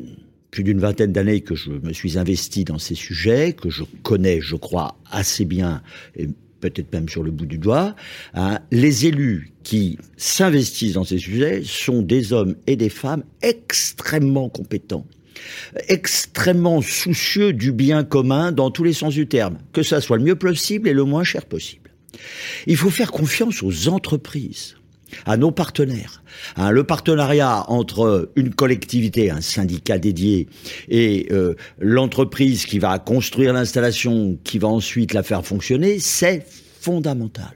plus 0.50 0.64
d'une 0.64 0.78
vingtaine 0.78 1.12
d'années 1.12 1.40
que 1.40 1.54
je 1.54 1.70
me 1.70 1.92
suis 1.92 2.18
investi 2.18 2.64
dans 2.64 2.78
ces 2.78 2.94
sujets, 2.94 3.54
que 3.54 3.70
je 3.70 3.82
connais, 4.02 4.40
je 4.40 4.54
crois, 4.54 4.96
assez 5.10 5.44
bien, 5.44 5.82
et 6.16 6.28
peut-être 6.60 6.92
même 6.92 7.08
sur 7.08 7.22
le 7.22 7.30
bout 7.30 7.46
du 7.46 7.58
doigt. 7.58 7.96
Hein. 8.34 8.60
Les 8.70 9.06
élus 9.06 9.52
qui 9.64 9.98
s'investissent 10.16 10.94
dans 10.94 11.04
ces 11.04 11.18
sujets 11.18 11.62
sont 11.64 12.02
des 12.02 12.32
hommes 12.32 12.54
et 12.66 12.76
des 12.76 12.88
femmes 12.88 13.24
extrêmement 13.42 14.48
compétents 14.48 15.06
extrêmement 15.88 16.80
soucieux 16.80 17.52
du 17.52 17.72
bien 17.72 18.04
commun 18.04 18.52
dans 18.52 18.70
tous 18.70 18.84
les 18.84 18.92
sens 18.92 19.14
du 19.14 19.26
terme, 19.26 19.58
que 19.72 19.82
ça 19.82 20.00
soit 20.00 20.16
le 20.16 20.22
mieux 20.24 20.36
possible 20.36 20.88
et 20.88 20.92
le 20.92 21.04
moins 21.04 21.24
cher 21.24 21.44
possible. 21.44 21.90
Il 22.66 22.76
faut 22.76 22.90
faire 22.90 23.10
confiance 23.10 23.62
aux 23.62 23.88
entreprises, 23.88 24.76
à 25.26 25.36
nos 25.36 25.50
partenaires. 25.50 26.22
Hein, 26.56 26.70
le 26.70 26.84
partenariat 26.84 27.64
entre 27.70 28.30
une 28.36 28.54
collectivité, 28.54 29.30
un 29.30 29.40
syndicat 29.40 29.98
dédié, 29.98 30.48
et 30.88 31.28
euh, 31.30 31.54
l'entreprise 31.78 32.66
qui 32.66 32.78
va 32.78 32.98
construire 32.98 33.52
l'installation, 33.52 34.38
qui 34.44 34.58
va 34.58 34.68
ensuite 34.68 35.12
la 35.12 35.22
faire 35.22 35.44
fonctionner, 35.44 35.98
c'est 35.98 36.46
fondamental. 36.80 37.54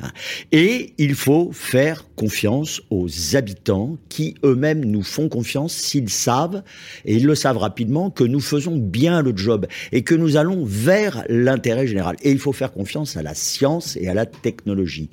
Hein. 0.00 0.10
Et 0.52 0.94
il 0.98 1.14
faut 1.14 1.50
faire 1.52 2.04
confiance 2.16 2.80
aux 2.90 3.08
habitants 3.34 3.96
qui 4.08 4.34
eux-mêmes 4.44 4.84
nous 4.84 5.02
font 5.02 5.28
confiance 5.28 5.74
s'ils 5.74 6.10
savent, 6.10 6.62
et 7.04 7.16
ils 7.16 7.26
le 7.26 7.34
savent 7.34 7.58
rapidement, 7.58 8.10
que 8.10 8.24
nous 8.24 8.40
faisons 8.40 8.76
bien 8.76 9.22
le 9.22 9.36
job 9.36 9.66
et 9.92 10.02
que 10.02 10.14
nous 10.14 10.36
allons 10.36 10.64
vers 10.64 11.24
l'intérêt 11.28 11.86
général. 11.86 12.16
Et 12.22 12.30
il 12.30 12.38
faut 12.38 12.52
faire 12.52 12.72
confiance 12.72 13.16
à 13.16 13.22
la 13.22 13.34
science 13.34 13.96
et 13.96 14.08
à 14.08 14.14
la 14.14 14.26
technologie. 14.26 15.10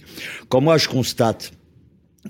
Quand 0.50 0.62
moi 0.62 0.78
je 0.78 0.88
constate 0.88 1.52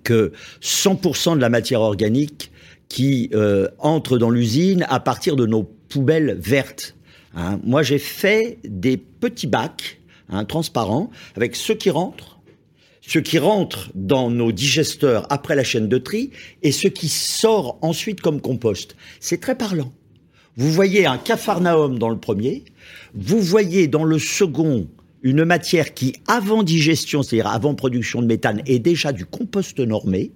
que 0.03 0.31
100% 0.61 1.35
de 1.35 1.41
la 1.41 1.49
matière 1.49 1.81
organique 1.81 2.51
qui 2.89 3.29
euh, 3.33 3.67
entre 3.79 4.17
dans 4.17 4.29
l'usine 4.29 4.85
à 4.89 4.99
partir 4.99 5.35
de 5.35 5.45
nos 5.45 5.63
poubelles 5.63 6.37
vertes. 6.39 6.95
hein. 7.35 7.59
Moi, 7.63 7.83
j'ai 7.83 7.99
fait 7.99 8.59
des 8.63 8.97
petits 8.97 9.47
bacs 9.47 9.99
hein, 10.29 10.45
transparents 10.45 11.09
avec 11.35 11.55
ceux 11.55 11.75
qui 11.75 11.89
rentrent, 11.89 12.39
ceux 13.01 13.21
qui 13.21 13.39
rentrent 13.39 13.91
dans 13.95 14.29
nos 14.29 14.51
digesteurs 14.51 15.25
après 15.31 15.55
la 15.55 15.63
chaîne 15.63 15.87
de 15.87 15.97
tri 15.97 16.31
et 16.63 16.71
ceux 16.71 16.89
qui 16.89 17.09
sortent 17.09 17.77
ensuite 17.81 18.21
comme 18.21 18.41
compost. 18.41 18.95
C'est 19.19 19.41
très 19.41 19.55
parlant. 19.55 19.91
Vous 20.57 20.71
voyez 20.71 21.05
un 21.05 21.17
capharnaüm 21.17 21.99
dans 21.99 22.09
le 22.09 22.17
premier, 22.17 22.63
vous 23.13 23.41
voyez 23.41 23.87
dans 23.87 24.05
le 24.05 24.19
second 24.19 24.87
une 25.25 25.43
matière 25.43 25.95
qui, 25.95 26.13
avant 26.27 26.61
digestion, 26.61 27.23
c'est-à-dire 27.23 27.47
avant 27.47 27.73
production 27.73 28.21
de 28.21 28.27
méthane, 28.27 28.61
est 28.67 28.77
déjà 28.77 29.11
du 29.11 29.25
compost 29.25 29.79
normé. 29.79 30.31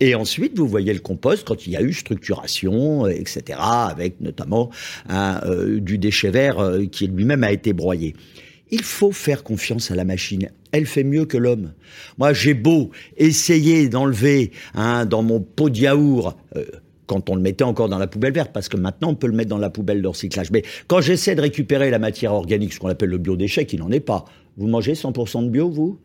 Et 0.00 0.16
ensuite, 0.16 0.58
vous 0.58 0.66
voyez 0.66 0.92
le 0.92 0.98
compost 0.98 1.46
quand 1.46 1.68
il 1.68 1.72
y 1.72 1.76
a 1.76 1.80
eu 1.80 1.92
structuration, 1.92 3.06
euh, 3.06 3.10
etc., 3.10 3.56
avec 3.60 4.20
notamment 4.20 4.70
euh, 5.10 5.78
du 5.78 5.96
déchet 5.96 6.30
vert 6.30 6.58
euh, 6.58 6.86
qui 6.86 7.06
lui-même 7.06 7.44
a 7.44 7.52
été 7.52 7.72
broyé. 7.72 8.16
Il 8.72 8.82
faut 8.82 9.12
faire 9.12 9.44
confiance 9.44 9.92
à 9.92 9.94
la 9.94 10.04
machine. 10.04 10.50
Elle 10.72 10.86
fait 10.86 11.04
mieux 11.04 11.24
que 11.24 11.36
l'homme. 11.36 11.72
Moi, 12.18 12.32
j'ai 12.32 12.54
beau 12.54 12.90
essayer 13.16 13.88
d'enlever 13.88 14.50
hein, 14.74 15.06
dans 15.06 15.22
mon 15.22 15.38
pot 15.40 15.70
de 15.70 15.78
yaourt, 15.78 16.36
quand 17.06 17.30
on 17.30 17.34
le 17.34 17.40
mettait 17.40 17.64
encore 17.64 17.88
dans 17.88 17.98
la 17.98 18.06
poubelle 18.06 18.32
verte, 18.32 18.52
parce 18.52 18.68
que 18.68 18.76
maintenant 18.76 19.10
on 19.10 19.14
peut 19.14 19.26
le 19.26 19.34
mettre 19.34 19.50
dans 19.50 19.58
la 19.58 19.70
poubelle 19.70 20.02
de 20.02 20.08
recyclage. 20.08 20.50
Mais 20.50 20.62
quand 20.86 21.00
j'essaie 21.00 21.34
de 21.34 21.40
récupérer 21.40 21.90
la 21.90 21.98
matière 21.98 22.32
organique, 22.32 22.72
ce 22.72 22.80
qu'on 22.80 22.88
appelle 22.88 23.10
le 23.10 23.18
biodéchet, 23.18 23.66
qui 23.66 23.76
n'en 23.76 23.90
est 23.90 24.00
pas, 24.00 24.24
vous 24.56 24.66
mangez 24.66 24.94
100% 24.94 25.44
de 25.44 25.48
bio, 25.50 25.68
vous? 25.68 25.98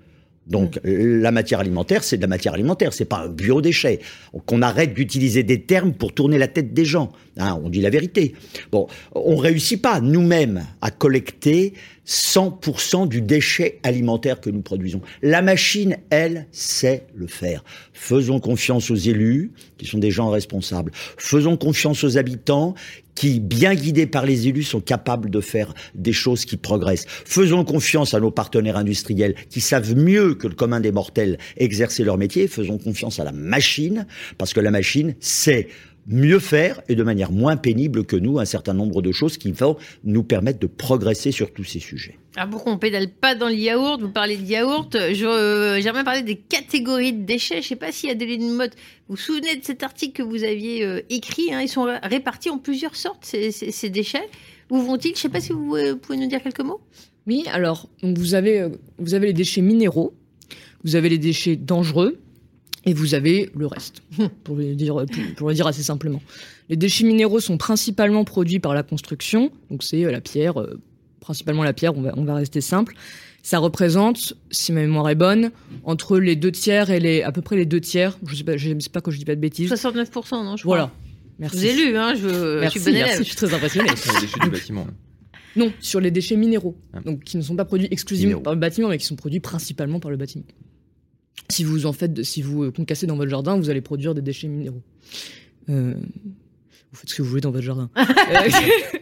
Donc 0.49 0.79
la 0.83 1.31
matière 1.31 1.59
alimentaire, 1.59 2.03
c'est 2.03 2.17
de 2.17 2.21
la 2.21 2.27
matière 2.27 2.53
alimentaire, 2.53 2.91
c'est 2.93 3.05
pas 3.05 3.19
un 3.25 3.29
biodéchet. 3.29 3.99
Qu'on 4.45 4.61
arrête 4.61 4.93
d'utiliser 4.93 5.43
des 5.43 5.61
termes 5.61 5.93
pour 5.93 6.13
tourner 6.13 6.37
la 6.37 6.47
tête 6.47 6.73
des 6.73 6.85
gens. 6.85 7.11
Hein, 7.37 7.59
on 7.63 7.69
dit 7.69 7.81
la 7.81 7.89
vérité. 7.89 8.33
Bon, 8.71 8.87
on 9.13 9.35
réussit 9.35 9.81
pas 9.81 10.01
nous-mêmes 10.01 10.65
à 10.81 10.91
collecter 10.91 11.73
100% 12.07 13.07
du 13.07 13.21
déchet 13.21 13.79
alimentaire 13.83 14.41
que 14.41 14.49
nous 14.49 14.61
produisons. 14.61 15.01
La 15.21 15.43
machine, 15.43 15.97
elle, 16.09 16.47
sait 16.51 17.05
le 17.15 17.27
faire. 17.27 17.63
Faisons 17.93 18.39
confiance 18.39 18.89
aux 18.89 18.95
élus, 18.95 19.51
qui 19.77 19.85
sont 19.85 19.99
des 19.99 20.09
gens 20.09 20.29
responsables. 20.29 20.91
Faisons 21.17 21.55
confiance 21.55 22.03
aux 22.03 22.17
habitants, 22.17 22.73
qui, 23.19 23.41
bien 23.41 23.75
guidés 23.75 24.07
par 24.07 24.25
les 24.25 24.47
élus, 24.47 24.63
sont 24.63 24.79
capables 24.79 25.29
de 25.29 25.41
faire 25.41 25.73
des 25.93 26.13
choses 26.13 26.45
qui 26.45 26.55
progressent. 26.55 27.05
Faisons 27.05 27.65
confiance 27.65 28.13
à 28.13 28.21
nos 28.21 28.31
partenaires 28.31 28.77
industriels, 28.77 29.35
qui 29.49 29.59
savent 29.59 29.93
mieux 29.93 30.35
que 30.35 30.47
le 30.47 30.55
commun 30.55 30.79
des 30.79 30.93
mortels 30.93 31.37
exercer 31.57 32.05
leur 32.05 32.17
métier. 32.17 32.47
Faisons 32.47 32.77
confiance 32.77 33.19
à 33.19 33.25
la 33.25 33.33
machine, 33.33 34.07
parce 34.37 34.53
que 34.53 34.61
la 34.61 34.71
machine 34.71 35.15
sait 35.19 35.67
mieux 36.07 36.39
faire 36.39 36.81
et 36.89 36.95
de 36.95 37.03
manière 37.03 37.31
moins 37.31 37.57
pénible 37.57 38.03
que 38.05 38.15
nous 38.15 38.39
un 38.39 38.45
certain 38.45 38.73
nombre 38.73 39.01
de 39.01 39.11
choses 39.11 39.37
qui 39.37 39.51
vont 39.51 39.77
nous 40.03 40.23
permettre 40.23 40.59
de 40.59 40.67
progresser 40.67 41.31
sur 41.31 41.53
tous 41.53 41.63
ces 41.63 41.79
sujets. 41.79 42.17
Alors 42.35 42.49
pourquoi 42.51 42.73
on 42.73 42.77
pédale 42.77 43.09
pas 43.09 43.35
dans 43.35 43.47
le 43.47 43.55
yaourt? 43.55 44.01
Vous 44.01 44.09
parlez 44.11 44.37
de 44.37 44.45
yaourt. 44.45 44.95
Euh, 44.95 45.79
J'aimerais 45.81 46.03
parler 46.03 46.21
des 46.23 46.35
catégories 46.35 47.13
de 47.13 47.23
déchets. 47.23 47.61
Je 47.61 47.67
sais 47.69 47.75
pas 47.75 47.91
si 47.91 48.09
Adeline 48.09 48.53
Motte, 48.53 48.73
vous 49.07 49.15
vous 49.15 49.21
souvenez 49.21 49.55
de 49.55 49.63
cet 49.65 49.83
article 49.83 50.13
que 50.13 50.23
vous 50.23 50.43
aviez 50.43 50.83
euh, 50.85 51.01
écrit 51.09 51.53
hein? 51.53 51.61
Ils 51.61 51.67
sont 51.69 51.83
ré- 51.83 51.97
répartis 52.03 52.49
en 52.49 52.57
plusieurs 52.59 52.95
sortes, 52.95 53.25
ces, 53.25 53.51
ces- 53.51 53.71
ces 53.71 53.89
déchets. 53.89 54.27
Où 54.69 54.77
vont-ils? 54.77 55.15
Je 55.15 55.19
sais 55.21 55.29
pas 55.29 55.41
si 55.41 55.51
vous 55.51 55.75
euh, 55.75 55.95
pouvez 55.95 56.17
nous 56.17 56.27
dire 56.27 56.41
quelques 56.43 56.61
mots. 56.61 56.79
Oui, 57.27 57.43
alors 57.51 57.89
vous 58.03 58.33
avez 58.35 58.61
euh, 58.61 58.69
vous 58.99 59.13
avez 59.15 59.27
les 59.27 59.33
déchets 59.33 59.61
minéraux, 59.61 60.13
vous 60.83 60.95
avez 60.95 61.09
les 61.09 61.17
déchets 61.17 61.55
dangereux 61.55 62.19
et 62.85 62.93
vous 62.93 63.13
avez 63.13 63.49
le 63.55 63.67
reste. 63.67 64.01
Pour 64.43 64.55
le 64.55 64.75
dire 64.75 64.95
pour, 64.95 65.05
pour 65.37 65.49
le 65.49 65.53
dire 65.55 65.67
assez 65.67 65.83
simplement. 65.83 66.21
Les 66.69 66.75
déchets 66.77 67.03
minéraux 67.05 67.39
sont 67.39 67.57
principalement 67.57 68.23
produits 68.23 68.59
par 68.59 68.73
la 68.73 68.83
construction, 68.83 69.51
donc 69.69 69.83
c'est 69.83 70.05
euh, 70.05 70.11
la 70.11 70.21
pierre, 70.21 70.59
euh, 70.61 70.79
principalement 71.19 71.63
la 71.63 71.73
pierre. 71.73 71.97
On 71.97 72.01
va 72.01 72.13
on 72.17 72.23
va 72.23 72.35
rester 72.35 72.61
simple. 72.61 72.95
Ça 73.41 73.57
représente, 73.59 74.33
si 74.51 74.71
ma 74.73 74.81
mémoire 74.81 75.09
est 75.09 75.15
bonne, 75.15 75.51
entre 75.85 76.19
les 76.19 76.35
deux 76.35 76.51
tiers 76.51 76.89
et 76.89 76.99
les 76.99 77.21
à 77.23 77.31
peu 77.31 77.41
près 77.41 77.55
les 77.55 77.65
deux 77.65 77.79
tiers. 77.81 78.17
Je 78.27 78.35
sais 78.35 78.43
pas, 78.43 78.57
je 78.57 78.77
sais 78.79 78.89
pas 78.89 79.01
que 79.01 79.11
je 79.11 79.17
dis 79.17 79.25
pas 79.25 79.35
de 79.35 79.39
bêtises. 79.41 79.71
69%, 79.71 80.43
non 80.43 80.57
je 80.57 80.63
crois. 80.63 80.75
Voilà. 80.75 80.91
Je 81.39 81.41
Merci. 81.43 81.57
vous 81.57 81.65
ai 81.65 81.73
lu, 81.85 81.97
hein, 81.97 82.13
je, 82.15 82.27
je 82.27 82.59
Merci, 82.59 82.79
suis 82.79 82.85
bonne 82.85 82.95
élève. 82.95 83.07
merci, 83.07 83.23
je 83.23 83.27
suis 83.29 83.35
très 83.37 83.53
impressionnée. 83.53 83.89
Sur 83.95 84.13
les 84.13 84.19
déchets 84.21 84.39
du 84.43 84.49
bâtiment. 84.49 84.87
Non, 85.55 85.71
sur 85.79 85.99
les 86.01 86.11
déchets 86.11 86.35
minéraux, 86.35 86.75
Ah. 86.93 86.99
donc 86.99 87.23
qui 87.23 87.37
ne 87.37 87.41
sont 87.41 87.55
pas 87.55 87.63
produits 87.65 87.87
exclusivement 87.91 88.27
Minéraux. 88.31 88.43
par 88.43 88.53
le 88.53 88.59
bâtiment, 88.59 88.89
mais 88.89 88.97
qui 88.97 89.05
sont 89.05 89.15
produits 89.15 89.39
principalement 89.39 89.99
par 90.01 90.11
le 90.11 90.17
bâtiment. 90.17 90.43
Si 91.49 91.63
vous 91.63 91.85
en 91.85 91.93
faites, 91.93 92.23
si 92.23 92.41
vous 92.41 92.65
euh, 92.65 92.71
concassez 92.71 93.07
dans 93.07 93.15
votre 93.15 93.29
jardin, 93.29 93.57
vous 93.57 93.69
allez 93.69 93.81
produire 93.81 94.13
des 94.13 94.21
déchets 94.21 94.47
minéraux. 94.47 94.81
Euh, 95.69 95.95
vous 96.91 96.97
faites 96.97 97.09
ce 97.09 97.15
que 97.15 97.21
vous 97.21 97.29
voulez 97.29 97.41
dans 97.41 97.51
votre 97.51 97.65
jardin. 97.65 97.89
Euh, 98.29 98.47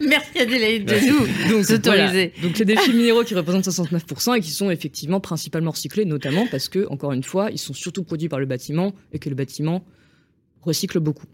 Merci 0.00 0.38
Adélaïde 0.38 0.86
de 0.86 0.94
nous 1.06 1.58
donc, 1.58 1.84
voilà. 1.84 2.10
donc 2.42 2.58
les 2.58 2.64
déchets 2.64 2.94
minéraux 2.94 3.24
qui 3.24 3.34
représentent 3.34 3.66
69% 3.66 4.38
et 4.38 4.40
qui 4.40 4.50
sont 4.50 4.70
effectivement 4.70 5.20
principalement 5.20 5.72
recyclés, 5.72 6.06
notamment 6.06 6.46
parce 6.50 6.70
que, 6.70 6.86
encore 6.88 7.12
une 7.12 7.22
fois, 7.22 7.50
ils 7.50 7.58
sont 7.58 7.74
surtout 7.74 8.04
produits 8.04 8.30
par 8.30 8.40
le 8.40 8.46
bâtiment 8.46 8.94
et 9.12 9.18
que 9.18 9.28
le 9.28 9.34
bâtiment 9.34 9.84
recycle 10.62 10.98
beaucoup. 10.98 11.26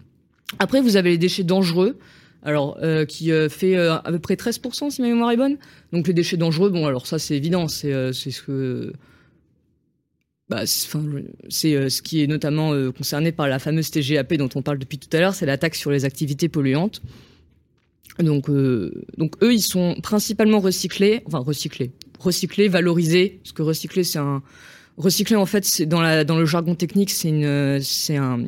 Après, 0.59 0.81
vous 0.81 0.97
avez 0.97 1.11
les 1.11 1.19
déchets 1.19 1.45
dangereux, 1.45 1.99
alors 2.45 2.77
euh, 2.83 3.05
qui 3.05 3.33
euh, 3.33 3.49
fait 3.49 3.77
euh, 3.77 3.95
à 3.95 4.13
peu 4.13 4.19
près 4.19 4.35
13% 4.35 4.91
si 4.91 5.03
ma 5.03 5.09
mémoire 5.09 5.31
est 5.31 5.37
bonne. 5.37 5.57
Donc 5.93 6.07
les 6.07 6.15
déchets 6.15 6.37
dangereux, 6.37 6.71
bon 6.71 6.87
alors 6.87 7.07
ça 7.07 7.19
c'est 7.19 7.37
évident, 7.37 7.69
c'est 7.69 8.13
c'est 8.13 8.31
ce 8.31 8.43
que 8.43 8.93
bah, 10.49 10.65
c'est 10.67 11.75
euh, 11.75 11.89
ce 11.89 12.03
qui 12.03 12.23
est 12.23 12.27
notamment 12.27 12.73
euh, 12.75 12.93
concerné 12.93 13.33
par 13.33 13.49
la 13.49 13.59
fameuse 13.59 13.91
TGAP 13.91 14.35
dont 14.35 14.51
on 14.55 14.63
parle 14.63 14.79
depuis 14.79 14.99
tout 14.99 15.15
à 15.17 15.21
l'heure, 15.21 15.35
c'est 15.35 15.47
la 15.47 15.57
taxe 15.57 15.79
sur 15.79 15.91
les 15.91 16.05
activités 16.05 16.49
polluantes. 16.49 17.01
Donc, 18.19 18.51
euh, 18.51 19.05
donc 19.17 19.43
eux, 19.43 19.55
ils 19.55 19.63
sont 19.63 19.97
principalement 20.03 20.61
recyclés, 20.61 21.23
enfin 21.27 21.39
recyclés, 21.39 21.93
recyclés, 22.19 22.69
valorisés, 22.69 23.41
parce 23.43 23.53
que 23.53 23.63
recycler, 23.63 24.05
c'est 24.05 24.19
un 24.19 24.43
recycler 24.99 25.37
en 25.37 25.47
fait, 25.47 25.83
dans 25.83 26.03
le 26.03 26.45
jargon 26.45 26.75
technique, 26.75 27.11
c'est 27.11 28.17
un 28.17 28.39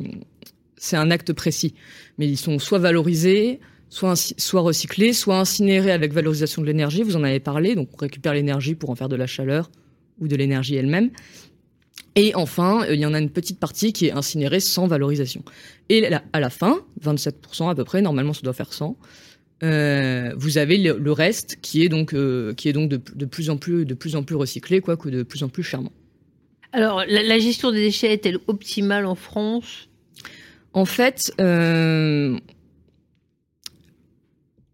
un 0.93 1.11
acte 1.11 1.33
précis, 1.33 1.73
mais 2.17 2.27
ils 2.27 2.37
sont 2.37 2.59
soit 2.59 2.79
valorisés, 2.79 3.59
soit 3.89 4.15
soit 4.15 4.61
recyclés, 4.61 5.11
soit 5.11 5.39
incinérés 5.39 5.91
avec 5.91 6.13
valorisation 6.13 6.61
de 6.61 6.67
l'énergie. 6.67 7.03
Vous 7.03 7.15
en 7.15 7.23
avez 7.23 7.39
parlé, 7.39 7.75
donc 7.75 7.89
on 7.93 7.97
récupère 7.97 8.33
l'énergie 8.33 8.75
pour 8.75 8.91
en 8.91 8.95
faire 8.95 9.09
de 9.09 9.15
la 9.15 9.27
chaleur 9.27 9.69
ou 10.19 10.27
de 10.27 10.35
l'énergie 10.35 10.75
elle-même. 10.75 11.09
Et 12.17 12.33
enfin, 12.33 12.83
euh, 12.83 12.95
il 12.95 12.99
y 12.99 13.05
en 13.05 13.13
a 13.13 13.19
une 13.19 13.29
petite 13.29 13.59
partie 13.59 13.93
qui 13.93 14.07
est 14.07 14.11
incinérée 14.11 14.59
sans 14.59 14.87
valorisation. 14.87 15.43
Et 15.87 16.09
à 16.33 16.39
la 16.39 16.49
fin, 16.49 16.81
27% 17.01 17.69
à 17.69 17.75
peu 17.75 17.83
près, 17.85 18.01
normalement 18.01 18.33
ça 18.33 18.41
doit 18.41 18.53
faire 18.53 18.73
100, 18.73 18.97
euh, 19.63 20.33
vous 20.35 20.57
avez 20.57 20.77
le, 20.77 20.97
le 20.97 21.11
reste 21.11 21.59
qui 21.61 21.83
est 21.83 21.89
donc, 21.89 22.13
euh, 22.13 22.53
qui 22.55 22.69
est 22.69 22.73
donc 22.73 22.89
de, 22.89 22.99
de 23.15 23.25
plus 23.25 23.51
en 23.51 23.57
plus, 23.57 23.85
de 23.85 23.93
plus 23.93 24.15
en 24.15 24.23
plus 24.23 24.35
recyclé, 24.35 24.81
quoi, 24.81 24.97
que 24.97 25.09
de 25.09 25.21
plus 25.21 25.43
en 25.43 25.49
plus 25.49 25.63
charmant. 25.63 25.91
Alors, 26.73 27.03
la, 27.07 27.21
la 27.21 27.39
gestion 27.39 27.71
des 27.71 27.81
déchets 27.81 28.11
est-elle 28.11 28.39
optimale 28.47 29.05
en 29.05 29.15
France? 29.15 29.87
En 30.73 30.85
fait, 30.85 31.31
euh, 31.39 32.37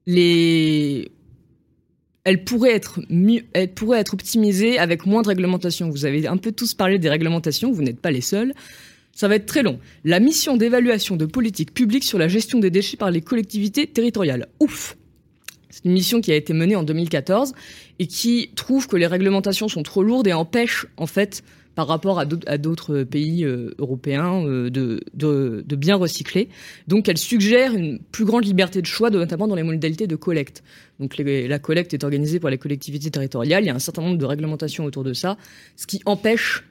les... 0.05 1.11
elle 2.23 2.43
pourrait 2.43 2.71
être 2.71 3.01
mieux, 3.09 3.41
elle 3.53 3.73
pourrait 3.73 3.99
être 3.99 4.13
optimisée 4.13 4.79
avec 4.79 5.05
moins 5.05 5.21
de 5.21 5.27
réglementation. 5.27 5.89
Vous 5.89 6.05
avez 6.05 6.27
un 6.27 6.37
peu 6.37 6.51
tous 6.51 6.73
parlé 6.73 6.99
des 6.99 7.09
réglementations, 7.09 7.71
vous 7.71 7.81
n'êtes 7.81 7.99
pas 7.99 8.11
les 8.11 8.21
seuls. 8.21 8.53
Ça 9.13 9.27
va 9.27 9.35
être 9.35 9.45
très 9.45 9.61
long. 9.61 9.79
La 10.05 10.19
mission 10.19 10.57
d'évaluation 10.57 11.15
de 11.15 11.25
politique 11.25 11.73
publique 11.73 12.03
sur 12.03 12.17
la 12.17 12.27
gestion 12.27 12.59
des 12.59 12.71
déchets 12.71 12.97
par 12.97 13.11
les 13.11 13.21
collectivités 13.21 13.85
territoriales. 13.85 14.47
Ouf 14.59 14.97
C'est 15.69 15.85
une 15.85 15.91
mission 15.91 16.19
qui 16.19 16.31
a 16.31 16.35
été 16.35 16.53
menée 16.53 16.75
en 16.75 16.83
2014 16.83 17.53
et 17.99 18.07
qui 18.07 18.51
trouve 18.55 18.87
que 18.87 18.95
les 18.95 19.05
réglementations 19.05 19.67
sont 19.67 19.83
trop 19.83 20.01
lourdes 20.01 20.27
et 20.27 20.33
empêchent, 20.33 20.87
en 20.97 21.05
fait, 21.05 21.43
par 21.75 21.87
rapport 21.87 22.19
à 22.19 22.25
d'autres- 22.25 23.03
pays 23.03 23.43
euh, 23.43 23.71
européens, 23.79 24.45
euh, 24.45 24.69
de, 24.69 25.01
de, 25.13 25.63
de 25.65 25.75
bien 25.75 25.95
recycler. 25.95 26.49
Donc, 26.87 27.09
elle 27.09 27.17
suggère 27.17 27.73
une 27.73 27.99
plus 27.99 28.25
grande 28.25 28.45
liberté 28.45 28.81
de 28.81 28.85
choix, 28.85 29.09
notamment 29.09 29.47
dans 29.47 29.55
les 29.55 29.63
modalités 29.63 30.07
de 30.07 30.15
collecte. 30.15 30.63
Donc, 30.99 31.17
la 31.17 31.59
collecte 31.59 31.93
est 31.93 32.03
organisée 32.03 32.39
par 32.39 32.51
les 32.51 32.57
collectivités 32.57 33.09
territoriales. 33.09 33.63
Il 33.63 33.67
y 33.67 33.69
a 33.69 33.75
un 33.75 33.79
certain 33.79 34.01
nombre 34.01 34.17
de 34.17 34.25
réglementations 34.25 34.85
autour 34.85 35.03
de 35.03 35.13
ça, 35.13 35.37
ce 35.75 35.87
qui 35.87 36.01
empêche 36.05 36.63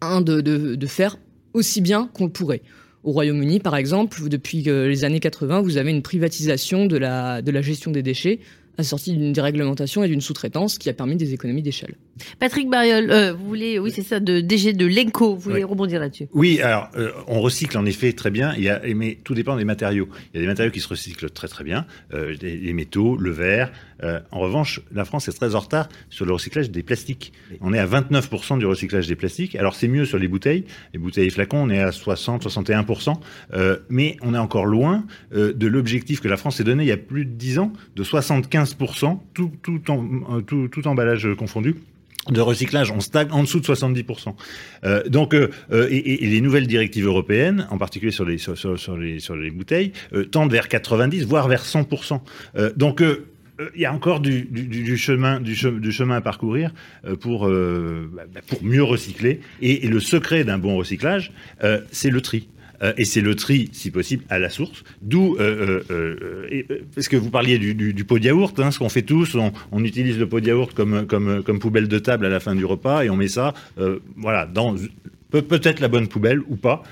de, 0.00 0.86
faire 0.86 1.18
aussi 1.52 1.80
bien 1.80 2.08
qu'on 2.14 2.26
le 2.26 2.32
pourrait. 2.32 2.62
Au 3.04 3.10
Royaume-Uni, 3.12 3.58
par 3.58 3.76
exemple, 3.76 4.28
depuis 4.28 4.68
euh, 4.68 4.88
les 4.88 5.04
années 5.04 5.20
80, 5.20 5.60
vous 5.62 5.76
avez 5.76 5.90
une 5.90 6.02
privatisation 6.02 6.86
de 6.86 6.96
la 6.96 7.62
gestion 7.62 7.90
des 7.90 8.02
déchets 8.02 8.38
assortie 8.78 9.12
d'une 9.12 9.32
déréglementation 9.32 10.02
et 10.02 10.08
d'une 10.08 10.20
sous-traitance 10.20 10.78
qui 10.78 10.88
a 10.88 10.92
permis 10.92 11.16
des 11.16 11.34
économies 11.34 11.62
d'échelle. 11.62 11.94
Patrick 12.38 12.68
Bariol, 12.68 13.10
euh, 13.10 13.32
vous 13.32 13.46
voulez, 13.46 13.78
oui, 13.78 13.90
c'est 13.94 14.02
ça, 14.02 14.20
de 14.20 14.40
DG 14.40 14.72
de 14.72 14.86
l'ENCO, 14.86 15.34
vous 15.34 15.40
voulez 15.40 15.56
Oui. 15.56 15.64
rebondir 15.64 16.00
là-dessus 16.00 16.28
Oui, 16.32 16.60
alors 16.60 16.88
euh, 16.96 17.10
on 17.26 17.40
recycle 17.40 17.76
en 17.78 17.84
effet 17.86 18.12
très 18.12 18.30
bien, 18.30 18.54
il 18.56 18.64
y 18.64 18.68
a, 18.68 18.80
mais 18.94 19.18
tout 19.24 19.34
dépend 19.34 19.56
des 19.56 19.64
matériaux. 19.64 20.08
Il 20.32 20.36
y 20.36 20.38
a 20.38 20.40
des 20.42 20.46
matériaux 20.46 20.70
qui 20.72 20.80
se 20.80 20.88
recyclent 20.88 21.30
très 21.30 21.48
très 21.48 21.64
bien, 21.64 21.86
euh, 22.14 22.34
les, 22.40 22.56
les 22.56 22.72
métaux, 22.72 23.16
le 23.16 23.30
verre. 23.30 23.72
Euh, 24.02 24.20
en 24.32 24.40
revanche, 24.40 24.80
la 24.92 25.04
France 25.04 25.28
est 25.28 25.32
très 25.32 25.54
en 25.54 25.60
retard 25.60 25.88
sur 26.10 26.26
le 26.26 26.32
recyclage 26.32 26.70
des 26.70 26.82
plastiques. 26.82 27.32
On 27.60 27.72
est 27.72 27.78
à 27.78 27.86
29% 27.86 28.58
du 28.58 28.66
recyclage 28.66 29.06
des 29.06 29.14
plastiques. 29.16 29.54
Alors 29.54 29.74
c'est 29.74 29.88
mieux 29.88 30.04
sur 30.04 30.18
les 30.18 30.28
bouteilles, 30.28 30.64
les 30.92 30.98
bouteilles 30.98 31.26
et 31.26 31.30
flacons, 31.30 31.58
on 31.58 31.70
est 31.70 31.78
à 31.80 31.90
60-61%, 31.90 33.14
euh, 33.54 33.76
mais 33.88 34.16
on 34.22 34.34
est 34.34 34.38
encore 34.38 34.66
loin 34.66 35.04
euh, 35.34 35.52
de 35.52 35.66
l'objectif 35.66 36.20
que 36.20 36.28
la 36.28 36.36
France 36.36 36.56
s'est 36.56 36.64
donné 36.64 36.82
il 36.84 36.88
y 36.88 36.92
a 36.92 36.96
plus 36.96 37.24
de 37.24 37.30
10 37.30 37.58
ans 37.58 37.72
de 37.96 38.02
75%, 38.04 38.61
tout, 39.34 39.50
tout, 39.62 39.90
en- 39.90 40.04
euh, 40.36 40.40
tout, 40.40 40.68
tout 40.68 40.86
emballage 40.86 41.28
confondu 41.36 41.76
de 42.30 42.40
recyclage, 42.40 42.92
on 42.92 43.00
stagne 43.00 43.32
en 43.32 43.42
dessous 43.42 43.58
de 43.58 43.64
70%. 43.64 44.36
Euh, 44.84 45.02
donc, 45.08 45.34
euh, 45.34 45.48
euh, 45.72 45.88
et, 45.90 46.24
les 46.24 46.40
nouvelles 46.40 46.68
directives 46.68 47.06
européennes, 47.06 47.66
en 47.70 47.78
particulier 47.78 48.12
sur 48.12 48.24
les 48.24 48.38
sur, 48.38 48.56
sur- 48.56 48.96
les 48.96 49.18
sur 49.18 49.34
les 49.34 49.50
bouteilles, 49.50 49.92
euh, 50.14 50.24
tendent 50.24 50.52
vers 50.52 50.68
90, 50.68 51.24
voire 51.24 51.48
vers 51.48 51.64
100%. 51.64 52.20
Euh, 52.56 52.70
donc 52.76 53.02
euh, 53.02 53.26
euh, 53.60 53.70
il 53.74 53.80
y 53.80 53.86
a 53.86 53.92
encore 53.92 54.20
du, 54.20 54.42
du, 54.42 54.96
chemin, 54.96 55.40
du, 55.40 55.54
che- 55.54 55.80
du 55.80 55.90
chemin 55.90 56.14
à 56.14 56.20
parcourir 56.20 56.72
euh, 57.04 57.16
pour, 57.16 57.48
euh, 57.48 58.08
bah, 58.14 58.22
pour 58.46 58.62
mieux 58.62 58.84
recycler. 58.84 59.40
Et, 59.60 59.88
le 59.88 59.98
secret 59.98 60.44
d'un 60.44 60.58
bon 60.58 60.76
recyclage, 60.76 61.32
euh, 61.64 61.80
c'est 61.90 62.10
le 62.10 62.20
tri. 62.20 62.46
Euh, 62.82 62.92
et 62.96 63.04
c'est 63.04 63.20
le 63.20 63.34
tri, 63.34 63.68
si 63.72 63.90
possible, 63.90 64.24
à 64.28 64.38
la 64.38 64.50
source. 64.50 64.82
D'où, 65.02 65.36
euh, 65.38 65.82
euh, 65.90 66.62
parce 66.94 67.08
que 67.08 67.16
vous 67.16 67.30
parliez 67.30 67.58
du, 67.58 67.74
du, 67.74 67.92
du 67.94 68.04
pot 68.04 68.18
de 68.18 68.24
yaourt, 68.24 68.58
hein, 68.58 68.70
ce 68.70 68.78
qu'on 68.78 68.88
fait 68.88 69.02
tous, 69.02 69.34
on, 69.36 69.52
on 69.70 69.84
utilise 69.84 70.18
le 70.18 70.28
pot 70.28 70.40
de 70.40 70.46
yaourt 70.48 70.72
comme, 70.74 71.06
comme, 71.06 71.42
comme 71.42 71.58
poubelle 71.58 71.88
de 71.88 71.98
table 71.98 72.26
à 72.26 72.28
la 72.28 72.40
fin 72.40 72.54
du 72.54 72.64
repas 72.64 73.04
et 73.04 73.10
on 73.10 73.16
met 73.16 73.28
ça, 73.28 73.54
voilà, 74.16 74.46
dans 74.46 74.74
peut- 75.30 75.42
peut-être 75.42 75.80
la 75.80 75.88
bonne 75.88 76.08
poubelle 76.08 76.40
ou 76.48 76.56
pas. 76.56 76.82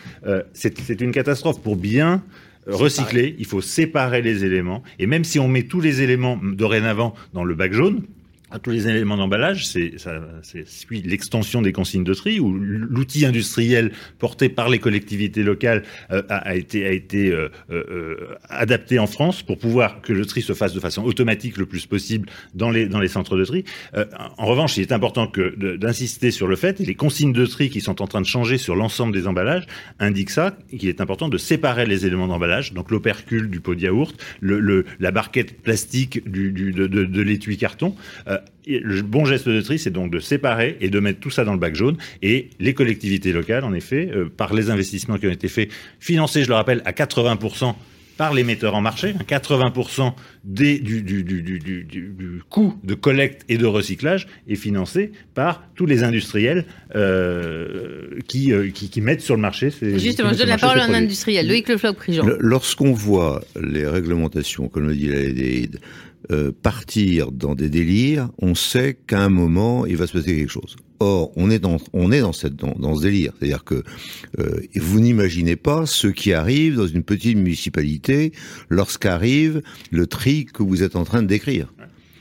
C'est 0.53 1.01
une 1.01 1.13
catastrophe 1.13 1.61
pour 1.63 1.77
bien 1.77 2.23
recycler. 2.67 3.35
Il 3.39 3.47
faut 3.47 3.61
séparer 3.61 4.23
les 4.23 4.45
éléments 4.45 4.83
et 4.99 5.07
même 5.07 5.25
si 5.25 5.39
on 5.39 5.49
met 5.49 5.65
tous 5.65 5.81
les 5.81 6.03
éléments 6.03 6.39
dorénavant 6.43 7.15
dans 7.35 7.45
le 7.45 7.55
bac 7.55 7.73
jaune. 7.73 8.03
À 8.51 8.59
tous 8.59 8.71
les 8.71 8.89
éléments 8.89 9.17
d'emballage, 9.17 9.67
c'est 9.67 9.93
l'extension 10.91 11.63
des 11.63 11.73
consignes 11.73 12.05
de 12.05 12.15
tri 12.15 12.41
où 12.41 12.53
l'outil 12.53 13.25
industriel 13.27 13.93
porté 14.19 14.49
par 14.49 14.69
les 14.69 14.79
collectivités 14.79 15.43
locales 15.43 15.83
euh, 16.11 16.23
a, 16.29 16.37
a 16.37 16.55
été 16.55 16.87
a 16.87 16.91
été 16.93 17.31
euh, 17.31 17.49
euh, 17.71 18.17
adapté 18.49 18.99
en 18.99 19.07
France 19.07 19.43
pour 19.43 19.59
pouvoir 19.59 20.01
que 20.03 20.13
le 20.13 20.27
tri 20.27 20.43
se 20.43 20.53
fasse 20.53 20.73
de 20.75 20.81
façon 20.81 21.05
automatique 21.05 21.57
le 21.57 21.67
plus 21.67 21.87
possible 21.87 22.29
dans 22.55 22.71
les 22.71 22.87
dans 22.87 23.01
les 23.01 23.09
centres 23.09 23.37
de 23.37 23.45
tri. 23.45 23.65
Euh, 23.95 24.05
en 24.39 24.47
revanche, 24.47 24.77
il 24.77 24.83
est 24.83 24.93
important 24.93 25.31
d'insister 25.79 26.31
sur 26.31 26.47
le 26.47 26.57
fait 26.57 26.81
et 26.81 26.85
les 26.85 26.95
consignes 26.95 27.33
de 27.33 27.47
tri 27.47 27.71
qui 27.71 27.81
sont 27.81 28.03
en 28.03 28.07
train 28.07 28.21
de 28.21 28.27
changer 28.27 28.59
sur 28.59 28.77
l'ensemble 28.77 29.13
des 29.13 29.27
emballages 29.27 29.67
indiquent 29.99 30.31
ça 30.31 30.57
qu'il 30.71 30.89
est 30.89 31.01
important 31.01 31.29
de 31.29 31.39
séparer 31.39 31.87
les 31.87 32.07
éléments 32.07 32.29
d'emballage, 32.29 32.73
donc 32.73 32.91
l'opercule 32.91 33.49
du 33.51 33.61
pot 33.61 33.75
de 33.75 33.81
yaourt, 33.83 34.15
le, 34.41 34.61
le- 34.61 34.85
la 34.99 35.11
barquette 35.11 35.63
plastique 35.63 36.29
du, 36.29 36.53
du- 36.53 36.73
de, 36.73 36.87
de, 36.87 37.05
de 37.05 37.21
l'étui 37.23 37.57
carton. 37.57 37.95
Le 38.67 39.03
bon 39.03 39.25
geste 39.25 39.49
de 39.49 39.61
tri, 39.63 39.79
c'est 39.79 39.91
donc 39.91 40.13
de 40.13 40.19
séparer 40.21 40.77
et 40.81 40.91
de 40.91 41.01
mettre 41.01 41.19
tout 41.21 41.31
ça 41.31 41.45
dans 41.45 41.55
le 41.55 41.59
bac 41.59 41.75
jaune. 41.75 41.97
Et 42.23 42.51
les 42.61 42.75
collectivités 42.75 43.33
locales, 43.33 43.65
en 43.65 43.73
effet, 43.73 44.11
euh, 44.15 44.29
par 44.35 44.53
les 44.55 44.71
investissements 44.71 45.17
qui 45.19 45.27
ont 45.27 45.31
été 45.33 45.49
faits, 45.49 45.71
financés, 45.99 46.43
je 46.45 46.49
le 46.49 46.55
rappelle, 46.55 46.83
à 46.85 46.93
80% 46.93 47.75
par 48.19 48.35
les 48.35 48.45
metteurs 48.45 48.75
en 48.75 48.83
marché, 48.83 49.15
hein, 49.19 49.23
80% 49.27 50.13
des, 50.45 50.79
du, 50.79 51.01
du, 51.01 51.25
du, 51.25 51.41
du, 51.43 51.59
du, 51.59 51.85
du- 51.85 52.13
du 52.13 52.43
coût 52.51 52.75
de 52.85 52.93
collecte 52.93 53.47
et 53.49 53.57
de 53.57 53.65
recyclage 53.65 54.27
est 54.47 54.57
financé 54.57 55.13
par 55.35 55.65
tous 55.75 55.87
les 55.87 56.03
industriels 56.05 56.67
euh, 57.25 58.19
qui, 58.29 58.53
euh, 58.53 58.69
qui, 58.71 58.91
qui 58.91 59.01
mettent 59.01 59.21
sur 59.23 59.37
le 59.37 59.41
marché 59.41 59.71
ces 59.71 59.99
Justement, 59.99 60.33
je 60.33 60.39
donne 60.39 60.49
la 60.49 60.59
parole 60.59 60.81
à 60.81 60.85
un 60.85 60.93
industriel, 60.95 61.49
Loïc 61.49 61.69
Lefloc-Prigent. 61.69 62.25
Le- 62.27 62.37
Lorsqu'on 62.41 62.93
voit 62.93 63.43
les 63.61 63.87
réglementations, 63.87 64.69
comme 64.69 64.89
le 64.89 64.95
dit 64.95 65.09
la 65.09 65.21
LDID, 65.23 65.81
euh, 66.31 66.53
partir 66.53 67.33
dans 67.33 67.55
des 67.55 67.69
délires, 67.69 68.31
on 68.39 68.55
sait 68.55 68.99
qu'à 69.07 69.23
un 69.23 69.29
moment, 69.29 69.87
il 69.87 69.97
va 69.97 70.07
se 70.07 70.13
passer 70.13 70.37
quelque 70.37 70.51
chose. 70.51 70.77
Or, 71.03 71.33
on 71.37 71.51
est 71.51 71.59
dans, 71.59 71.79
on 71.95 72.13
est 72.13 72.21
dans, 72.21 72.35
cette, 72.35 72.57
dans, 72.57 72.75
dans 72.79 72.95
ce 72.95 73.03
délire. 73.03 73.33
C'est-à-dire 73.39 73.65
que 73.65 73.83
euh, 74.39 74.61
vous 74.77 75.01
n'imaginez 75.01 75.57
pas 75.57 75.87
ce 75.87 76.09
qui 76.09 76.35
arrive 76.35 76.77
dans 76.77 76.87
une 76.87 77.05
petite 77.05 77.37
municipalité 77.37 78.33
lorsqu'arrive 78.69 79.63
le 79.91 80.07
tri 80.07 80.45
que 80.45 80.63
vous 80.63 80.83
êtes 80.83 80.97
en 80.97 81.05
train 81.05 81.23
de 81.23 81.27
décrire. 81.27 81.73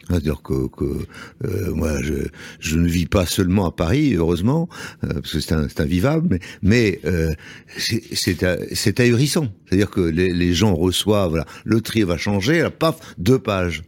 C'est-à-dire 0.09 0.41
que, 0.41 0.67
que 0.69 1.05
euh, 1.45 1.73
moi, 1.75 2.01
je, 2.01 2.13
je 2.59 2.77
ne 2.77 2.87
vis 2.87 3.05
pas 3.05 3.27
seulement 3.27 3.67
à 3.67 3.71
Paris, 3.71 4.15
heureusement, 4.15 4.67
euh, 5.03 5.13
parce 5.13 5.33
que 5.33 5.39
c'est 5.39 5.81
invivable, 5.81 6.29
mais, 6.29 6.39
mais 6.63 6.99
euh, 7.05 7.33
c'est 7.77 8.99
ahurissant. 8.99 9.49
C'est-à-dire 9.67 9.91
que 9.91 10.01
les, 10.01 10.33
les 10.33 10.53
gens 10.53 10.73
reçoivent, 10.73 11.29
voilà, 11.29 11.45
le 11.63 11.81
tri 11.81 12.01
va 12.03 12.17
changer, 12.17 12.61
là, 12.61 12.71
paf, 12.71 12.97
deux 13.19 13.37
pages. 13.37 13.83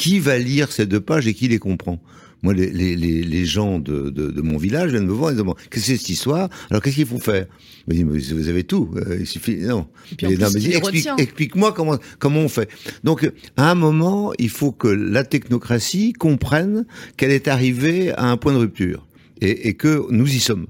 Qui 0.00 0.20
va 0.20 0.38
lire 0.38 0.70
ces 0.70 0.86
deux 0.86 1.00
pages 1.00 1.26
et 1.26 1.34
qui 1.34 1.48
les 1.48 1.58
comprend? 1.58 1.98
Moi, 2.44 2.54
les, 2.54 2.70
les, 2.70 2.94
les, 2.94 3.44
gens 3.44 3.80
de, 3.80 4.10
de, 4.10 4.30
de 4.30 4.42
mon 4.42 4.58
village 4.58 4.90
viennent 4.92 5.06
me 5.06 5.12
voir 5.12 5.30
et 5.30 5.34
me 5.34 5.38
demandent 5.40 5.56
qu'est-ce 5.70 5.86
que 5.86 5.92
c'est 5.92 5.96
cette 5.96 6.08
histoire? 6.08 6.48
Alors 6.70 6.80
qu'est-ce 6.82 6.94
qu'il 6.94 7.06
faut 7.06 7.18
faire? 7.18 7.46
Je 7.88 7.92
me 7.92 7.98
dis, 7.98 8.04
mais 8.04 8.20
vous 8.40 8.48
avez 8.48 8.62
tout. 8.62 8.90
euh, 8.94 9.16
il 9.18 9.26
suffit. 9.26 9.56
Non. 9.56 9.88
Explique, 10.22 11.08
explique-moi 11.18 11.72
comment 11.72 11.98
comment 12.20 12.42
on 12.42 12.48
fait. 12.48 12.68
Donc, 13.02 13.28
à 13.56 13.68
un 13.72 13.74
moment, 13.74 14.32
il 14.38 14.50
faut 14.50 14.70
que 14.70 14.86
la 14.86 15.24
technocratie 15.24 16.12
comprenne 16.12 16.86
qu'elle 17.16 17.32
est 17.32 17.48
arrivée 17.48 18.12
à 18.12 18.26
un 18.30 18.36
point 18.36 18.52
de 18.52 18.58
rupture 18.58 19.04
et, 19.40 19.68
et 19.68 19.74
que 19.74 20.06
nous 20.10 20.28
y 20.32 20.38
sommes. 20.38 20.68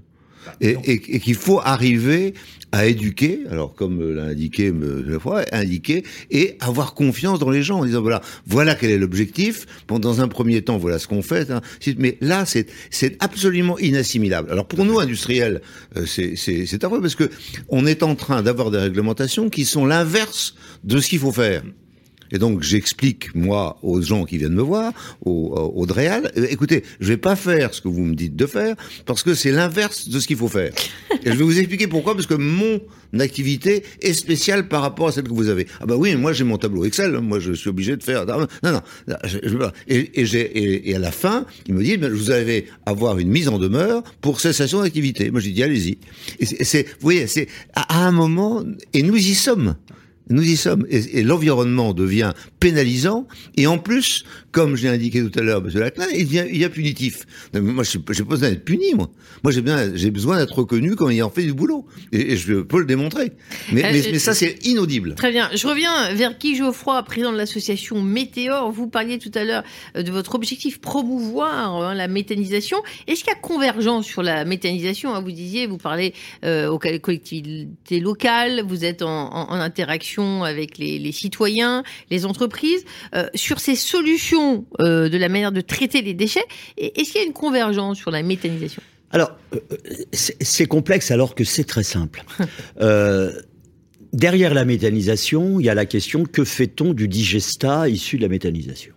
et, 0.62 0.76
et, 0.84 1.16
et 1.16 1.20
qu'il 1.20 1.34
faut 1.34 1.60
arriver 1.60 2.32
à 2.72 2.86
éduquer, 2.86 3.40
alors 3.50 3.74
comme 3.74 4.14
l'a 4.14 4.24
indiqué 4.24 4.72
la 5.06 5.18
fois, 5.18 5.44
indiquer 5.52 6.04
et 6.30 6.56
avoir 6.60 6.94
confiance 6.94 7.38
dans 7.38 7.50
les 7.50 7.62
gens 7.62 7.80
en 7.80 7.84
disant 7.84 8.02
voilà, 8.02 8.20
voilà 8.46 8.74
quel 8.74 8.90
est 8.90 8.98
l'objectif. 8.98 9.66
Bon, 9.86 9.98
dans 9.98 10.20
un 10.20 10.28
premier 10.28 10.62
temps, 10.62 10.76
voilà 10.76 10.98
ce 10.98 11.06
qu'on 11.06 11.22
fait. 11.22 11.50
Hein. 11.50 11.60
Mais 11.96 12.18
là, 12.20 12.44
c'est 12.44 12.66
c'est 12.90 13.16
absolument 13.22 13.78
inassimilable. 13.78 14.50
Alors 14.50 14.66
pour 14.66 14.84
nous 14.84 15.00
industriels, 15.00 15.62
euh, 15.96 16.04
c'est 16.06 16.36
c'est 16.36 16.66
c'est 16.66 16.84
affreux 16.84 17.00
parce 17.00 17.14
que 17.14 17.30
on 17.68 17.86
est 17.86 18.02
en 18.02 18.14
train 18.14 18.42
d'avoir 18.42 18.70
des 18.70 18.78
réglementations 18.78 19.48
qui 19.48 19.64
sont 19.64 19.86
l'inverse 19.86 20.54
de 20.84 21.00
ce 21.00 21.08
qu'il 21.08 21.18
faut 21.18 21.32
faire. 21.32 21.62
Et 22.32 22.38
donc 22.38 22.62
j'explique 22.62 23.34
moi 23.34 23.78
aux 23.82 24.00
gens 24.02 24.24
qui 24.24 24.38
viennent 24.38 24.54
me 24.54 24.62
voir, 24.62 24.92
au, 25.24 25.72
au 25.74 25.86
Dréal, 25.86 26.30
euh, 26.36 26.46
écoutez, 26.50 26.82
je 27.00 27.08
vais 27.08 27.16
pas 27.16 27.36
faire 27.36 27.74
ce 27.74 27.80
que 27.80 27.88
vous 27.88 28.04
me 28.04 28.14
dites 28.14 28.36
de 28.36 28.46
faire 28.46 28.76
parce 29.06 29.22
que 29.22 29.34
c'est 29.34 29.52
l'inverse 29.52 30.08
de 30.08 30.20
ce 30.20 30.26
qu'il 30.26 30.36
faut 30.36 30.48
faire. 30.48 30.72
Et 31.24 31.30
je 31.30 31.36
vais 31.36 31.44
vous 31.44 31.58
expliquer 31.58 31.86
pourquoi 31.86 32.14
parce 32.14 32.26
que 32.26 32.34
mon 32.34 32.80
activité 33.18 33.82
est 34.02 34.12
spéciale 34.12 34.68
par 34.68 34.82
rapport 34.82 35.08
à 35.08 35.12
celle 35.12 35.24
que 35.24 35.32
vous 35.32 35.48
avez. 35.48 35.66
Ah 35.80 35.86
bah 35.86 35.96
oui, 35.96 36.14
moi 36.16 36.32
j'ai 36.32 36.44
mon 36.44 36.58
tableau 36.58 36.84
Excel, 36.84 37.18
moi 37.20 37.38
je 37.40 37.52
suis 37.52 37.70
obligé 37.70 37.96
de 37.96 38.02
faire. 38.02 38.26
Non 38.26 38.46
non. 38.62 38.82
et, 39.88 39.96
et, 39.96 40.22
et, 40.22 40.90
et 40.90 40.94
à 40.94 40.98
la 40.98 41.10
fin, 41.10 41.46
il 41.66 41.74
me 41.74 41.82
dit, 41.82 41.96
ben, 41.96 42.12
vous 42.12 42.30
allez 42.30 42.66
avoir 42.86 43.18
une 43.18 43.28
mise 43.28 43.48
en 43.48 43.58
demeure 43.58 44.02
pour 44.20 44.40
cessation 44.40 44.82
d'activité. 44.82 45.30
Moi 45.30 45.40
j'ai 45.40 45.50
dit 45.50 45.62
allez-y. 45.62 45.98
Et 46.38 46.64
c'est, 46.64 46.84
vous 46.84 47.00
voyez, 47.00 47.26
c'est 47.26 47.48
à 47.74 48.06
un 48.06 48.12
moment 48.12 48.62
et 48.92 49.02
nous 49.02 49.16
y 49.16 49.34
sommes. 49.34 49.74
Nous 50.30 50.42
y 50.42 50.56
sommes. 50.56 50.86
Et, 50.90 51.22
l'environnement 51.22 51.94
devient 51.94 52.32
pénalisant. 52.60 53.26
Et 53.56 53.66
en 53.66 53.78
plus, 53.78 54.24
comme 54.52 54.76
je 54.76 54.84
l'ai 54.84 54.88
indiqué 54.88 55.22
tout 55.22 55.38
à 55.38 55.42
l'heure, 55.42 55.62
M. 55.64 55.70
Laclin, 55.78 56.06
il 56.14 56.24
devient, 56.24 56.44
il 56.50 56.64
a 56.64 56.68
punitif. 56.68 57.26
moi, 57.54 57.84
j'ai 57.84 57.98
pas 57.98 58.12
besoin 58.24 58.50
d'être 58.50 58.64
puni, 58.64 58.94
moi. 58.94 59.10
Moi, 59.44 59.52
j'ai 59.52 59.62
bien, 59.62 59.94
j'ai 59.94 60.10
besoin 60.10 60.38
d'être 60.38 60.54
reconnu 60.54 60.96
comme 60.96 61.10
ayant 61.10 61.30
fait 61.30 61.44
du 61.44 61.54
boulot. 61.54 61.86
Et, 62.12 62.36
je 62.36 62.60
peux 62.60 62.80
le 62.80 62.86
démontrer. 62.86 63.32
Mais, 63.72 63.84
euh, 63.84 63.90
mais, 63.92 64.18
ça, 64.18 64.34
c'est 64.34 64.64
inaudible. 64.66 65.14
Très 65.14 65.30
bien. 65.30 65.48
Je 65.54 65.66
reviens 65.66 66.12
vers 66.14 66.38
Guy 66.38 66.56
Geoffroy, 66.56 67.02
président 67.04 67.32
de 67.32 67.36
l'association 67.36 68.02
Météor. 68.02 68.70
Vous 68.72 68.88
parliez 68.88 69.18
tout 69.18 69.30
à 69.34 69.44
l'heure 69.44 69.62
euh, 69.96 70.02
de 70.02 70.10
votre 70.10 70.34
objectif 70.34 70.80
promouvoir 70.80 71.76
hein, 71.76 71.94
la 71.94 72.08
méthanisation. 72.08 72.78
Est-ce 73.06 73.24
qu'il 73.24 73.32
y 73.32 73.36
a 73.36 73.40
convergence 73.40 74.06
sur 74.06 74.22
la 74.22 74.44
méthanisation 74.44 75.14
hein, 75.14 75.20
Vous 75.20 75.32
disiez, 75.32 75.66
vous 75.66 75.78
parlez 75.78 76.14
euh, 76.44 76.68
aux 76.68 76.78
collectivités 76.78 78.00
locales, 78.00 78.62
vous 78.66 78.84
êtes 78.84 79.02
en, 79.02 79.32
en 79.32 79.54
interaction 79.54 80.44
avec 80.44 80.78
les, 80.78 81.12
citoyens, 81.12 81.82
les 82.10 82.26
entreprises, 82.26 82.47
euh, 83.14 83.26
sur 83.34 83.60
ces 83.60 83.76
solutions 83.76 84.66
euh, 84.80 85.08
de 85.08 85.18
la 85.18 85.28
manière 85.28 85.52
de 85.52 85.60
traiter 85.60 86.02
les 86.02 86.14
déchets. 86.14 86.44
Est-ce 86.76 87.12
qu'il 87.12 87.20
y 87.20 87.24
a 87.24 87.26
une 87.26 87.32
convergence 87.32 87.98
sur 87.98 88.10
la 88.10 88.22
méthanisation? 88.22 88.82
Alors, 89.10 89.36
euh, 89.54 89.58
c'est 90.12 90.66
complexe 90.66 91.10
alors 91.10 91.34
que 91.34 91.44
c'est 91.44 91.64
très 91.64 91.82
simple. 91.82 92.24
derrière 94.12 94.54
la 94.54 94.64
méthanisation, 94.64 95.60
il 95.60 95.66
y 95.66 95.68
a 95.68 95.74
la 95.74 95.86
question 95.86 96.24
que 96.24 96.44
fait-on 96.44 96.94
du 96.94 97.08
digestat 97.08 97.88
issu 97.88 98.16
de 98.16 98.22
la 98.22 98.28
méthanisation? 98.28 98.92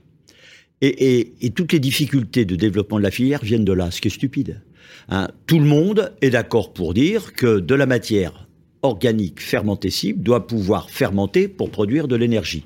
Et, 0.81 1.33
toutes 1.55 1.73
les 1.73 1.79
difficultés 1.79 2.43
de 2.43 2.55
développement 2.55 2.97
de 2.97 3.03
la 3.03 3.11
filière 3.11 3.43
viennent 3.43 3.65
de 3.65 3.73
là, 3.73 3.91
ce 3.91 4.01
qui 4.01 4.07
est 4.07 4.11
stupide. 4.11 4.61
Hein. 5.09 5.29
tout 5.47 5.59
le 5.59 5.65
monde 5.65 6.13
est 6.21 6.29
d'accord 6.29 6.73
pour 6.73 6.93
dire 6.93 7.33
que 7.33 7.59
de 7.59 7.75
la 7.75 7.85
matière 7.85 8.47
organique 8.81 9.41
fermentescible 9.41 10.21
doit 10.21 10.47
pouvoir 10.47 10.89
fermenter 10.89 11.47
pour 11.47 11.69
produire 11.69 12.07
de 12.07 12.15
l'énergie. 12.15 12.65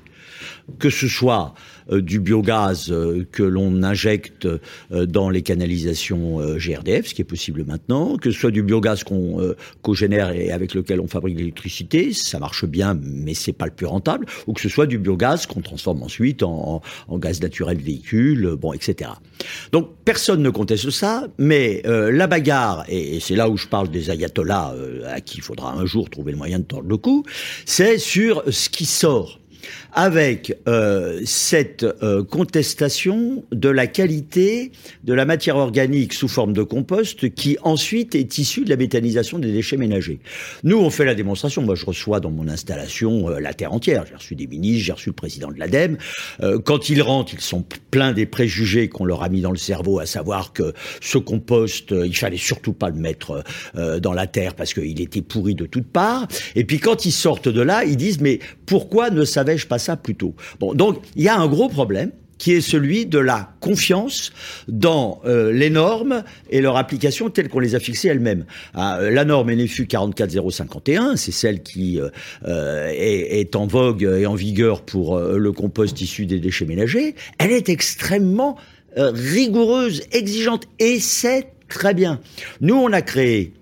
Que 0.78 0.90
ce 0.90 1.08
soit 1.08 1.54
euh, 1.92 2.02
du 2.02 2.18
biogaz 2.18 2.90
euh, 2.90 3.24
que 3.30 3.44
l'on 3.44 3.84
injecte 3.84 4.46
euh, 4.46 5.06
dans 5.06 5.30
les 5.30 5.42
canalisations 5.42 6.40
GRDF, 6.56 7.08
ce 7.08 7.14
qui 7.14 7.22
est 7.22 7.26
possible 7.26 7.64
maintenant, 7.64 8.16
que 8.16 8.30
ce 8.32 8.38
soit 8.38 8.50
du 8.50 8.62
biogaz 8.62 9.04
qu'on 9.04 9.94
génère 9.94 10.32
et 10.32 10.50
avec 10.50 10.74
lequel 10.74 11.00
on 11.00 11.06
fabrique 11.06 11.38
l'électricité, 11.38 12.12
ça 12.12 12.38
marche 12.38 12.64
bien, 12.64 12.98
mais 13.00 13.34
c'est 13.34 13.52
pas 13.52 13.66
le 13.66 13.70
plus 13.70 13.86
rentable, 13.86 14.26
ou 14.46 14.52
que 14.52 14.60
ce 14.60 14.68
soit 14.68 14.86
du 14.86 14.98
biogaz 14.98 15.46
qu'on 15.46 15.60
transforme 15.60 16.02
ensuite 16.02 16.42
en, 16.42 16.82
en, 17.08 17.18
gaz 17.18 17.40
naturel 17.40 17.78
véhicule, 17.78 18.56
bon, 18.60 18.72
etc. 18.72 19.10
Donc 19.72 19.90
personne 20.04 20.42
ne 20.42 20.50
conteste 20.50 20.90
ça, 20.90 21.28
mais 21.38 21.82
la 21.84 22.26
bagarre, 22.26 22.84
et, 22.88 23.20
c'est 23.20 23.36
là 23.36 23.48
où 23.48 23.56
je 23.56 23.68
parle 23.68 23.88
des 23.90 24.10
ayatollahs 24.10 24.74
à 25.06 25.20
qui 25.20 25.38
il 25.38 25.42
faudra 25.42 25.72
un 25.72 25.86
jour 25.86 26.10
trouver 26.10 26.32
le 26.32 26.38
moyen 26.38 26.58
de 26.58 26.64
tordre 26.64 26.88
le 26.88 26.96
cou, 26.96 27.24
c'est 27.64 27.98
sur 27.98 28.42
ce 28.50 28.68
qui 28.68 28.86
sort 28.86 29.38
avec 29.96 30.54
euh, 30.68 31.22
cette 31.24 31.82
euh, 31.82 32.22
contestation 32.22 33.44
de 33.50 33.70
la 33.70 33.86
qualité 33.86 34.70
de 35.04 35.14
la 35.14 35.24
matière 35.24 35.56
organique 35.56 36.12
sous 36.12 36.28
forme 36.28 36.52
de 36.52 36.62
compost 36.62 37.30
qui 37.34 37.56
ensuite 37.62 38.14
est 38.14 38.36
issue 38.36 38.64
de 38.64 38.68
la 38.68 38.76
méthanisation 38.76 39.38
des 39.38 39.50
déchets 39.50 39.78
ménagers. 39.78 40.20
Nous, 40.64 40.76
on 40.76 40.90
fait 40.90 41.06
la 41.06 41.14
démonstration. 41.14 41.62
Moi, 41.62 41.76
je 41.76 41.86
reçois 41.86 42.20
dans 42.20 42.30
mon 42.30 42.46
installation 42.46 43.30
euh, 43.30 43.40
la 43.40 43.54
terre 43.54 43.72
entière. 43.72 44.04
J'ai 44.06 44.14
reçu 44.14 44.34
des 44.34 44.46
ministres, 44.46 44.84
j'ai 44.84 44.92
reçu 44.92 45.08
le 45.08 45.14
président 45.14 45.50
de 45.50 45.58
l'ADEME. 45.58 45.96
quand 46.64 46.90
ils 46.90 47.00
rentrent, 47.00 47.32
ils 47.32 47.40
sont 47.40 47.64
pleins 47.90 48.12
des 48.12 48.26
préjugés 48.26 48.88
qu'on 48.88 49.06
leur 49.06 49.22
a 49.22 49.30
mis 49.30 49.40
dans 49.40 49.50
le 49.50 49.56
cerveau, 49.56 49.98
à 49.98 50.04
savoir 50.04 50.52
que 50.52 50.74
ce 51.00 51.16
compost, 51.16 51.92
il 51.92 52.14
fallait 52.14 52.36
surtout 52.36 52.74
pas 52.74 52.90
le 52.90 52.96
mettre 52.96 53.42
dans 53.74 54.12
la 54.12 54.26
terre 54.26 54.54
parce 54.54 54.74
qu'il 54.74 55.00
était 55.00 55.22
pourri 55.22 55.54
de 55.54 55.64
toutes 55.64 55.86
parts. 55.86 56.28
Et 56.54 56.64
puis 56.64 56.78
quand 56.78 57.06
ils 57.06 57.12
sortent 57.12 57.48
de 57.48 57.62
là, 57.62 57.84
ils 57.84 57.96
disent 57.96 58.20
mais 58.20 58.40
pourquoi 58.66 59.08
ne 59.10 59.24
savais-je 59.24 59.66
pas 59.66 59.78
plus 59.94 60.16
tôt. 60.16 60.34
Donc 60.74 61.02
il 61.14 61.22
y 61.22 61.28
a 61.28 61.38
un 61.38 61.46
gros 61.46 61.68
problème 61.68 62.10
qui 62.38 62.52
est 62.52 62.60
celui 62.60 63.06
de 63.06 63.18
la 63.18 63.54
confiance 63.60 64.32
dans 64.68 65.20
euh, 65.24 65.52
les 65.52 65.70
normes 65.70 66.22
et 66.50 66.60
leur 66.60 66.76
application 66.76 67.30
telles 67.30 67.48
qu'on 67.48 67.60
les 67.60 67.74
a 67.74 67.80
fixées 67.80 68.08
elles-mêmes. 68.08 68.44
Ah, 68.74 68.98
euh, 68.98 69.10
la 69.10 69.24
norme 69.24 69.52
NFU 69.52 69.86
44051, 69.86 71.16
c'est 71.16 71.32
celle 71.32 71.62
qui 71.62 72.00
euh, 72.00 72.88
est, 72.90 73.40
est, 73.40 73.56
en 73.56 73.66
vogue 73.66 74.02
et 74.02 74.26
en 74.26 74.34
vigueur 74.34 74.82
pour 74.82 75.18
le 75.18 75.52
compost 75.52 76.00
issu 76.00 76.26
des 76.26 76.40
déchets 76.40 76.66
ménagers. 76.66 77.14
Elle 77.38 77.52
est 77.52 77.68
extrêmement 77.68 78.56
rigoureuse, 78.96 80.02
exigeante, 80.12 80.64
et 80.78 81.00
c'est 81.00 81.52
très 81.68 81.92
bien. 81.92 82.20
Nous, 82.60 82.74
on 82.74 82.92
a 82.92 83.02
créé 83.02 83.52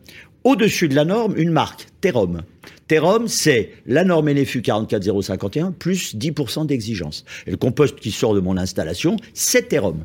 au-dessus 0.45 0.89
de 0.89 0.95
la 0.95 1.05
norme 1.05 1.35
une 1.37 1.51
marque, 1.51 1.87
Terom. 2.01 2.43
Terom, 2.89 3.29
c'est 3.29 3.73
la 3.87 4.05
norme 4.05 4.31
NFU 4.31 4.63
44051 4.63 5.73
plus 5.73 6.15
10% 6.15 6.67
d'exigence. 6.67 7.25
Et 7.47 7.51
le 7.51 7.57
compost 7.57 7.99
qui 7.99 8.11
sort 8.11 8.35
de 8.35 8.41
mon 8.41 8.57
installation, 8.57 9.17
c'est 9.33 9.69
Terom. 9.69 10.05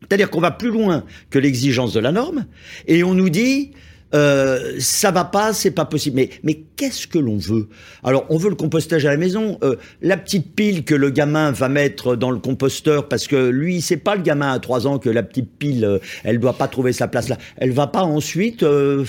C'est-à-dire 0.00 0.30
qu'on 0.30 0.40
va 0.40 0.50
plus 0.50 0.70
loin 0.70 1.04
que 1.30 1.38
l'exigence 1.38 1.92
de 1.92 2.00
la 2.00 2.12
norme 2.12 2.46
et 2.86 3.02
on 3.02 3.14
nous 3.14 3.30
dit 3.30 3.72
euh, 4.14 4.76
ça 4.78 5.10
va 5.10 5.24
pas, 5.24 5.52
c'est 5.52 5.70
pas 5.70 5.84
possible. 5.84 6.16
Mais, 6.16 6.30
mais 6.42 6.60
qu'est-ce 6.76 7.06
que 7.06 7.18
l'on 7.18 7.36
veut? 7.36 7.68
Alors, 8.04 8.26
on 8.28 8.36
veut 8.36 8.50
le 8.50 8.56
compostage 8.56 9.04
à 9.04 9.10
la 9.10 9.16
maison. 9.16 9.58
Euh, 9.62 9.76
la 10.02 10.16
petite 10.16 10.54
pile 10.54 10.84
que 10.84 10.94
le 10.94 11.10
gamin 11.10 11.50
va 11.50 11.68
mettre 11.68 12.16
dans 12.16 12.30
le 12.30 12.38
composteur, 12.38 13.08
parce 13.08 13.26
que 13.26 13.48
lui, 13.48 13.80
c'est 13.80 13.96
pas 13.96 14.14
le 14.14 14.22
gamin 14.22 14.52
à 14.52 14.58
3 14.58 14.86
ans 14.86 14.98
que 14.98 15.10
la 15.10 15.22
petite 15.22 15.50
pile, 15.58 15.84
euh, 15.84 15.98
elle 16.24 16.38
doit 16.38 16.52
pas 16.52 16.68
trouver 16.68 16.92
sa 16.92 17.08
place 17.08 17.28
là. 17.28 17.38
Elle 17.56 17.72
va 17.72 17.86
pas 17.86 18.02
ensuite 18.02 18.62
euh, 18.62 19.04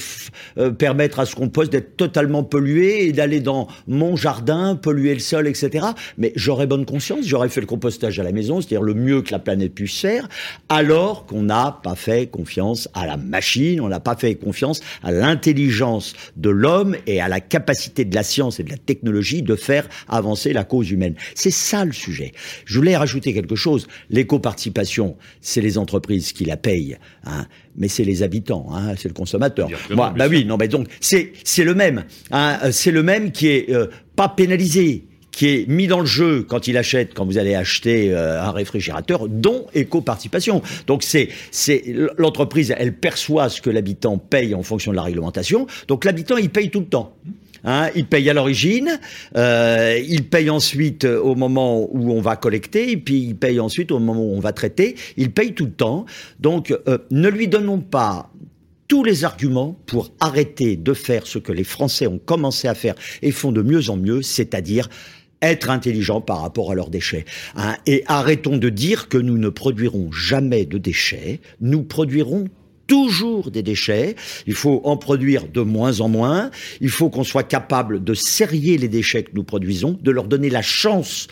permettre 0.78 1.20
à 1.20 1.26
ce 1.26 1.36
compost 1.36 1.72
d'être 1.72 1.96
totalement 1.98 2.44
pollué 2.44 3.06
et 3.06 3.12
d'aller 3.12 3.40
dans 3.40 3.68
mon 3.88 4.16
jardin, 4.16 4.76
polluer 4.76 5.14
le 5.14 5.20
sol, 5.20 5.48
etc. 5.48 5.88
Mais 6.18 6.34
j'aurais 6.36 6.68
bonne 6.68 6.86
conscience, 6.86 7.26
j'aurais 7.26 7.50
fait 7.50 7.62
le 7.62 7.68
compostage 7.68 8.20
à 8.20 8.24
la 8.24 8.32
maison, 8.32 8.62
c'est-à-dire 8.62 8.82
le 8.82 8.94
mieux 8.94 9.22
que 9.22 9.32
la 9.32 9.40
planète 9.40 9.74
puisse 9.74 10.00
faire, 10.00 10.28
alors 10.70 11.26
qu'on 11.26 11.44
n'a 11.44 11.80
pas 11.84 11.96
fait 11.96 12.28
confiance 12.28 12.90
à 12.94 13.06
la 13.06 13.18
machine, 13.18 13.82
on 13.82 13.90
n'a 13.90 14.00
pas 14.00 14.16
fait 14.16 14.36
confiance 14.36 14.82
à 15.04 15.12
l'intelligence 15.12 16.14
de 16.36 16.50
l'homme 16.50 16.96
et 17.06 17.22
à 17.22 17.28
la 17.28 17.40
capacité 17.40 18.06
de 18.06 18.16
la 18.16 18.24
science 18.24 18.60
et 18.60 18.64
de 18.64 18.70
la 18.70 18.78
technologie 18.78 19.42
de 19.42 19.56
faire 19.56 19.88
avancer 20.08 20.54
la 20.54 20.64
cause 20.64 20.92
humaine. 20.92 21.16
C'est 21.36 21.52
ça 21.52 21.86
le 21.86 21.94
sujet. 21.94 22.32
Je 22.66 22.78
voulais 22.78 22.98
rajouter 22.98 23.34
quelque 23.34 23.56
chose. 23.56 23.88
L'éco-participation, 24.10 25.18
c'est 25.42 25.62
les 25.62 25.78
entreprises 25.78 26.32
qui 26.32 26.46
la 26.46 26.58
payent, 26.58 26.98
hein, 27.26 27.46
mais 27.76 27.88
c'est 27.88 28.04
les 28.04 28.24
habitants, 28.24 28.68
hein, 28.72 28.94
c'est 28.98 29.08
le 29.08 29.14
consommateur. 29.14 29.70
Moi, 29.90 30.14
bah 30.18 30.28
oui, 30.30 30.46
non, 30.46 30.58
mais 30.58 30.68
donc 30.68 30.88
c'est 31.00 31.34
c'est 31.44 31.64
le 31.64 31.76
même, 31.76 32.06
hein, 32.32 32.60
c'est 32.72 32.92
le 32.92 33.04
même 33.04 33.32
qui 33.32 33.48
est 33.48 33.70
euh, 33.70 33.88
pas 34.16 34.30
pénalisé 34.30 35.06
qui 35.38 35.50
est 35.50 35.68
mis 35.68 35.86
dans 35.86 36.00
le 36.00 36.08
jeu 36.08 36.42
quand 36.42 36.68
il 36.68 36.78
achète, 36.78 37.14
quand 37.14 37.24
vous 37.24 37.38
allez 37.38 37.54
acheter 37.54 38.12
euh, 38.12 38.42
un 38.42 38.50
réfrigérateur, 38.50 39.30
dont 39.30 39.68
éco-participation. 39.76 40.64
Donc 40.88 41.04
c'est 41.04 41.30
c'est 41.52 41.84
l'entreprise, 42.18 42.74
elle 42.76 42.96
perçoit 42.96 43.48
ce 43.50 43.62
que 43.62 43.70
l'habitant 43.70 44.18
paye 44.18 44.56
en 44.56 44.64
fonction 44.64 44.90
de 44.90 44.96
la 44.96 45.04
réglementation. 45.04 45.68
Donc 45.88 46.06
l'habitant, 46.06 46.38
il 46.38 46.50
paye 46.50 46.72
tout 46.72 46.80
le 46.80 46.88
temps. 46.88 47.14
Hein, 47.64 47.90
il 47.94 48.08
paye 48.08 48.28
à 48.32 48.34
l'origine, 48.34 49.00
euh, 49.36 50.00
il 50.08 50.24
paye 50.24 50.50
ensuite 50.50 51.06
au 51.06 51.36
moment 51.36 51.88
où 51.92 52.12
on 52.12 52.22
va 52.22 52.36
collecter, 52.36 52.90
et 52.90 52.98
puis 52.98 53.20
il 53.20 53.36
paye 53.36 53.60
ensuite 53.60 53.92
au 53.92 54.00
moment 54.00 54.24
où 54.24 54.36
on 54.36 54.40
va 54.40 54.54
traiter. 54.54 54.96
Il 55.18 55.30
paye 55.32 55.54
tout 55.54 55.66
le 55.66 55.72
temps. 55.72 56.06
Donc 56.40 56.76
euh, 56.88 56.98
ne 57.12 57.30
lui 57.30 57.48
donnons 57.48 57.80
pas 57.80 58.32
tous 58.88 59.04
les 59.04 59.26
arguments 59.26 59.78
pour 59.86 60.12
arrêter 60.20 60.78
de 60.78 60.94
faire 60.94 61.28
ce 61.28 61.40
que 61.40 61.52
les 61.52 61.66
Français 61.66 62.08
ont 62.08 62.20
commencé 62.20 62.68
à 62.68 62.74
faire 62.74 62.96
et 63.22 63.32
font 63.32 63.52
de 63.52 63.62
mieux 63.62 63.90
en 63.90 63.98
mieux, 63.98 64.22
c'est-à-dire 64.22 64.90
être 65.42 65.70
intelligent 65.70 66.22
par 66.22 66.42
rapport 66.42 66.72
à 66.72 66.76
leurs 66.76 66.90
déchets. 66.90 67.26
Hein. 67.56 67.76
Et 67.86 68.04
arrêtons 68.08 68.58
de 68.58 68.70
dire 68.70 69.08
que 69.08 69.18
nous 69.18 69.38
ne 69.38 69.50
produirons 69.50 70.12
jamais 70.12 70.66
de 70.66 70.78
déchets, 70.78 71.40
nous 71.62 71.84
produirons 71.84 72.48
toujours 72.88 73.52
des 73.52 73.64
déchets, 73.64 74.16
il 74.48 74.54
faut 74.54 74.82
en 74.86 74.98
produire 74.98 75.48
de 75.48 75.62
moins 75.62 76.00
en 76.00 76.08
moins, 76.08 76.50
il 76.80 76.90
faut 76.90 77.10
qu'on 77.10 77.26
soit 77.26 77.44
capable 77.44 78.04
de 78.04 78.14
serrer 78.14 78.78
les 78.78 78.88
déchets 78.88 79.24
que 79.24 79.32
nous 79.34 79.44
produisons, 79.44 80.00
de 80.02 80.12
leur 80.12 80.26
donner 80.26 80.50
la 80.50 80.62
chance 80.62 81.28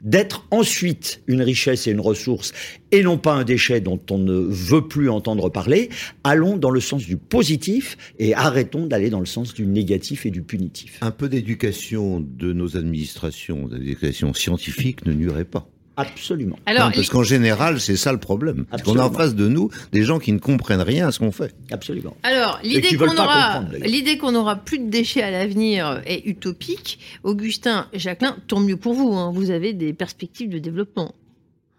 d'être 0.00 0.46
ensuite 0.50 1.22
une 1.26 1.42
richesse 1.42 1.86
et 1.86 1.90
une 1.90 2.00
ressource 2.00 2.52
et 2.92 3.02
non 3.02 3.18
pas 3.18 3.34
un 3.34 3.44
déchet 3.44 3.80
dont 3.80 4.00
on 4.10 4.18
ne 4.18 4.32
veut 4.32 4.86
plus 4.86 5.10
entendre 5.10 5.48
parler, 5.50 5.90
allons 6.24 6.56
dans 6.56 6.70
le 6.70 6.80
sens 6.80 7.04
du 7.04 7.16
positif 7.16 7.96
et 8.18 8.34
arrêtons 8.34 8.86
d'aller 8.86 9.10
dans 9.10 9.20
le 9.20 9.26
sens 9.26 9.54
du 9.54 9.66
négatif 9.66 10.26
et 10.26 10.30
du 10.30 10.42
punitif. 10.42 10.98
Un 11.00 11.10
peu 11.10 11.28
d'éducation 11.28 12.20
de 12.20 12.52
nos 12.52 12.76
administrations, 12.76 13.68
d'éducation 13.68 14.32
scientifique 14.34 15.04
ne 15.04 15.12
nuirait 15.12 15.44
pas. 15.44 15.68
Absolument. 15.98 16.56
Alors, 16.64 16.86
Non, 16.86 16.92
parce 16.94 17.10
qu'en 17.10 17.24
général, 17.24 17.80
c'est 17.80 17.96
ça 17.96 18.12
le 18.12 18.18
problème. 18.18 18.64
Parce 18.70 18.82
qu'on 18.84 18.96
a 18.98 19.02
en 19.04 19.10
face 19.12 19.34
de 19.34 19.48
nous 19.48 19.68
des 19.92 20.04
gens 20.04 20.18
qui 20.20 20.32
ne 20.32 20.38
comprennent 20.38 20.80
rien 20.80 21.08
à 21.08 21.12
ce 21.12 21.18
qu'on 21.18 21.32
fait. 21.32 21.54
Absolument. 21.72 22.16
Alors, 22.22 22.60
l'idée 22.62 22.96
qu'on 22.96 23.16
aura, 23.16 23.64
l'idée 23.84 24.16
qu'on 24.16 24.34
aura 24.36 24.56
plus 24.56 24.78
de 24.78 24.88
déchets 24.88 25.22
à 25.22 25.30
l'avenir 25.32 26.00
est 26.06 26.24
utopique. 26.24 27.00
Augustin, 27.24 27.88
Jacqueline, 27.92 28.36
tant 28.46 28.60
mieux 28.60 28.76
pour 28.76 28.94
vous. 28.94 29.12
hein. 29.12 29.32
Vous 29.34 29.50
avez 29.50 29.72
des 29.72 29.92
perspectives 29.92 30.48
de 30.48 30.58
développement. 30.58 31.14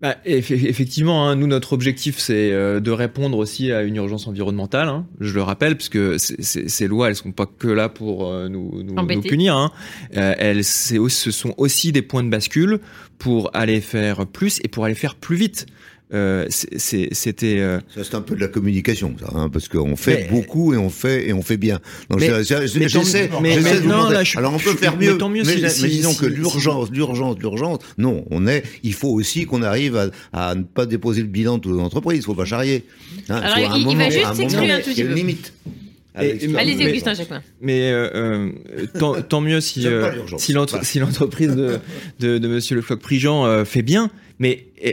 Bah, 0.00 0.14
eff- 0.24 0.52
effectivement, 0.52 1.28
hein, 1.28 1.34
nous, 1.34 1.48
notre 1.48 1.72
objectif, 1.72 2.18
c'est 2.18 2.52
euh, 2.52 2.78
de 2.78 2.92
répondre 2.92 3.36
aussi 3.36 3.72
à 3.72 3.82
une 3.82 3.96
urgence 3.96 4.28
environnementale. 4.28 4.88
hein. 4.88 5.06
je 5.18 5.34
le 5.34 5.42
rappelle, 5.42 5.76
parce 5.76 5.88
que 5.88 6.16
ces 6.18 6.86
lois, 6.86 7.08
elles 7.08 7.16
sont 7.16 7.32
pas 7.32 7.46
que 7.46 7.66
là 7.66 7.88
pour 7.88 8.28
euh, 8.28 8.48
nous, 8.48 8.82
nous, 8.84 8.94
punir. 9.28 9.56
Hein. 9.56 9.72
Euh, 10.16 10.34
elles, 10.38 10.62
ce 10.62 11.30
sont 11.32 11.52
aussi 11.56 11.90
des 11.90 12.02
points 12.02 12.22
de 12.22 12.28
bascule 12.30 12.78
pour 13.18 13.50
aller 13.54 13.80
faire 13.80 14.24
plus 14.26 14.60
et 14.62 14.68
pour 14.68 14.84
aller 14.84 14.94
faire 14.94 15.16
plus 15.16 15.36
vite. 15.36 15.66
Euh, 16.14 16.46
c'est- 16.48 16.78
c'est- 16.78 17.08
C'était 17.12 17.58
euh, 17.58 17.80
Ça, 17.94 18.02
c'est 18.02 18.14
un 18.14 18.22
peu 18.22 18.34
de 18.34 18.40
la 18.40 18.48
communication, 18.48 19.14
ça, 19.20 19.26
hein, 19.34 19.50
parce 19.52 19.68
qu'on 19.68 19.94
fait 19.94 20.26
Mais- 20.26 20.28
beaucoup 20.30 20.72
et 20.72 20.78
on 20.78 20.88
fait 20.88 21.28
et 21.28 21.32
on 21.34 21.42
fait 21.42 21.58
bien. 21.58 21.80
Donc, 22.08 22.20
Mais- 22.20 22.28
c'est- 22.28 22.44
c'est- 22.44 22.66
c'est- 22.68 22.78
mais 22.78 22.88
j'essaie, 22.88 23.30
mais 23.42 23.58
vous 23.58 23.62
maintenant, 23.64 23.98
montrer. 23.98 24.14
là, 24.14 24.24
je- 24.24 24.38
Alors, 24.38 24.54
on 24.54 24.58
peut 24.58 24.70
je- 24.72 24.76
faire 24.76 24.96
mais 24.96 25.06
mieux. 25.08 25.18
tant 25.18 25.28
mieux 25.28 25.42
mais, 25.44 25.56
si- 25.56 25.60
mais 25.62 25.68
si- 25.68 25.88
disons 25.88 26.12
si- 26.12 26.18
que 26.20 26.30
si- 26.30 26.34
l'urgence, 26.36 26.90
l'urgence, 26.90 27.36
l'urgence. 27.40 27.80
Non, 27.98 28.24
on 28.30 28.46
est. 28.46 28.62
Il 28.82 28.94
faut 28.94 29.10
aussi 29.10 29.44
qu'on 29.44 29.62
arrive 29.62 29.96
à, 29.96 30.08
à 30.32 30.54
ne 30.54 30.62
pas 30.62 30.86
déposer 30.86 31.20
le 31.20 31.28
bilan 31.28 31.58
de 31.58 31.68
l'entreprise. 31.68 32.20
Il 32.20 32.24
faut 32.24 32.34
pas 32.34 32.46
charrier. 32.46 32.84
Hein, 33.28 33.36
Alors, 33.36 33.56
faut 33.58 33.64
à 33.64 33.72
un 33.72 33.76
il- 33.76 33.80
il 33.80 33.84
va 33.84 33.92
moment- 33.92 34.10
juste 34.10 34.24
à 34.24 34.30
un 34.30 34.34
s'exprimer 34.34 34.72
un 34.72 34.80
tout 34.80 34.84
il 34.86 34.88
y 34.88 34.90
a 34.90 34.94
petit 34.94 35.00
une 35.02 35.08
peu. 35.08 35.14
limite. 35.14 35.52
Ça. 36.18 36.58
Allez-y, 36.58 36.78
mais- 36.78 36.90
Augustin, 36.90 37.14
Jacqueline. 37.14 37.42
Mais 37.60 37.90
euh, 37.90 38.10
euh, 38.14 38.52
tant, 38.98 39.20
tant 39.22 39.40
mieux 39.40 39.60
si, 39.60 39.86
euh, 39.86 40.10
l'urgence. 40.12 40.42
si 40.42 40.98
l'entreprise 40.98 41.54
de, 41.54 41.78
de, 42.20 42.38
de 42.38 42.48
Monsieur 42.48 42.74
Le 42.76 42.82
Floch-Prigent 42.82 43.44
euh, 43.46 43.64
fait 43.64 43.82
bien, 43.82 44.10
mais 44.38 44.66
euh, 44.84 44.92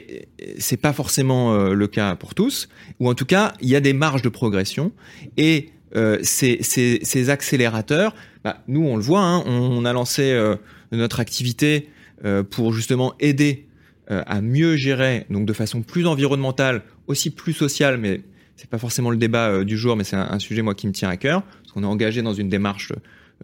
c'est 0.59 0.77
pas 0.77 0.93
forcément 0.93 1.53
euh, 1.53 1.73
le 1.73 1.87
cas 1.87 2.15
pour 2.15 2.35
tous. 2.35 2.69
Ou 2.99 3.09
en 3.09 3.13
tout 3.13 3.25
cas, 3.25 3.53
il 3.61 3.69
y 3.69 3.75
a 3.75 3.79
des 3.81 3.93
marges 3.93 4.21
de 4.21 4.29
progression 4.29 4.91
et 5.37 5.69
euh, 5.95 6.17
ces, 6.23 6.59
ces, 6.61 6.99
ces 7.03 7.29
accélérateurs, 7.29 8.13
bah, 8.43 8.63
nous 8.67 8.85
on 8.85 8.97
le 8.97 9.01
voit, 9.03 9.21
hein, 9.21 9.43
on, 9.45 9.85
a 9.85 9.93
lancé 9.93 10.31
euh, 10.31 10.55
notre 10.91 11.19
activité 11.19 11.87
euh, 12.25 12.43
pour 12.43 12.73
justement 12.73 13.13
aider 13.19 13.65
euh, 14.11 14.21
à 14.27 14.41
mieux 14.41 14.75
gérer, 14.75 15.25
donc 15.29 15.45
de 15.45 15.53
façon 15.53 15.81
plus 15.81 16.05
environnementale, 16.05 16.83
aussi 17.07 17.29
plus 17.29 17.53
sociale, 17.53 17.97
mais 17.97 18.21
c'est 18.55 18.69
pas 18.69 18.77
forcément 18.77 19.09
le 19.09 19.17
débat 19.17 19.49
euh, 19.49 19.63
du 19.63 19.77
jour, 19.77 19.95
mais 19.95 20.03
c'est 20.03 20.15
un, 20.15 20.39
sujet 20.39 20.61
moi 20.61 20.75
qui 20.75 20.87
me 20.87 20.91
tient 20.93 21.09
à 21.09 21.17
cœur, 21.17 21.43
parce 21.43 21.71
qu'on 21.73 21.83
est 21.83 21.87
engagé 21.87 22.21
dans 22.21 22.33
une 22.33 22.49
démarche 22.49 22.93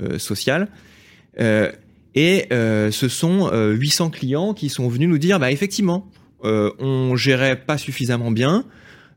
euh, 0.02 0.18
sociale. 0.18 0.70
Euh, 1.40 1.72
et 2.16 2.48
ce 2.50 3.08
sont 3.10 3.50
euh, 3.54 3.72
800 3.72 4.10
clients 4.10 4.54
qui 4.54 4.70
sont 4.70 4.88
venus 4.90 5.08
nous 5.08 5.18
dire, 5.18 5.40
bah 5.40 5.52
effectivement, 5.52 6.10
on 6.44 7.16
gérait 7.16 7.56
pas 7.56 7.78
suffisamment 7.78 8.32
bien. 8.32 8.66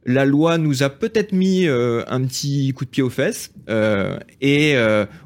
La 0.07 0.25
loi 0.25 0.59
nous 0.59 0.83
a 0.83 0.91
peut-être 0.91 1.33
mis 1.33 1.67
un 1.67 2.25
petit 2.25 2.73
coup 2.75 2.85
de 2.85 2.91
pied 2.91 3.03
aux 3.03 3.11
fesses, 3.11 3.51
et 4.41 4.77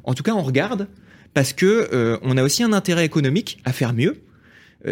en 0.05 0.15
tout 0.15 0.23
cas 0.23 0.33
on 0.33 0.43
regarde 0.43 0.87
parce 1.35 1.53
que 1.53 2.19
on 2.23 2.37
a 2.39 2.43
aussi 2.43 2.63
un 2.63 2.73
intérêt 2.73 3.05
économique 3.05 3.59
à 3.65 3.73
faire 3.73 3.93
mieux. 3.93 4.17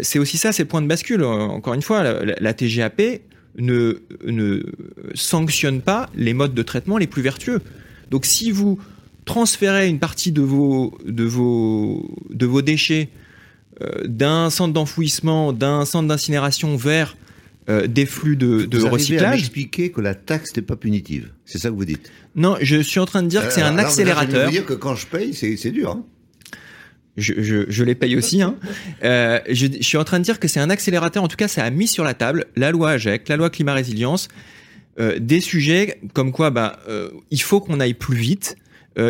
C'est 0.03 0.19
aussi 0.19 0.37
ça, 0.37 0.53
ces 0.53 0.65
points 0.65 0.83
de 0.83 0.89
bascule. 0.89 1.23
Encore 1.23 1.73
une 1.75 1.83
fois, 1.83 2.03
la- 2.03 2.25
la 2.39 2.55
TGAP 2.55 3.01
ne, 3.59 4.03
ne 4.25 4.63
sanctionne 5.15 5.81
pas 5.81 6.09
les 6.15 6.35
modes 6.35 6.55
de 6.55 6.63
traitement 6.63 6.99
les 6.99 7.07
plus 7.07 7.23
vertueux. 7.23 7.61
Donc 8.11 8.25
si 8.27 8.51
vous 8.51 8.79
transférez 9.25 9.89
une 9.89 9.99
partie 9.99 10.33
de 10.33 10.43
vos, 10.43 10.97
de 11.05 11.25
vos, 11.25 12.09
de 12.31 12.47
vos 12.47 12.63
déchets 12.63 13.09
euh, 13.83 14.07
d'un 14.07 14.51
centre 14.51 14.73
d'enfouissement, 14.73 15.53
d'un 15.53 15.85
centre 15.85 16.09
d'incinération 16.09 16.77
vers 16.77 17.17
euh, 17.69 17.87
des 17.89 18.07
flux 18.07 18.37
de, 18.37 18.65
de 18.65 18.79
Vous 18.79 18.89
recyclage, 18.91 19.39
m'expliquer 19.41 19.91
que 19.91 20.01
la 20.01 20.15
taxe 20.15 20.55
n'est 20.57 20.63
pas 20.63 20.77
punitive. 20.77 21.33
C'est 21.45 21.59
ça 21.59 21.69
que 21.71 21.75
vous 21.75 21.85
dites. 21.85 22.11
non, 22.37 22.57
je 22.61 22.81
suis 22.81 23.01
en 23.01 23.07
train 23.07 23.23
de 23.25 23.29
dire 23.29 23.45
que 23.47 23.53
c'est 23.53 23.63
Euh, 23.63 23.65
un 23.65 23.69
alors, 23.69 23.77
là, 23.79 23.83
Je 23.83 23.89
accélérateur. 23.89 24.45
veux 24.47 24.53
dire 24.53 24.65
que 24.67 24.75
quand 24.75 24.95
je 24.95 25.07
paye, 25.07 25.35
c'est 25.35 25.57
c'est 25.57 25.73
dur. 25.73 25.91
Hein. 25.91 26.05
Je, 27.17 27.35
je, 27.39 27.65
je 27.69 27.85
les 27.85 27.95
paye 27.95 28.17
aussi. 28.17 28.43
Hein. 28.43 28.57
Euh, 29.03 29.41
je, 29.49 29.67
suis 29.81 29.99
en 29.99 30.05
train 30.05 30.19
de 30.19 30.25
dire 30.25 30.39
que 30.39 30.49
c'est 30.49 30.61
un 30.61 30.71
accélérateur. 30.71 31.23
En 31.23 31.29
tout 31.29 31.37
cas, 31.37 31.49
ça 31.49 31.65
a 31.65 31.71
mis 31.71 31.87
sur 31.87 32.05
la 32.05 32.15
table 32.15 32.47
la 32.57 32.71
loi 32.71 32.91
AGEC, 32.91 33.29
la 33.29 33.37
loi 33.37 33.51
climat 33.51 33.75
résilience, 33.75 34.29
euh, 34.99 35.19
des 35.19 35.41
sujets 35.41 36.01
comme 36.13 36.33
quoi, 36.33 36.51
bah, 36.51 36.79
euh, 36.89 37.11
il 37.31 37.41
faut 37.41 37.61
qu'on 37.61 37.81
aille 37.81 37.95
plus 37.95 38.17
vite. 38.17 38.57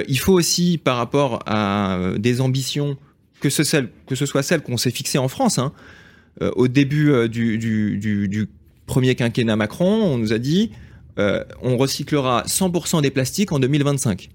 Il 0.08 0.18
faut 0.18 0.32
aussi, 0.32 0.78
par 0.78 0.96
rapport 0.96 1.44
à 1.46 2.00
des 2.18 2.40
ambitions, 2.40 2.96
que 3.38 3.48
ce, 3.48 3.62
celle, 3.62 3.88
que 4.08 4.16
ce 4.16 4.26
soit 4.26 4.42
celles 4.42 4.60
qu'on 4.60 4.76
s'est 4.76 4.90
fixées 4.90 5.18
en 5.18 5.28
France. 5.28 5.60
Hein. 5.60 5.72
Au 6.40 6.66
début 6.66 7.28
du, 7.28 7.56
du, 7.56 7.96
du, 7.98 8.26
du 8.26 8.48
premier 8.86 9.14
quinquennat 9.14 9.54
Macron, 9.54 10.02
on 10.02 10.18
nous 10.18 10.32
a 10.32 10.38
dit 10.38 10.72
on 11.16 11.76
recyclera 11.76 12.42
100% 12.48 13.00
des 13.00 13.12
plastiques 13.12 13.52
en 13.52 13.60
2025. 13.60 14.28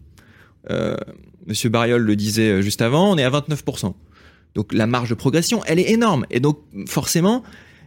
Monsieur 1.48 1.70
Bariol 1.70 2.02
le 2.02 2.16
disait 2.16 2.50
euh, 2.50 2.62
juste 2.62 2.82
avant, 2.82 3.12
on 3.12 3.18
est 3.18 3.24
à 3.24 3.30
29%. 3.30 3.94
Donc 4.56 4.74
la 4.74 4.88
marge 4.88 5.10
de 5.10 5.16
progression, 5.16 5.62
elle 5.66 5.80
est 5.80 5.90
énorme. 5.90 6.26
Et 6.30 6.40
donc 6.40 6.60
forcément, 6.88 7.44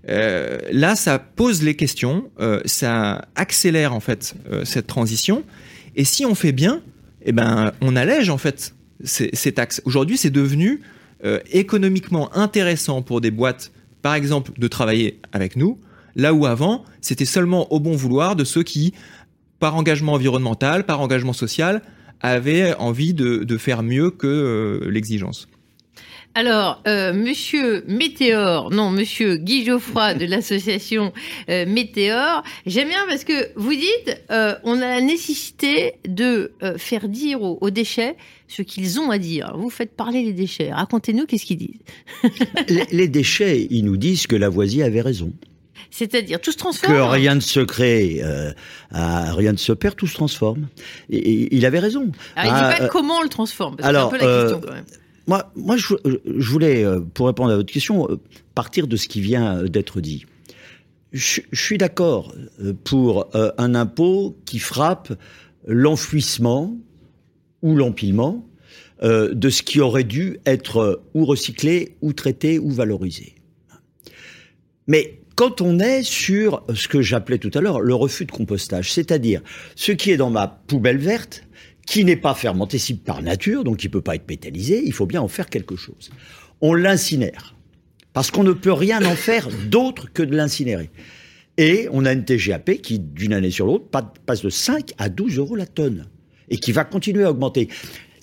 euh, 0.08 0.58
là, 0.72 0.96
ça 0.96 1.18
pose 1.18 1.62
les 1.62 1.76
questions, 1.76 2.30
euh, 2.40 2.60
ça 2.64 3.26
accélère 3.34 3.92
en 3.92 4.00
fait 4.00 4.34
cette 4.64 4.86
transition. 4.86 5.44
Et 5.94 6.04
si 6.04 6.24
on 6.24 6.34
fait 6.34 6.52
bien, 6.52 6.82
eh 7.22 7.32
ben, 7.32 7.72
on 7.80 7.96
allège 7.96 8.30
en 8.30 8.38
fait 8.38 8.74
ces, 9.04 9.52
taxes. 9.52 9.82
Aujourd'hui, 9.84 10.16
c'est 10.16 10.30
devenu 10.30 10.80
économiquement 11.50 12.34
intéressant 12.36 13.00
pour 13.00 13.22
des 13.22 13.30
boîtes, 13.30 13.72
par 14.02 14.14
exemple, 14.14 14.52
de 14.58 14.68
travailler 14.68 15.20
avec 15.32 15.56
nous, 15.56 15.78
là 16.16 16.34
où 16.34 16.44
avant, 16.44 16.84
c'était 17.00 17.24
seulement 17.24 17.72
au 17.72 17.80
bon 17.80 17.96
vouloir 17.96 18.36
de 18.36 18.44
ceux 18.44 18.62
qui, 18.62 18.92
par 19.58 19.74
engagement 19.74 20.12
environnemental, 20.12 20.84
par 20.84 21.00
engagement 21.00 21.32
social, 21.32 21.80
avaient 22.24 22.74
envie 22.76 23.14
de, 23.14 23.44
de 23.44 23.56
faire 23.58 23.82
mieux 23.82 24.10
que 24.10 24.26
euh, 24.26 24.90
l'exigence. 24.90 25.46
Alors, 26.36 26.82
euh, 26.88 27.12
monsieur 27.12 27.84
Météor, 27.86 28.70
non, 28.70 28.90
monsieur 28.90 29.36
Guy 29.36 29.64
Geoffroy 29.64 30.14
de 30.14 30.24
l'association 30.24 31.12
euh, 31.48 31.64
Météor, 31.64 32.42
j'aime 32.66 32.88
bien 32.88 33.04
parce 33.08 33.22
que 33.22 33.52
vous 33.54 33.74
dites, 33.74 34.20
euh, 34.32 34.56
on 34.64 34.78
a 34.78 34.88
la 34.96 35.00
nécessité 35.00 35.92
de 36.08 36.50
euh, 36.64 36.76
faire 36.76 37.08
dire 37.08 37.40
aux, 37.40 37.58
aux 37.60 37.70
déchets 37.70 38.16
ce 38.48 38.62
qu'ils 38.62 38.98
ont 38.98 39.10
à 39.10 39.18
dire. 39.18 39.54
Vous 39.56 39.70
faites 39.70 39.94
parler 39.94 40.24
les 40.24 40.32
déchets. 40.32 40.72
Racontez-nous 40.72 41.26
qu'est-ce 41.26 41.46
qu'ils 41.46 41.58
disent. 41.58 41.82
les, 42.68 42.84
les 42.90 43.06
déchets, 43.06 43.68
ils 43.70 43.84
nous 43.84 43.96
disent 43.96 44.26
que 44.26 44.34
Lavoisier 44.34 44.82
avait 44.82 45.02
raison. 45.02 45.32
C'est-à-dire, 45.96 46.40
tout 46.40 46.50
se 46.50 46.56
Que 46.56 46.62
transforme. 46.62 47.08
rien 47.10 47.36
ne 47.36 47.40
se 47.40 47.60
crée, 47.60 48.20
euh, 48.24 48.52
à- 48.90 49.32
rien 49.32 49.52
ne 49.52 49.56
se 49.58 49.72
perd, 49.72 49.94
tout 49.94 50.08
se 50.08 50.14
transforme. 50.14 50.66
Et, 51.08 51.18
et 51.18 51.54
il 51.54 51.64
avait 51.64 51.78
raison. 51.78 52.10
Alors, 52.34 52.52
il 52.52 52.64
Ah, 52.64 52.72
dit 52.72 52.78
pas 52.80 52.84
euh, 52.86 52.88
comment 52.88 53.18
on 53.18 53.22
le 53.22 53.28
transforme. 53.28 53.76
Parce 53.76 53.88
alors, 53.88 54.10
que 54.10 54.18
c'est 54.18 54.24
un 54.24 54.26
peu 54.26 54.32
la 54.32 54.32
euh, 54.38 54.42
question 54.50 54.60
quand 54.66 54.74
même. 54.74 54.84
Moi, 55.28 55.52
moi 55.54 55.76
je, 55.76 55.94
je 56.36 56.50
voulais, 56.50 56.84
euh, 56.84 56.98
pour 57.00 57.28
répondre 57.28 57.52
à 57.52 57.56
votre 57.56 57.72
question, 57.72 58.10
euh, 58.10 58.16
partir 58.56 58.88
de 58.88 58.96
ce 58.96 59.06
qui 59.06 59.20
vient 59.20 59.58
euh, 59.58 59.68
d'être 59.68 60.00
dit. 60.00 60.26
Je, 61.12 61.42
je 61.52 61.62
suis 61.62 61.78
d'accord 61.78 62.34
euh, 62.60 62.72
pour 62.82 63.28
euh, 63.36 63.52
un 63.56 63.76
impôt 63.76 64.36
qui 64.46 64.58
frappe 64.58 65.12
l'enfouissement 65.64 66.76
ou 67.62 67.76
l'empilement 67.76 68.44
euh, 69.04 69.32
de 69.32 69.48
ce 69.48 69.62
qui 69.62 69.80
aurait 69.80 70.02
dû 70.04 70.38
être 70.44 70.78
euh, 70.78 71.02
ou 71.14 71.24
recyclé, 71.24 71.94
ou 72.02 72.12
traité, 72.12 72.58
ou 72.58 72.70
valorisé. 72.70 73.36
Mais 74.86 75.20
quand 75.36 75.60
on 75.60 75.78
est 75.80 76.02
sur 76.02 76.62
ce 76.74 76.88
que 76.88 77.02
j'appelais 77.02 77.38
tout 77.38 77.50
à 77.54 77.60
l'heure 77.60 77.80
le 77.80 77.94
refus 77.94 78.24
de 78.24 78.30
compostage, 78.32 78.92
c'est-à-dire 78.92 79.40
ce 79.74 79.92
qui 79.92 80.10
est 80.10 80.16
dans 80.16 80.30
ma 80.30 80.46
poubelle 80.48 80.98
verte, 80.98 81.44
qui 81.86 82.04
n'est 82.04 82.16
pas 82.16 82.34
fermentescible 82.34 83.00
par 83.00 83.20
nature, 83.22 83.64
donc 83.64 83.78
qui 83.78 83.88
peut 83.88 84.00
pas 84.00 84.14
être 84.14 84.28
métallisé, 84.28 84.82
il 84.84 84.92
faut 84.92 85.06
bien 85.06 85.20
en 85.20 85.28
faire 85.28 85.48
quelque 85.50 85.76
chose. 85.76 86.10
On 86.60 86.72
l'incinère. 86.74 87.54
Parce 88.12 88.30
qu'on 88.30 88.44
ne 88.44 88.52
peut 88.52 88.72
rien 88.72 89.04
en 89.04 89.16
faire 89.16 89.48
d'autre 89.68 90.12
que 90.12 90.22
de 90.22 90.36
l'incinérer. 90.36 90.90
Et 91.58 91.88
on 91.92 92.04
a 92.04 92.12
une 92.12 92.24
TGAP 92.24 92.80
qui, 92.80 92.98
d'une 93.00 93.32
année 93.32 93.50
sur 93.50 93.66
l'autre, 93.66 93.86
pa- 93.90 94.12
passe 94.24 94.42
de 94.42 94.50
5 94.50 94.92
à 94.98 95.08
12 95.08 95.38
euros 95.38 95.56
la 95.56 95.66
tonne. 95.66 96.06
Et 96.48 96.56
qui 96.58 96.72
va 96.72 96.84
continuer 96.84 97.24
à 97.24 97.30
augmenter. 97.30 97.68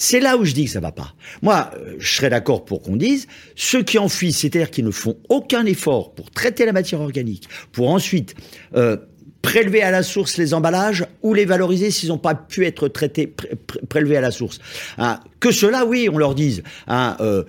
C'est 0.03 0.19
là 0.19 0.35
où 0.35 0.45
je 0.45 0.53
dis 0.53 0.65
que 0.65 0.71
ça 0.71 0.79
va 0.79 0.91
pas. 0.91 1.13
Moi, 1.43 1.69
euh, 1.75 1.93
je 1.99 2.15
serais 2.15 2.31
d'accord 2.31 2.65
pour 2.65 2.81
qu'on 2.81 2.95
dise, 2.95 3.27
ceux 3.55 3.83
qui 3.83 3.99
enfouissent, 3.99 4.39
c'est-à-dire 4.39 4.71
qui 4.71 4.81
ne 4.81 4.89
font 4.89 5.15
aucun 5.29 5.63
effort 5.67 6.15
pour 6.15 6.31
traiter 6.31 6.65
la 6.65 6.71
matière 6.73 7.01
organique, 7.01 7.47
pour 7.71 7.87
ensuite 7.91 8.33
euh, 8.75 8.97
prélever 9.43 9.83
à 9.83 9.91
la 9.91 10.01
source 10.01 10.37
les 10.37 10.55
emballages 10.55 11.05
ou 11.21 11.35
les 11.35 11.45
valoriser 11.45 11.91
s'ils 11.91 12.09
n'ont 12.09 12.17
pas 12.17 12.33
pu 12.33 12.65
être 12.65 12.87
traités, 12.87 13.27
pré- 13.27 13.49
pré- 13.67 13.79
prélevés 13.87 14.17
à 14.17 14.21
la 14.21 14.31
source. 14.31 14.57
Hein, 14.97 15.19
que 15.39 15.51
cela, 15.51 15.85
oui, 15.85 16.09
on 16.11 16.17
leur 16.17 16.33
dise. 16.33 16.63
Hein, 16.87 17.15
euh, 17.19 17.43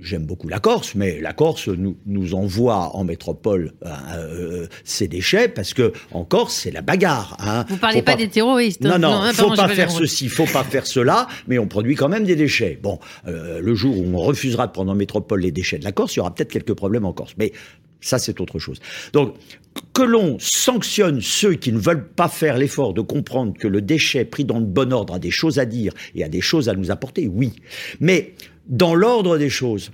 J'aime 0.00 0.26
beaucoup 0.26 0.48
la 0.48 0.58
Corse, 0.58 0.94
mais 0.94 1.20
la 1.20 1.32
Corse 1.32 1.68
nous, 1.68 1.96
nous 2.06 2.34
envoie 2.34 2.94
en 2.96 3.04
métropole 3.04 3.72
euh, 3.84 4.66
ses 4.84 5.08
déchets 5.08 5.48
parce 5.48 5.74
que 5.74 5.92
en 6.12 6.24
Corse 6.24 6.54
c'est 6.54 6.70
la 6.70 6.82
bagarre. 6.82 7.36
Hein. 7.40 7.64
Vous 7.68 7.76
parlez 7.76 8.02
pas, 8.02 8.14
des 8.14 8.28
terroristes. 8.28 8.82
non, 8.82 8.92
hein. 8.92 8.98
non, 8.98 9.12
hein, 9.12 9.32
faut 9.32 9.48
pardon, 9.48 9.62
pas 9.62 9.68
faire 9.68 9.90
ceci, 9.90 10.28
faut 10.28 10.46
pas 10.46 10.64
faire 10.64 10.86
cela, 10.86 11.28
mais 11.48 11.58
on 11.58 11.66
produit 11.66 11.94
quand 11.94 12.08
même 12.08 12.24
des 12.24 12.36
déchets. 12.36 12.78
Bon, 12.82 12.98
euh, 13.26 13.60
le 13.60 13.74
jour 13.74 13.98
où 13.98 14.04
on 14.14 14.18
refusera 14.18 14.66
de 14.66 14.72
prendre 14.72 14.92
en 14.92 14.94
métropole 14.94 15.40
les 15.40 15.52
déchets 15.52 15.78
de 15.78 15.84
la 15.84 15.92
Corse, 15.92 16.14
il 16.14 16.18
y 16.18 16.20
aura 16.20 16.34
peut-être 16.34 16.52
quelques 16.52 16.74
problèmes 16.74 17.04
en 17.04 17.12
Corse. 17.12 17.34
Mais 17.38 17.52
ça, 18.00 18.18
c'est 18.18 18.40
autre 18.40 18.58
chose. 18.58 18.80
Donc, 19.12 19.34
que 19.92 20.02
l'on 20.02 20.38
sanctionne 20.38 21.20
ceux 21.20 21.54
qui 21.54 21.72
ne 21.72 21.78
veulent 21.78 22.06
pas 22.06 22.28
faire 22.28 22.56
l'effort 22.56 22.94
de 22.94 23.00
comprendre 23.00 23.54
que 23.58 23.68
le 23.68 23.82
déchet 23.82 24.24
pris 24.24 24.44
dans 24.44 24.58
le 24.58 24.64
bon 24.64 24.92
ordre 24.92 25.14
a 25.14 25.18
des 25.18 25.30
choses 25.30 25.58
à 25.58 25.64
dire 25.64 25.92
et 26.14 26.24
a 26.24 26.28
des 26.28 26.40
choses 26.40 26.68
à 26.68 26.74
nous 26.74 26.90
apporter, 26.90 27.26
oui. 27.26 27.52
Mais 28.00 28.34
dans 28.68 28.94
l'ordre 28.94 29.38
des 29.38 29.50
choses, 29.50 29.90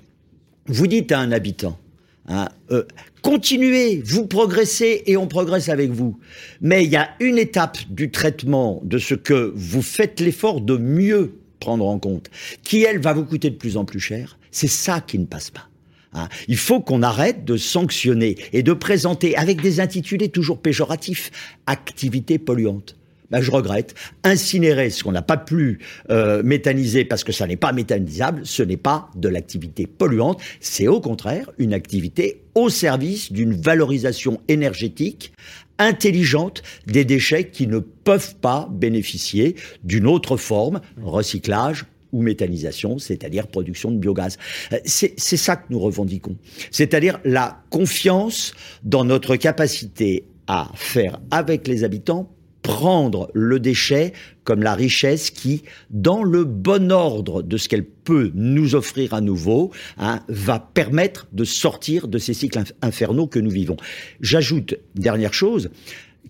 vous 0.66 0.86
dites 0.86 1.12
à 1.12 1.18
un 1.18 1.32
habitant, 1.32 1.78
hein, 2.26 2.48
euh, 2.70 2.84
continuez, 3.22 4.02
vous 4.04 4.26
progressez 4.26 5.02
et 5.06 5.16
on 5.16 5.26
progresse 5.26 5.68
avec 5.68 5.90
vous. 5.90 6.18
Mais 6.60 6.84
il 6.84 6.90
y 6.90 6.96
a 6.96 7.10
une 7.20 7.38
étape 7.38 7.78
du 7.90 8.10
traitement 8.10 8.80
de 8.84 8.98
ce 8.98 9.14
que 9.14 9.52
vous 9.54 9.82
faites 9.82 10.20
l'effort 10.20 10.60
de 10.60 10.76
mieux 10.76 11.34
prendre 11.60 11.86
en 11.86 11.98
compte, 11.98 12.28
qui 12.62 12.82
elle 12.82 12.98
va 12.98 13.12
vous 13.12 13.24
coûter 13.24 13.50
de 13.50 13.56
plus 13.56 13.76
en 13.76 13.84
plus 13.84 14.00
cher. 14.00 14.38
C'est 14.50 14.68
ça 14.68 15.00
qui 15.00 15.18
ne 15.18 15.26
passe 15.26 15.50
pas. 15.50 15.68
Hein. 16.12 16.28
Il 16.48 16.56
faut 16.56 16.80
qu'on 16.80 17.02
arrête 17.02 17.44
de 17.44 17.56
sanctionner 17.56 18.36
et 18.52 18.62
de 18.62 18.72
présenter 18.72 19.36
avec 19.36 19.60
des 19.60 19.80
intitulés 19.80 20.28
toujours 20.28 20.60
péjoratifs 20.60 21.30
activités 21.66 22.38
polluantes. 22.38 22.96
Ben, 23.32 23.40
je 23.40 23.50
regrette. 23.50 23.94
Incinérer 24.24 24.90
ce 24.90 25.02
qu'on 25.02 25.12
n'a 25.12 25.22
pas 25.22 25.38
pu 25.38 25.80
euh, 26.10 26.42
méthaniser 26.42 27.06
parce 27.06 27.24
que 27.24 27.32
ça 27.32 27.46
n'est 27.46 27.56
pas 27.56 27.72
méthanisable, 27.72 28.42
ce 28.44 28.62
n'est 28.62 28.76
pas 28.76 29.08
de 29.16 29.28
l'activité 29.28 29.86
polluante, 29.86 30.40
c'est 30.60 30.86
au 30.86 31.00
contraire 31.00 31.50
une 31.56 31.72
activité 31.72 32.42
au 32.54 32.68
service 32.68 33.32
d'une 33.32 33.54
valorisation 33.54 34.40
énergétique 34.48 35.32
intelligente 35.78 36.62
des 36.86 37.06
déchets 37.06 37.48
qui 37.48 37.66
ne 37.66 37.78
peuvent 37.78 38.36
pas 38.36 38.68
bénéficier 38.70 39.56
d'une 39.82 40.06
autre 40.06 40.36
forme, 40.36 40.82
recyclage 41.02 41.86
ou 42.12 42.20
méthanisation, 42.20 42.98
c'est-à-dire 42.98 43.46
production 43.46 43.90
de 43.90 43.96
biogaz. 43.96 44.36
Euh, 44.72 44.78
c'est 44.84 45.16
ça 45.16 45.56
que 45.56 45.64
nous 45.70 45.78
revendiquons, 45.78 46.36
c'est-à-dire 46.70 47.18
la 47.24 47.62
confiance 47.70 48.52
dans 48.82 49.06
notre 49.06 49.36
capacité 49.36 50.26
à 50.46 50.70
faire 50.74 51.18
avec 51.30 51.66
les 51.66 51.84
habitants 51.84 52.30
prendre 52.62 53.30
le 53.34 53.58
déchet 53.60 54.12
comme 54.44 54.62
la 54.62 54.74
richesse 54.74 55.30
qui, 55.30 55.62
dans 55.90 56.22
le 56.22 56.44
bon 56.44 56.92
ordre 56.92 57.42
de 57.42 57.56
ce 57.56 57.68
qu'elle 57.68 57.84
peut 57.84 58.30
nous 58.34 58.74
offrir 58.74 59.14
à 59.14 59.20
nouveau, 59.20 59.70
hein, 59.98 60.20
va 60.28 60.58
permettre 60.58 61.26
de 61.32 61.44
sortir 61.44 62.08
de 62.08 62.18
ces 62.18 62.34
cycles 62.34 62.58
inf- 62.58 62.72
infernaux 62.82 63.26
que 63.26 63.38
nous 63.38 63.50
vivons. 63.50 63.76
J'ajoute, 64.20 64.74
dernière 64.94 65.34
chose, 65.34 65.70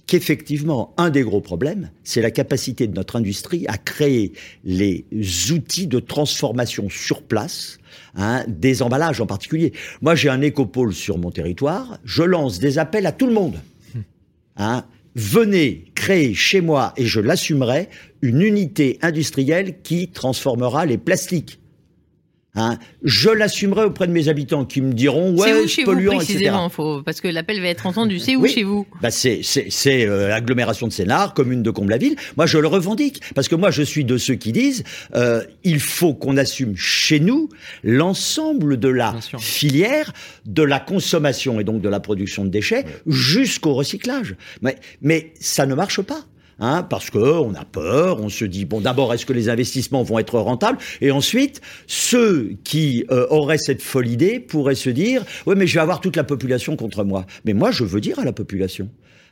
qu'effectivement, 0.07 0.95
un 0.97 1.11
des 1.11 1.23
gros 1.23 1.41
problèmes, 1.41 1.91
c'est 2.03 2.23
la 2.23 2.31
capacité 2.31 2.87
de 2.87 2.95
notre 2.95 3.17
industrie 3.17 3.67
à 3.69 3.79
créer 3.79 4.33
les 4.65 5.05
outils 5.53 5.87
de 5.87 6.01
transformation 6.01 6.89
sur 6.91 7.23
place, 7.23 7.79
hein, 8.15 8.45
des 8.49 8.83
emballages 8.83 9.21
en 9.21 9.27
particulier. 9.27 9.73
Moi, 10.01 10.15
j'ai 10.15 10.29
un 10.29 10.41
écopôle 10.41 10.93
sur 10.93 11.19
mon 11.19 11.31
territoire, 11.31 11.99
je 12.05 12.23
lance 12.23 12.59
des 12.59 12.79
appels 12.79 13.07
à 13.07 13.13
tout 13.13 13.27
le 13.27 13.35
monde. 13.35 13.57
Hein, 14.57 14.85
venez 15.15 15.85
créer 15.95 16.35
chez 16.35 16.61
moi, 16.61 16.93
et 16.97 17.07
je 17.07 17.21
l'assumerai, 17.21 17.89
une 18.21 18.43
unité 18.43 18.99
industrielle 19.03 19.81
qui 19.83 20.09
transformera 20.09 20.87
les 20.87 20.99
plastiques. 20.99 21.62
Hein, 22.55 22.79
je 23.03 23.31
l'assumerai 23.31 23.85
auprès 23.85 24.07
de 24.07 24.13
mes 24.13 24.29
habitants 24.29 24.67
qui 24.67 24.83
me 24.83 24.93
diront 24.93 25.35
C'est 25.39 25.55
ouais 25.55 25.61
où 25.63 25.69
chez 25.69 25.75
c'est 25.77 25.83
vous 25.85 25.93
polluant, 25.93 26.13
etc. 26.21 26.27
précisément 26.35 26.69
faut, 26.69 27.03
Parce 27.03 27.23
que 27.23 27.29
l'appel 27.29 27.63
va 27.63 27.69
être 27.69 27.87
entendu. 27.87 28.19
C'est 28.19 28.37
où 28.37 28.43
Oui. 28.43 28.51
chez 28.51 28.63
vous? 28.63 28.87
Bah 29.01 29.11
c'est 29.11 29.41
c'est 29.43 29.69
c'est 29.71 30.07
euh, 30.07 30.29
l'agglomération 30.29 30.87
de 30.87 30.93
Sénart, 30.93 31.33
commune 31.33 31.63
de 31.63 31.71
Comble-la-Ville. 31.71 32.15
Moi, 32.37 32.45
je 32.45 32.59
le 32.59 32.69
revendique 32.69 33.23
parce 33.35 33.49
que 33.49 33.55
moi, 33.55 33.71
je 33.71 33.83
suis 33.83 34.05
de 34.05 34.19
ceux 34.19 34.35
qui 34.35 34.53
disent 34.53 34.85
euh, 35.15 35.43
il 35.65 35.81
faut 35.81 36.13
qu'on 36.13 36.37
assume 36.37 36.77
chez 36.77 37.21
nous 37.21 37.49
l'ensemble 37.85 38.77
de 38.79 38.89
la 38.89 39.15
filière 39.39 40.13
de 40.45 40.63
la 40.63 40.79
consommation 40.79 41.59
et 41.59 41.65
donc 41.65 41.81
de 41.81 41.89
la 41.89 42.01
production 42.01 42.45
de 42.45 42.51
déchets 42.51 42.85
jusqu'au 43.07 43.73
recyclage. 43.73 44.37
Mais 44.61 44.77
mais 45.01 45.33
ça 45.41 45.65
ne 45.65 45.75
marche 45.75 46.03
pas. 46.03 46.27
Hein, 46.65 46.85
parce 46.85 47.11
que 47.11 47.19
on 47.19 47.55
a 47.55 47.65
peur, 47.65 48.21
on 48.21 48.29
se 48.29 48.45
dit 48.45 48.65
bon 48.67 48.81
d'abord 48.81 49.13
est-ce 49.13 49.27
que 49.27 49.33
les 49.33 49.49
investissements 49.49 50.05
vont 50.05 50.21
être 50.21 50.39
rentables? 50.39 50.79
Et 51.01 51.11
ensuite 51.11 51.61
ceux 51.89 52.53
qui 52.63 53.05
euh, 53.11 53.27
auraient 53.31 53.59
cette 53.59 53.83
folle 53.83 54.07
idée 54.07 54.39
pourraient 54.39 54.77
se 54.77 54.89
dire 54.89 55.25
oui 55.47 55.57
mais 55.59 55.67
je 55.67 55.75
vais 55.75 55.81
avoir 55.81 56.01
toute 56.01 56.15
la 56.15 56.23
population 56.23 56.77
contre 56.77 57.03
moi. 57.03 57.27
Mais 57.45 57.53
moi 57.53 57.73
je 57.73 57.83
veux 57.83 58.01
dire 58.01 58.21
à 58.21 58.25
la 58.25 58.33
population 58.33 58.89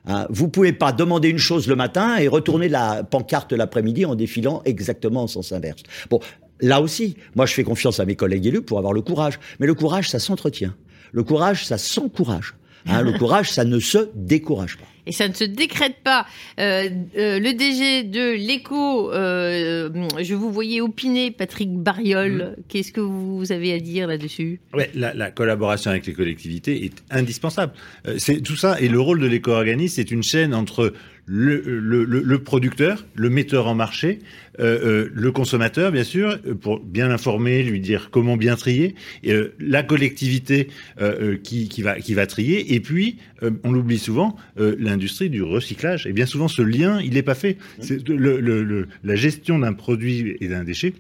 Hein, 0.07 0.27
vous 0.31 0.49
pouvez 0.49 0.73
pas 0.73 0.93
demander 0.93 1.29
une 1.29 1.39
chose 1.39 1.69
le 1.69 1.77
matin 1.77 2.17
et 2.17 2.27
retourner 2.27 2.69
la 2.69 3.05
pancarte 3.05 3.53
l'après-midi 3.53 4.07
en 4.07 4.15
défilant 4.15 4.63
exactement 4.65 5.25
en 5.25 5.27
sens 5.27 5.53
inverse. 5.53 5.83
Bon, 6.09 6.21
là 6.61 6.81
aussi, 6.81 7.17
moi 7.35 7.47
je 7.47 7.53
fais 7.53 7.65
confiance 7.65 8.01
à 8.01 8.07
mes 8.07 8.17
collègues 8.17 8.47
élus 8.47 8.63
pour 8.63 8.79
avoir 8.79 8.93
le 8.93 9.03
courage. 9.03 9.39
Mais 9.59 9.67
le 9.67 9.75
courage, 9.75 10.09
ça 10.09 10.19
s'entretient. 10.19 10.75
Le 11.13 11.23
courage, 11.23 11.67
ça 11.67 11.77
s'encourage. 11.77 12.55
Hein, 12.87 13.03
le 13.03 13.13
courage, 13.13 13.51
ça 13.51 13.65
ne 13.65 13.79
se 13.79 14.11
décourage 14.15 14.77
pas. 14.77 14.87
Et 15.07 15.13
ça 15.13 15.29
ne 15.29 15.35
se 15.35 15.45
décrète 15.45 15.97
pas. 16.05 16.27
Euh, 16.59 16.89
euh, 17.17 17.39
le 17.41 17.53
DG 17.53 18.05
de 18.05 18.33
l'éco, 18.33 19.13
euh, 19.13 19.89
je 20.21 20.35
vous 20.35 20.53
voyais 20.53 20.81
opiner, 20.81 21.31
Patrick 21.31 21.73
Bariol. 21.73 22.33
Mm. 22.59 22.63
Qu'est-ce 22.69 22.93
que 22.93 23.01
vous 23.01 23.51
avez 23.51 23.73
à 23.73 23.81
dire 23.81 24.07
là-dessus? 24.07 24.61
Ouais, 24.75 24.91
la, 24.95 25.15
la 25.15 25.31
collaboration 25.31 25.91
avec 25.91 26.07
les 26.07 26.13
collectivités 26.13 26.85
est 26.85 27.03
indispensable. 27.11 27.73
Euh, 28.07 28.17
c'est 28.19 28.41
tout 28.41 28.57
ça 28.57 28.81
et 28.81 28.89
le 28.89 29.01
rôle 29.01 29.21
de 29.21 29.27
l'éco-organisme, 29.27 29.97
c'est 29.97 30.11
une 30.11 30.23
chaîne 30.23 30.55
entre 30.55 30.93
le, 31.33 31.61
le, 32.05 32.05
le- 32.05 32.39
producteur, 32.43 33.07
le 33.15 33.31
metteur 33.31 33.69
en 33.69 33.75
marché, 33.77 34.19
euh, 34.59 35.05
euh, 35.05 35.11
le 35.15 35.31
consommateur, 35.31 35.93
bien 35.93 36.03
sûr, 36.03 36.37
pour 36.61 36.81
bien 36.81 37.07
l'informer, 37.07 37.63
lui 37.63 37.79
dire 37.79 38.09
comment 38.11 38.37
bien 38.37 38.57
trier, 38.57 38.97
et, 39.23 39.33
euh, 39.33 39.55
la 39.61 39.85
collectivité 39.85 40.69
euh, 41.01 41.35
euh, 41.35 41.37
qui, 41.37 41.69
qui 41.69 41.83
va 41.83 42.01
qui 42.01 42.15
va 42.15 42.27
trier, 42.27 42.75
et 42.75 42.81
puis 42.81 43.19
euh, 43.45 43.51
on 43.63 43.71
l'oublie 43.71 43.99
souvent, 43.99 44.37
euh, 44.59 44.75
l'industrie 44.81 45.31
du 45.31 45.43
recyclage. 45.43 46.07
Et 46.09 46.13
bien 46.13 46.27
souvent, 46.27 46.49
ce 46.49 46.63
lien, 46.63 47.01
il 47.01 47.15
n'est 47.15 47.23
pas 47.23 47.37
fait. 47.37 47.59
C'est 47.81 48.09
le, 48.09 48.41
le- 48.41 48.65
le- 48.65 48.89
la 49.05 49.15
gestion 49.15 49.59
d'un 49.61 49.73
produit 49.73 50.37
et 50.41 50.49
d'un 50.49 50.65
déchet. 50.65 50.95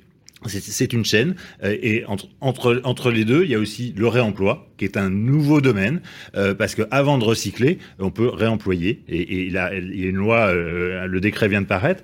C'est- 0.46 0.92
une 0.92 1.04
chaîne 1.04 1.34
euh, 1.62 1.76
et 1.82 2.04
entre, 2.06 2.26
entre, 2.40 2.80
entre 2.84 3.10
les 3.10 3.24
deux, 3.26 3.44
il 3.44 3.50
y 3.50 3.54
a 3.54 3.58
aussi 3.58 3.92
le 3.96 4.08
réemploi 4.08 4.68
qui 4.78 4.84
est 4.86 4.96
un 4.96 5.10
nouveau 5.10 5.60
domaine 5.60 6.00
euh, 6.34 6.54
parce 6.54 6.74
que 6.74 6.82
avant 6.90 7.18
de 7.18 7.24
recycler, 7.24 7.78
on 7.98 8.10
peut 8.10 8.28
réemployer 8.28 9.02
et, 9.08 9.50
là, 9.50 9.70
il 9.74 10.00
y 10.00 10.04
a 10.06 10.08
une 10.08 10.16
loi, 10.16 10.46
euh, 10.48 11.06
le 11.06 11.20
décret 11.20 11.48
vient 11.48 11.60
de 11.60 11.66
paraître. 11.66 12.02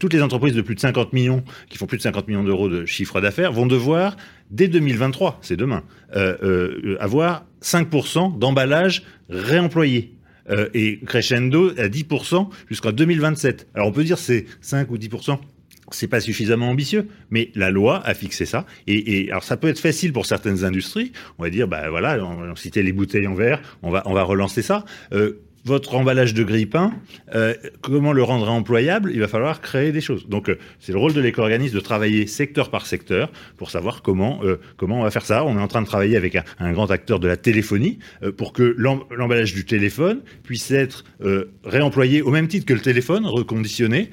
toutes 0.00 0.14
les 0.14 0.22
entreprises 0.22 0.54
de 0.54 0.62
plus 0.62 0.74
de 0.74 0.80
50 0.80 1.12
millions 1.12 1.44
qui 1.68 1.76
font 1.76 1.86
plus 1.86 1.98
de 1.98 2.02
50 2.02 2.26
millions 2.28 2.44
d'euros 2.44 2.68
de 2.70 2.86
chiffre 2.86 3.20
d'affaires 3.20 3.52
vont 3.52 3.66
devoir 3.66 4.16
dès 4.50 4.68
2023, 4.68 5.38
c'est 5.42 5.56
demain, 5.56 5.82
avoir 7.00 7.44
5% 7.62 8.38
d'emballage 8.38 9.02
réemployé. 9.28 10.12
Et 10.74 11.00
crescendo 11.04 11.70
à 11.76 11.88
10% 11.88 12.48
jusqu'en 12.68 12.92
2027. 12.92 13.66
Alors 13.74 13.88
on 13.88 13.92
peut 13.92 14.04
dire 14.04 14.16
c'est 14.16 14.46
5 14.60 14.88
ou 14.92 14.96
10% 14.96 15.40
c'est 15.90 16.08
pas 16.08 16.20
suffisamment 16.20 16.68
ambitieux, 16.68 17.08
mais 17.30 17.50
la 17.54 17.70
loi 17.70 18.02
a 18.04 18.14
fixé 18.14 18.46
ça. 18.46 18.66
Et, 18.86 19.28
alors 19.30 19.44
ça 19.44 19.56
peut 19.56 19.68
être 19.68 19.78
facile 19.78 20.12
pour 20.12 20.26
certaines 20.26 20.64
industries. 20.64 21.12
On 21.38 21.42
va 21.42 21.50
dire, 21.50 21.68
bah 21.68 21.88
voilà, 21.90 22.24
on, 22.24 22.50
on 22.50 22.56
citait 22.56 22.82
les 22.82 22.92
bouteilles 22.92 23.26
en 23.26 23.34
verre, 23.34 23.60
on 23.82 23.90
va 23.90 24.02
on 24.06 24.14
va 24.14 24.22
relancer 24.22 24.62
ça. 24.62 24.84
Euh, 25.12 25.40
votre 25.66 25.96
emballage 25.96 26.32
de 26.32 26.44
grille-pain, 26.44 26.92
euh, 27.34 27.54
comment 27.82 28.12
le 28.12 28.22
rendre 28.22 28.48
employable? 28.48 29.10
Il 29.12 29.18
va 29.18 29.26
falloir 29.26 29.60
créer 29.60 29.90
des 29.90 30.00
choses. 30.00 30.28
Donc, 30.28 30.48
euh, 30.48 30.58
c'est 30.78 30.92
le 30.92 30.98
rôle 30.98 31.12
de 31.12 31.20
l'éco-organisme 31.20 31.74
de 31.74 31.80
travailler 31.80 32.28
secteur 32.28 32.70
par 32.70 32.86
secteur 32.86 33.32
pour 33.56 33.70
savoir 33.70 34.02
comment 34.02 34.40
euh, 34.44 34.60
comment 34.76 35.00
on 35.00 35.02
va 35.02 35.10
faire 35.10 35.26
ça. 35.26 35.44
On 35.44 35.58
est 35.58 35.60
en 35.60 35.66
train 35.66 35.82
de 35.82 35.86
travailler 35.86 36.16
avec 36.16 36.38
un, 36.60 36.72
grand 36.72 36.90
acteur 36.92 37.18
de 37.18 37.26
la 37.26 37.36
téléphonie 37.36 37.98
pour 38.36 38.52
que 38.52 38.74
l'em- 38.78 39.00
l'emballage 39.10 39.54
du 39.54 39.64
téléphone 39.64 40.20
puisse 40.44 40.70
être 40.70 41.04
réemployé 41.64 42.22
au 42.22 42.30
même 42.30 42.48
titre 42.48 42.66
que 42.66 42.74
le 42.74 42.80
téléphone, 42.80 43.26
reconditionné, 43.26 44.10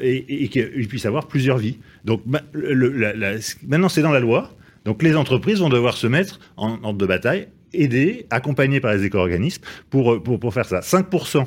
et, 0.00 0.48
qu'il 0.48 0.86
puisse 0.88 1.06
avoir 1.06 1.26
plusieurs 1.26 1.58
vies. 1.58 1.78
Donc, 2.04 2.22
maintenant, 2.26 3.88
c'est 3.88 4.02
dans 4.02 4.12
la 4.12 4.20
loi. 4.20 4.54
Donc, 4.84 5.02
les 5.02 5.16
entreprises 5.16 5.60
vont 5.60 5.68
devoir 5.68 5.96
se 5.96 6.06
mettre 6.06 6.38
en 6.56 6.82
ordre 6.82 6.98
de 6.98 7.06
bataille 7.06 7.48
aidés, 7.74 8.26
accompagnés 8.30 8.80
par 8.80 8.94
les 8.94 9.04
éco-organismes 9.04 9.62
pour, 9.90 10.14
euh, 10.14 10.22
pour, 10.22 10.38
pour 10.38 10.54
faire 10.54 10.66
ça. 10.66 10.80
5%. 10.80 11.46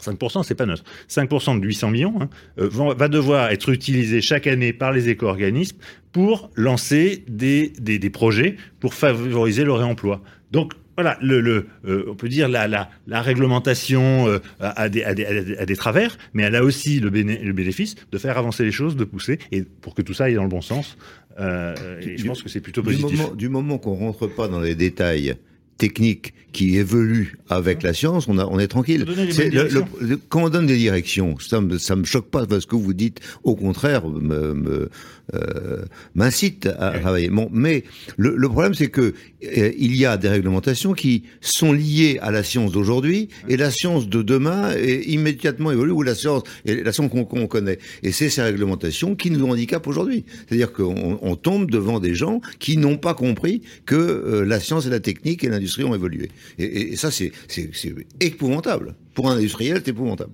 5%, 0.00 0.42
c'est 0.44 0.54
pas 0.54 0.66
neutre. 0.66 0.84
5% 1.08 1.60
de 1.60 1.66
800 1.66 1.90
millions 1.90 2.14
hein, 2.20 2.28
euh, 2.58 2.68
va 2.70 3.08
devoir 3.08 3.50
être 3.50 3.68
utilisé 3.70 4.20
chaque 4.20 4.46
année 4.46 4.72
par 4.72 4.92
les 4.92 5.08
éco-organismes 5.08 5.78
pour 6.12 6.50
lancer 6.54 7.24
des, 7.28 7.72
des, 7.80 7.98
des 7.98 8.10
projets 8.10 8.56
pour 8.80 8.94
favoriser 8.94 9.64
le 9.64 9.72
réemploi. 9.72 10.22
Donc, 10.52 10.74
voilà, 10.98 11.16
le, 11.22 11.40
le 11.40 11.66
euh, 11.86 12.06
on 12.08 12.16
peut 12.16 12.28
dire 12.28 12.48
la, 12.48 12.66
la, 12.66 12.90
la 13.06 13.22
réglementation 13.22 14.26
euh, 14.26 14.40
a, 14.58 14.88
des, 14.88 15.04
a, 15.04 15.14
des, 15.14 15.56
a, 15.56 15.64
des, 15.64 15.76
travers, 15.76 16.18
mais 16.32 16.42
elle 16.42 16.56
a 16.56 16.64
aussi 16.64 16.98
le, 16.98 17.08
le, 17.10 17.52
bénéfice 17.52 17.94
de 18.10 18.18
faire 18.18 18.36
avancer 18.36 18.64
les 18.64 18.72
choses, 18.72 18.96
de 18.96 19.04
pousser, 19.04 19.38
et 19.52 19.62
pour 19.62 19.94
que 19.94 20.02
tout 20.02 20.12
ça 20.12 20.24
aille 20.24 20.34
dans 20.34 20.42
le 20.42 20.48
bon 20.48 20.60
sens. 20.60 20.98
Euh, 21.38 22.00
et 22.00 22.18
je 22.18 22.26
pense 22.26 22.42
que 22.42 22.48
c'est 22.48 22.60
plutôt 22.60 22.82
positif. 22.82 23.10
Du 23.10 23.16
moment, 23.16 23.34
du 23.34 23.48
moment 23.48 23.78
qu'on 23.78 23.94
rentre 23.94 24.26
pas 24.26 24.48
dans 24.48 24.58
les 24.58 24.74
détails 24.74 25.36
techniques 25.78 26.34
qui 26.52 26.76
évoluent 26.76 27.38
avec 27.48 27.82
la 27.82 27.92
science, 27.92 28.26
on, 28.26 28.38
a, 28.38 28.44
on 28.46 28.58
est 28.58 28.68
tranquille. 28.68 29.06
quand 30.28 30.44
on 30.44 30.48
donne 30.48 30.66
des 30.66 30.76
directions, 30.76 31.38
ça 31.38 31.60
me, 31.60 31.78
ça 31.78 31.94
me 31.94 32.04
choque 32.04 32.28
pas 32.30 32.46
parce 32.46 32.66
que 32.66 32.74
vous 32.74 32.94
dites, 32.94 33.20
au 33.44 33.54
contraire, 33.54 34.06
me, 34.08 34.54
me 34.54 34.90
euh, 35.34 35.84
m'incite 36.14 36.66
à 36.78 36.98
travailler. 36.98 37.28
Bon, 37.28 37.48
mais 37.52 37.84
le, 38.16 38.34
le 38.36 38.48
problème, 38.48 38.74
c'est 38.74 38.88
que 38.88 39.14
euh, 39.44 39.72
il 39.78 39.94
y 39.96 40.06
a 40.06 40.16
des 40.16 40.28
réglementations 40.28 40.94
qui 40.94 41.24
sont 41.40 41.72
liées 41.72 42.18
à 42.22 42.30
la 42.30 42.42
science 42.42 42.72
d'aujourd'hui 42.72 43.28
et 43.48 43.56
la 43.56 43.70
science 43.70 44.08
de 44.08 44.22
demain 44.22 44.72
est 44.74 45.02
immédiatement 45.06 45.70
évolue 45.70 45.92
ou 45.92 46.02
la 46.02 46.14
science 46.14 46.42
et 46.64 46.82
la 46.82 46.92
science 46.92 47.10
qu'on 47.10 47.46
connaît. 47.46 47.78
Et 48.02 48.12
c'est 48.12 48.30
ces 48.30 48.42
réglementations 48.42 49.14
qui 49.16 49.30
nous 49.30 49.46
handicapent 49.46 49.86
aujourd'hui. 49.86 50.24
C'est-à-dire 50.46 50.72
qu'on 50.72 51.18
on 51.20 51.36
tombe 51.36 51.70
devant 51.70 52.00
des 52.00 52.14
gens 52.14 52.40
qui 52.58 52.76
n'ont 52.76 52.96
pas 52.96 53.14
compris 53.14 53.62
que 53.86 53.94
euh, 53.96 54.44
la 54.44 54.60
science 54.60 54.86
et 54.86 54.90
la 54.90 55.00
technique 55.00 55.44
et 55.44 55.48
l'industrie 55.48 55.84
ont 55.84 55.94
évolué. 55.94 56.30
Et, 56.58 56.92
et 56.92 56.96
ça, 56.96 57.10
c'est 57.10 57.32
épouvantable. 58.20 58.94
Pour 59.14 59.28
un 59.30 59.36
industriel, 59.36 59.82
c'est 59.84 59.90
épouvantable. 59.90 60.32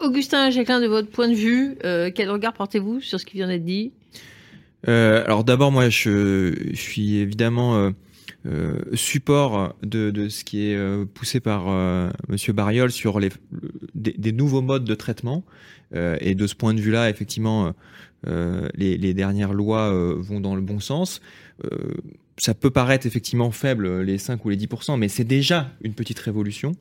Augustin 0.00 0.50
Jacquelin, 0.50 0.80
de 0.80 0.86
votre 0.86 1.08
point 1.08 1.28
de 1.28 1.34
vue, 1.34 1.76
euh, 1.84 2.10
quel 2.14 2.30
regard 2.30 2.52
portez-vous 2.52 3.00
sur 3.00 3.18
ce 3.18 3.26
qui 3.26 3.34
vient 3.34 3.48
d'être 3.48 3.64
dit? 3.64 3.92
Euh, 4.86 5.24
Alors 5.24 5.44
d'abord, 5.44 5.72
moi, 5.72 5.88
je, 5.88 6.54
suis 6.74 7.16
évidemment 7.16 7.92
euh, 8.46 8.74
support 8.94 9.74
de, 9.82 10.28
ce 10.28 10.44
qui 10.44 10.70
est 10.70 11.06
poussé 11.14 11.40
par 11.40 11.66
Monsieur 12.28 12.52
Bariol 12.52 12.92
sur 12.92 13.18
les, 13.18 13.30
des, 13.94 14.32
nouveaux 14.32 14.62
modes 14.62 14.84
de 14.84 14.94
traitement. 14.94 15.44
et 15.94 16.34
de 16.34 16.46
ce 16.46 16.54
point 16.54 16.74
de 16.74 16.80
vue-là, 16.80 17.10
effectivement, 17.10 17.72
les, 18.24 19.14
dernières 19.14 19.52
lois 19.52 19.92
vont 20.16 20.40
dans 20.40 20.54
le 20.54 20.62
bon 20.62 20.78
sens 20.78 21.20
ça 22.38 22.54
peut 22.54 22.70
paraître 22.70 23.06
effectivement 23.06 23.50
faible, 23.50 24.02
les 24.02 24.18
5 24.18 24.44
ou 24.44 24.48
les 24.48 24.56
10%, 24.56 24.98
mais 24.98 25.08
c'est 25.08 25.24
déjà 25.24 25.70
une 25.82 25.94
petite 25.94 26.18
révolution. 26.18 26.72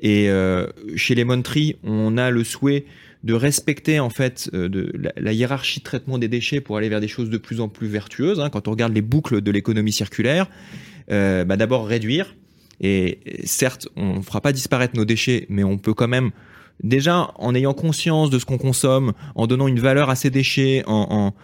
Et 0.00 0.28
euh, 0.30 0.66
chez 0.96 1.14
les 1.14 1.24
Tree, 1.42 1.76
on 1.82 2.16
a 2.16 2.30
le 2.30 2.44
souhait 2.44 2.84
de 3.24 3.34
respecter 3.34 4.00
en 4.00 4.10
fait 4.10 4.50
euh, 4.54 4.68
de, 4.68 4.92
la, 5.16 5.32
hiérarchie 5.32 5.80
de 5.80 5.84
traitement 5.84 6.18
des 6.18 6.28
déchets 6.28 6.60
pour 6.60 6.76
aller 6.76 6.88
vers 6.88 7.00
des 7.00 7.08
choses 7.08 7.30
de 7.30 7.38
plus 7.38 7.60
en 7.60 7.68
plus 7.68 7.88
vertueuses. 7.88 8.38
Hein. 8.38 8.50
Quand 8.50 8.68
on 8.68 8.70
regarde 8.70 8.92
les 8.92 9.02
boucles 9.02 9.40
de 9.40 9.50
l'économie 9.50 9.92
circulaire, 9.92 10.48
euh, 11.10 11.44
bah 11.44 11.56
d'abord 11.56 11.86
réduire. 11.86 12.36
Et 12.80 13.20
certes, 13.44 13.88
on 13.96 14.16
ne 14.16 14.22
fera 14.22 14.40
pas 14.40 14.52
disparaître 14.52 14.96
nos 14.96 15.04
déchets, 15.04 15.46
mais 15.48 15.64
on 15.64 15.78
peut 15.78 15.94
quand 15.94 16.08
même 16.08 16.32
déjà 16.82 17.30
en 17.36 17.54
ayant 17.54 17.72
conscience 17.72 18.30
de 18.30 18.38
ce 18.38 18.44
qu'on 18.44 18.58
consomme, 18.58 19.12
en 19.36 19.46
donnant 19.46 19.68
une 19.68 19.78
valeur 19.78 20.10
à 20.10 20.16
ces 20.16 20.30
déchets, 20.30 20.82
en, 20.86 21.06
en 21.10 21.34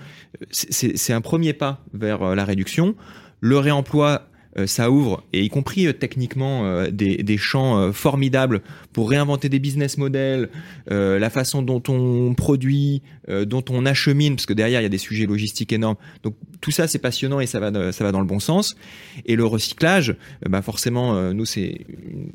c'est 0.51 1.13
un 1.13 1.21
premier 1.21 1.53
pas 1.53 1.85
vers 1.93 2.23
euh, 2.23 2.35
la 2.35 2.45
réduction. 2.45 2.95
Le 3.41 3.59
réemploi, 3.59 4.31
euh, 4.59 4.67
ça 4.67 4.91
ouvre, 4.91 5.23
et 5.33 5.45
y 5.45 5.49
compris 5.49 5.87
euh, 5.87 5.93
techniquement, 5.93 6.67
euh, 6.67 6.91
des, 6.91 7.19
des, 7.19 7.37
champs 7.37 7.93
formidables 7.93 8.63
pour 8.93 9.11
réinventer 9.11 9.49
des 9.49 9.61
business 9.61 9.97
models, 9.97 10.49
la 10.89 11.31
façon 11.31 11.63
dont 11.63 11.83
on 11.89 12.35
produit, 12.35 13.03
dont 13.29 13.65
on 13.71 13.87
achemine, 13.87 14.35
parce 14.37 14.47
que 14.47 14.53
derrière 14.53 14.81
il 14.81 14.83
y 14.83 14.87
a 14.87 14.91
des 14.91 14.99
sujets 14.99 15.27
logistiques 15.27 15.73
énormes. 15.73 15.97
Donc 16.23 16.35
tout 16.61 16.71
ça 16.71 16.87
c'est 16.87 16.99
passionnant 16.99 17.41
et 17.41 17.47
ça 17.47 17.61
va, 17.61 17.93
ça 17.93 18.05
va 18.05 18.13
dans 18.13 18.21
le 18.21 18.27
bon 18.27 18.41
sens. 18.41 18.77
Et 19.25 19.37
le 19.37 19.45
recyclage, 19.45 20.17
bah 20.49 20.63
forcément, 20.63 21.33
nous 21.33 21.45
c'est 21.45 21.87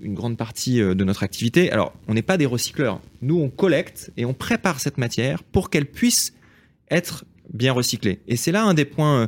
une, 0.02 0.14
grande 0.16 0.38
partie 0.38 0.80
de 0.80 1.04
notre 1.04 1.24
activité. 1.24 1.72
Alors 1.72 1.94
on 2.08 2.14
n'est 2.14 2.22
pas 2.22 2.38
des 2.38 2.46
recycleurs, 2.46 3.02
nous 3.22 3.40
on 3.40 3.50
collecte 3.50 4.12
et 4.18 4.26
on 4.26 4.34
prépare 4.34 4.80
cette 4.80 4.98
matière 4.98 5.44
pour 5.44 5.70
qu'elle 5.70 5.86
puisse 5.86 6.34
être 6.90 7.26
bien 7.54 7.74
recyclée. 7.74 8.20
Et 8.28 8.38
c'est 8.38 8.52
là 8.52 8.64
un 8.64 8.74
des 8.74 8.86
points. 8.86 9.28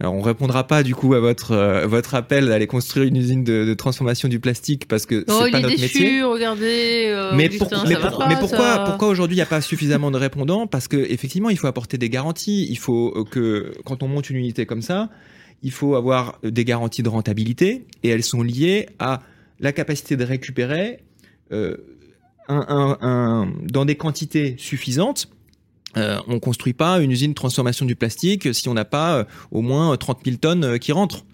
Alors 0.00 0.14
on 0.14 0.22
répondra 0.22 0.66
pas 0.66 0.82
du 0.82 0.94
coup 0.94 1.12
à 1.12 1.20
votre 1.20 1.52
euh, 1.52 1.86
votre 1.86 2.14
appel 2.14 2.46
d'aller 2.46 2.66
construire 2.66 3.06
une 3.06 3.16
usine 3.16 3.44
de, 3.44 3.66
de, 3.66 3.74
transformation 3.74 4.28
du 4.28 4.40
plastique 4.40 4.88
parce 4.88 5.04
que 5.04 5.26
oh, 5.28 5.42
c'est 5.44 5.50
pas 5.50 5.60
notre 5.60 5.76
déçu, 5.76 6.02
métier. 6.02 6.22
Regardez, 6.22 7.04
euh, 7.08 7.32
mais, 7.34 7.48
Augustin, 7.48 7.66
pour, 7.66 7.86
mais, 7.86 7.96
pour, 7.96 8.18
pas, 8.18 8.28
mais, 8.28 8.36
pourquoi 8.40 8.58
ça... 8.58 8.84
pourquoi 8.86 9.08
aujourd'hui 9.08 9.34
il 9.34 9.38
n'y 9.38 9.42
a 9.42 9.46
pas 9.46 9.60
suffisamment 9.60 10.10
de 10.10 10.16
répondants? 10.16 10.66
Parce 10.66 10.88
que 10.88 10.96
effectivement 10.96 11.50
il 11.50 11.58
faut 11.58 11.66
apporter 11.66 11.98
des 11.98 12.08
garanties. 12.08 12.66
Il 12.70 12.78
faut 12.78 13.12
euh, 13.14 13.24
que 13.24 13.74
quand 13.84 14.02
on 14.02 14.08
monte 14.08 14.30
une 14.30 14.36
unité 14.36 14.64
comme 14.64 14.80
ça, 14.80 15.10
il 15.62 15.70
faut 15.70 15.94
avoir 15.94 16.38
des 16.42 16.64
garanties 16.64 17.02
de 17.02 17.10
rentabilité 17.10 17.84
et 18.02 18.08
elles 18.08 18.24
sont 18.24 18.42
liées 18.42 18.88
à 18.98 19.20
la 19.60 19.72
capacité 19.72 20.16
de 20.16 20.24
récupérer 20.24 21.00
euh, 21.52 21.76
un, 22.48 22.64
un, 22.68 23.06
un, 23.06 23.52
dans 23.64 23.84
des 23.84 23.96
quantités 23.96 24.54
suffisantes 24.56 25.28
euh, 25.96 26.18
on 26.28 26.38
construit 26.38 26.72
pas 26.72 27.00
une 27.00 27.10
usine 27.10 27.30
de 27.30 27.34
transformation 27.34 27.84
du 27.84 27.96
plastique 27.96 28.54
si 28.54 28.68
on 28.68 28.74
n'a 28.74 28.84
pas 28.84 29.16
euh, 29.16 29.24
au 29.50 29.60
moins 29.60 29.96
30 29.96 30.20
000 30.24 30.36
tonnes 30.36 30.64
euh, 30.64 30.78
qui 30.78 30.92
rentrent. 30.92 31.24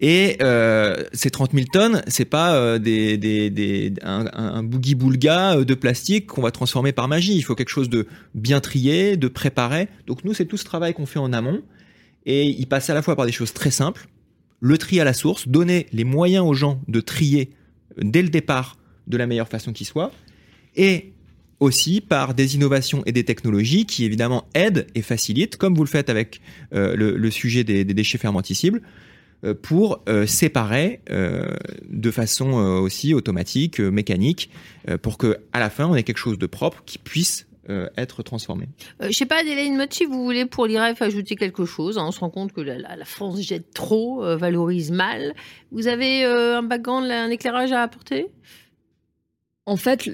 Et 0.00 0.36
euh, 0.42 1.02
ces 1.12 1.30
30 1.30 1.52
000 1.52 1.66
tonnes, 1.72 2.02
c'est 2.06 2.26
pas 2.26 2.54
euh, 2.54 2.78
un, 4.02 4.26
un 4.32 4.62
boogie 4.62 4.94
boulga 4.94 5.64
de 5.64 5.74
plastique 5.74 6.26
qu'on 6.26 6.42
va 6.42 6.50
transformer 6.50 6.92
par 6.92 7.08
magie. 7.08 7.34
Il 7.34 7.42
faut 7.42 7.54
quelque 7.54 7.70
chose 7.70 7.88
de 7.88 8.06
bien 8.34 8.60
trié, 8.60 9.16
de 9.16 9.28
préparé. 9.28 9.88
Donc 10.06 10.24
nous, 10.24 10.34
c'est 10.34 10.44
tout 10.44 10.58
ce 10.58 10.64
travail 10.64 10.92
qu'on 10.92 11.06
fait 11.06 11.18
en 11.18 11.32
amont. 11.32 11.62
Et 12.26 12.44
il 12.46 12.66
passe 12.66 12.90
à 12.90 12.94
la 12.94 13.02
fois 13.02 13.16
par 13.16 13.26
des 13.26 13.32
choses 13.32 13.54
très 13.54 13.70
simples, 13.70 14.06
le 14.60 14.76
tri 14.76 15.00
à 15.00 15.04
la 15.04 15.14
source, 15.14 15.48
donner 15.48 15.86
les 15.92 16.04
moyens 16.04 16.44
aux 16.46 16.54
gens 16.54 16.80
de 16.86 17.00
trier 17.00 17.50
dès 17.96 18.22
le 18.22 18.28
départ 18.28 18.76
de 19.06 19.16
la 19.16 19.26
meilleure 19.26 19.48
façon 19.48 19.72
qui 19.72 19.84
soit, 19.84 20.12
et 20.76 21.12
aussi 21.60 22.00
par 22.00 22.34
des 22.34 22.54
innovations 22.54 23.02
et 23.06 23.12
des 23.12 23.24
technologies 23.24 23.84
qui 23.84 24.04
évidemment 24.04 24.46
aident 24.54 24.86
et 24.94 25.02
facilitent, 25.02 25.56
comme 25.56 25.74
vous 25.74 25.84
le 25.84 25.88
faites 25.88 26.08
avec 26.08 26.40
euh, 26.72 26.94
le, 26.94 27.16
le, 27.16 27.30
sujet 27.30 27.64
des, 27.64 27.84
des 27.84 27.94
déchets 27.94 28.18
fermenticibles, 28.18 28.82
euh, 29.44 29.54
pour 29.54 30.02
euh, 30.08 30.26
séparer 30.26 31.00
euh, 31.10 31.54
de 31.88 32.10
façon 32.10 32.58
euh, 32.58 32.78
aussi 32.80 33.14
automatique, 33.14 33.80
euh, 33.80 33.90
mécanique, 33.90 34.50
pour 35.02 35.18
que 35.18 35.38
à 35.52 35.60
la 35.60 35.70
fin 35.70 35.86
on 35.86 35.94
ait 35.94 36.02
quelque 36.02 36.18
chose 36.18 36.38
de 36.38 36.46
propre 36.46 36.82
qui 36.86 36.98
puisse 36.98 37.46
être 37.98 38.22
transformé. 38.22 38.66
je 38.98 39.10
sais 39.10 39.26
pas, 39.26 39.40
Adélaïde 39.40 39.74
Motti, 39.74 40.06
vous 40.06 40.24
voulez 40.24 40.46
pour 40.46 40.66
l'IREF 40.66 41.02
ajouter 41.02 41.36
quelque 41.36 41.66
chose? 41.66 41.98
Hein, 41.98 42.06
On 42.08 42.12
se 42.12 42.20
rend 42.20 42.30
compte 42.30 42.54
que 42.54 42.62
la, 42.62 42.78
la, 42.78 42.96
la 42.96 43.04
France 43.04 43.42
jette 43.42 43.74
trop, 43.74 44.22
valorise 44.38 44.90
mal. 44.90 45.34
Vous 45.70 45.86
avez 45.86 46.24
un 46.24 46.62
background, 46.62 47.10
un 47.10 47.28
éclairage 47.28 47.70
à 47.72 47.82
apporter? 47.82 48.28
En 49.66 49.76
fait, 49.76 50.08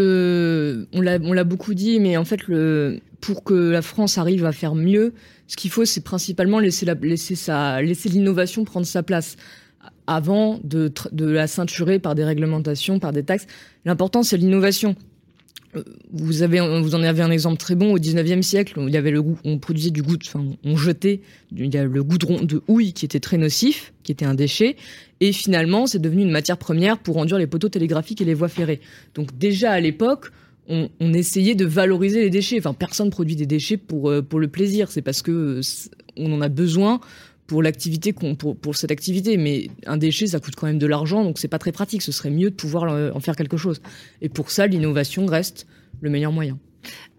on 0.00 1.00
l'a 1.02 1.44
beaucoup 1.44 1.74
dit, 1.74 2.00
mais 2.00 2.16
en 2.16 2.24
fait, 2.24 2.40
pour 3.20 3.44
que 3.44 3.54
la 3.54 3.82
France 3.82 4.18
arrive 4.18 4.44
à 4.44 4.52
faire 4.52 4.74
mieux, 4.74 5.12
ce 5.46 5.56
qu'il 5.56 5.70
faut, 5.70 5.84
c'est 5.84 6.02
principalement 6.02 6.58
laisser 6.58 6.86
l'innovation 6.86 8.64
prendre 8.64 8.86
sa 8.86 9.02
place 9.02 9.36
avant 10.06 10.60
de, 10.64 10.92
de 11.12 11.26
la 11.26 11.46
ceinturer 11.46 11.98
par 11.98 12.14
des 12.14 12.24
réglementations, 12.24 12.98
par 12.98 13.12
des 13.12 13.22
taxes. 13.22 13.46
L'important, 13.84 14.22
c'est 14.22 14.36
l'innovation. 14.36 14.96
Euh, 15.76 15.82
vous 16.12 16.42
avez, 16.42 16.60
vous 16.80 16.94
en 16.94 17.02
avez 17.02 17.22
un 17.22 17.30
exemple 17.30 17.56
très 17.58 17.74
bon 17.74 17.92
au 17.92 17.98
19e 17.98 18.42
siècle. 18.42 18.74
Il 18.78 18.92
y 18.92 18.96
avait 18.96 19.10
le 19.10 19.22
goût, 19.22 19.38
on 19.44 19.58
produisait 19.58 19.90
du 19.90 20.02
goût, 20.02 20.16
enfin, 20.24 20.44
on 20.64 20.76
jetait, 20.76 21.20
il 21.56 21.72
y 21.72 21.78
a 21.78 21.84
le 21.84 22.02
goudron 22.02 22.42
de 22.42 22.62
houille 22.68 22.92
qui 22.92 23.04
était 23.04 23.20
très 23.20 23.36
nocif, 23.36 23.92
qui 24.02 24.12
était 24.12 24.24
un 24.24 24.34
déchet, 24.34 24.76
et 25.20 25.32
finalement, 25.32 25.86
c'est 25.86 25.98
devenu 25.98 26.22
une 26.22 26.30
matière 26.30 26.58
première 26.58 26.98
pour 26.98 27.16
enduire 27.18 27.38
les 27.38 27.46
poteaux 27.46 27.68
télégraphiques 27.68 28.20
et 28.20 28.24
les 28.24 28.34
voies 28.34 28.48
ferrées. 28.48 28.80
Donc 29.14 29.36
déjà 29.38 29.72
à 29.72 29.80
l'époque, 29.80 30.30
on, 30.68 30.88
on, 31.00 31.12
essayait 31.12 31.54
de 31.54 31.64
valoriser 31.64 32.22
les 32.22 32.30
déchets. 32.30 32.58
Enfin, 32.58 32.72
personne 32.74 33.10
produit 33.10 33.36
des 33.36 33.46
déchets 33.46 33.76
pour 33.76 34.10
euh, 34.10 34.22
pour 34.22 34.40
le 34.40 34.48
plaisir. 34.48 34.90
C'est 34.90 35.02
parce 35.02 35.20
que 35.20 35.60
on 36.16 36.32
en 36.32 36.40
a 36.40 36.48
besoin 36.48 37.00
pour 37.46 37.62
l'activité 37.62 38.12
pour, 38.12 38.56
pour 38.56 38.76
cette 38.76 38.90
activité 38.90 39.36
mais 39.36 39.68
un 39.86 39.96
déchet 39.96 40.26
ça 40.26 40.40
coûte 40.40 40.54
quand 40.56 40.66
même 40.66 40.78
de 40.78 40.86
l'argent 40.86 41.24
donc 41.24 41.38
c'est 41.38 41.48
pas 41.48 41.58
très 41.58 41.72
pratique. 41.72 42.02
Ce 42.02 42.12
serait 42.12 42.30
mieux 42.30 42.50
de 42.50 42.54
pouvoir 42.54 43.14
en 43.14 43.20
faire 43.20 43.36
quelque 43.36 43.56
chose. 43.56 43.80
Et 44.22 44.28
pour 44.28 44.50
ça 44.50 44.66
l'innovation 44.66 45.26
reste 45.26 45.66
le 46.00 46.10
meilleur 46.10 46.32
moyen 46.32 46.58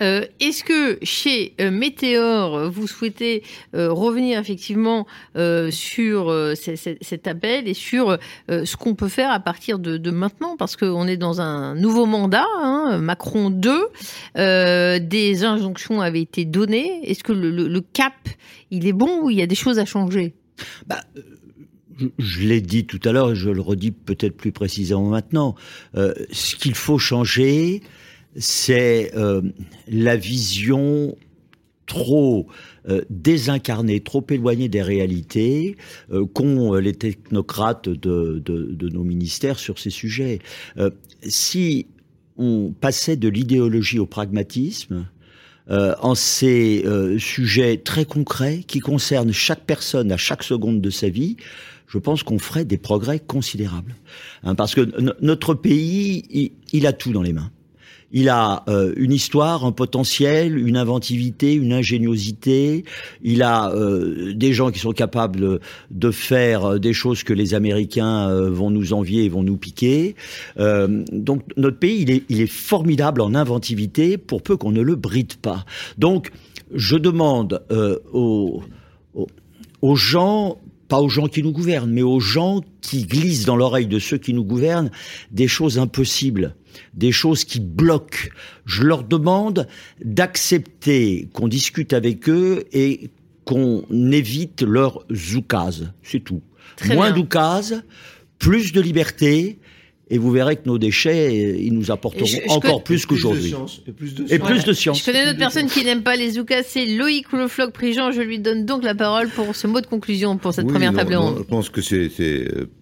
euh, 0.01 0.25
Est-ce 0.39 0.63
que 0.63 0.97
chez 1.03 1.53
euh, 1.61 1.71
Météor, 1.71 2.69
vous 2.69 2.87
souhaitez 2.87 3.43
euh, 3.73 3.91
revenir 3.91 4.39
effectivement 4.39 5.05
euh, 5.35 5.71
sur 5.71 6.33
cet 6.55 7.27
appel 7.27 7.67
et 7.67 7.73
sur 7.73 8.17
ce 8.49 8.75
qu'on 8.75 8.95
peut 8.95 9.07
faire 9.07 9.31
à 9.31 9.39
partir 9.39 9.79
de, 9.79 10.11
maintenant? 10.11 10.57
Parce 10.57 10.75
qu'on 10.75 11.07
est 11.07 11.17
dans 11.17 11.41
un 11.41 11.75
nouveau 11.75 12.05
mandat, 12.05 12.45
hein, 12.61 12.97
Macron 13.01 13.49
2, 13.49 14.99
des 14.99 15.43
injonctions 15.43 16.01
avaient 16.01 16.21
été 16.21 16.45
données. 16.45 17.01
Est-ce 17.03 17.23
que 17.23 17.33
le, 17.33 17.81
cap, 17.81 18.13
il 18.71 18.87
est 18.87 18.93
bon 18.93 19.23
ou 19.23 19.29
il 19.29 19.37
y 19.37 19.41
a 19.41 19.47
des 19.47 19.55
choses 19.55 19.79
à 19.79 19.85
changer? 19.85 20.33
Bah, 20.87 21.01
je, 21.97 22.07
je 22.17 22.41
l'ai 22.41 22.61
dit 22.61 22.85
tout 22.85 22.99
à 23.05 23.11
l'heure 23.11 23.31
et 23.31 23.35
je 23.35 23.49
le 23.49 23.61
redis 23.61 23.91
peut-être 23.91 24.35
plus 24.35 24.51
précisément 24.51 25.09
maintenant. 25.09 25.55
ce 25.93 26.55
qu'il 26.55 26.75
faut 26.75 26.97
changer, 26.97 27.81
c'est 28.35 29.11
euh, 29.15 29.41
la 29.87 30.15
vision 30.15 31.15
trop 31.85 32.47
euh, 32.89 33.01
désincarné, 33.09 33.99
trop 34.01 34.25
éloigné 34.29 34.69
des 34.69 34.81
réalités 34.81 35.77
euh, 36.11 36.25
qu'ont 36.25 36.75
euh, 36.75 36.79
les 36.79 36.93
technocrates 36.93 37.89
de, 37.89 38.41
de, 38.43 38.71
de, 38.71 38.89
nos 38.89 39.03
ministères 39.03 39.59
sur 39.59 39.79
ces 39.79 39.89
sujets. 39.91 40.39
Euh, 40.77 40.89
si 41.23 41.87
on 42.37 42.73
passait 42.79 43.15
de 43.17 43.29
l'idéologie 43.29 43.99
au 43.99 44.05
pragmatisme, 44.05 45.07
euh, 45.71 45.95
en 45.99 46.13
ces 46.13 46.83
euh, 46.85 47.17
sujets 47.17 47.77
très 47.77 48.05
concrets 48.05 48.63
qui 48.67 48.79
concernent 48.79 49.31
chaque 49.31 49.65
personne 49.65 50.11
à 50.11 50.17
chaque 50.17 50.43
seconde 50.43 50.79
de 50.79 50.91
sa 50.91 51.09
vie, 51.09 51.37
je 51.87 51.97
pense 51.97 52.21
qu'on 52.21 52.37
ferait 52.37 52.65
des 52.65 52.77
progrès 52.77 53.19
considérables. 53.19 53.95
Hein, 54.43 54.53
parce 54.53 54.75
que 54.75 54.87
notre 55.21 55.55
pays, 55.55 56.23
il, 56.29 56.51
il, 56.71 56.85
a 56.85 56.93
tout 56.93 57.11
dans 57.11 57.23
les 57.23 57.33
mains. 57.33 57.49
Il 58.17 58.29
a 58.29 58.63
euh, 58.69 58.93
une 58.95 59.11
histoire, 59.11 59.65
un 59.65 59.73
potentiel, 59.73 60.57
une 60.57 60.77
inventivité, 60.77 61.53
une 61.53 61.73
ingéniosité. 61.73 62.85
Il 63.21 63.43
a 63.43 63.71
euh, 63.71 64.33
des 64.33 64.53
gens 64.53 64.71
qui 64.71 64.79
sont 64.79 64.93
capables 64.93 65.59
de, 65.91 66.11
faire 66.11 66.79
des 66.79 66.93
choses 66.93 67.23
que 67.23 67.33
les 67.33 67.53
Américains 67.53 68.29
euh, 68.29 68.49
vont 68.49 68.71
nous 68.71 68.93
envier 68.93 69.25
et 69.25 69.29
vont 69.29 69.43
nous 69.43 69.57
piquer. 69.57 70.15
Euh, 70.57 71.03
donc 71.11 71.41
notre 71.57 71.77
pays, 71.77 72.23
il 72.29 72.41
est, 72.41 72.47
formidable 72.47 73.19
en 73.19 73.35
inventivité 73.35 74.17
pour 74.17 74.41
peu 74.41 74.55
qu'on 74.55 74.71
ne 74.71 74.81
le 74.81 74.95
bride 74.95 75.33
pas. 75.35 75.65
Donc 75.97 76.31
je 76.73 76.95
demande 76.95 77.65
euh, 77.69 77.99
aux 78.13 79.95
gens 79.95 80.57
pas 80.87 80.99
aux 80.99 81.09
gens 81.09 81.27
qui 81.27 81.41
nous 81.43 81.51
gouvernent, 81.51 81.91
mais 81.91 82.01
aux 82.01 82.19
gens 82.19 82.61
qui 82.81 83.05
glissent 83.05 83.45
dans 83.45 83.55
l'oreille 83.55 83.87
de 83.87 83.99
ceux 83.99 84.17
qui 84.17 84.33
nous 84.33 84.43
gouvernent 84.43 84.91
des 85.31 85.47
choses 85.47 85.79
impossibles, 85.79 86.55
des 86.93 87.11
choses 87.11 87.43
qui 87.43 87.59
bloquent. 87.59 88.29
Je 88.65 88.83
leur 88.83 89.03
demande 89.03 89.67
d'accepter 90.03 91.29
qu'on 91.33 91.47
discute 91.47 91.93
avec 91.93 92.29
eux 92.29 92.65
et 92.71 93.09
qu'on 93.45 93.83
évite 94.11 94.61
leur 94.61 95.05
zoukaz. 95.11 95.91
C'est 96.03 96.23
tout. 96.23 96.41
Très 96.77 96.95
Moins 96.95 97.11
d'oukaz, 97.11 97.83
plus 98.39 98.73
de 98.73 98.81
liberté, 98.81 99.59
et 100.09 100.17
vous 100.17 100.31
verrez 100.31 100.55
que 100.55 100.67
nos 100.67 100.77
déchets, 100.77 101.57
ils 101.59 101.73
nous 101.73 101.89
apporteront 101.91 102.25
Et 102.25 102.27
je- 102.27 102.41
je 102.45 102.49
encore 102.51 102.83
plus 102.83 103.05
qu'aujourd'hui. 103.05 103.53
Et 103.87 103.91
plus 103.91 104.13
de 104.15 104.25
Et 104.33 104.37
plus 104.39 104.63
de 104.63 104.73
science. 104.73 104.99
Je 104.99 105.05
connais 105.05 105.23
une 105.23 105.29
autre 105.29 105.39
personne 105.39 105.67
qui 105.67 105.83
n'aime 105.83 106.03
pas 106.03 106.15
les 106.15 106.31
zoukas, 106.31 106.63
c'est 106.63 106.85
Loïc 106.85 107.31
Lefloc 107.33 107.71
Prigent. 107.73 108.11
Je 108.11 108.21
lui 108.21 108.39
donne 108.39 108.65
donc 108.65 108.83
la 108.83 108.93
parole 108.95 109.29
pour 109.29 109.55
ce 109.55 109.65
mot 109.67 109.81
de 109.81 109.87
conclusion 109.87 110.37
pour 110.37 110.53
cette 110.53 110.65
Oui, 110.65 110.71
première 110.73 110.91
non, 110.91 110.97
table 110.99 111.13
non, 111.13 111.21
ronde. 111.21 111.37
je 111.39 111.43
pense 111.43 111.69
que 111.69 111.81
c'est 111.81 112.09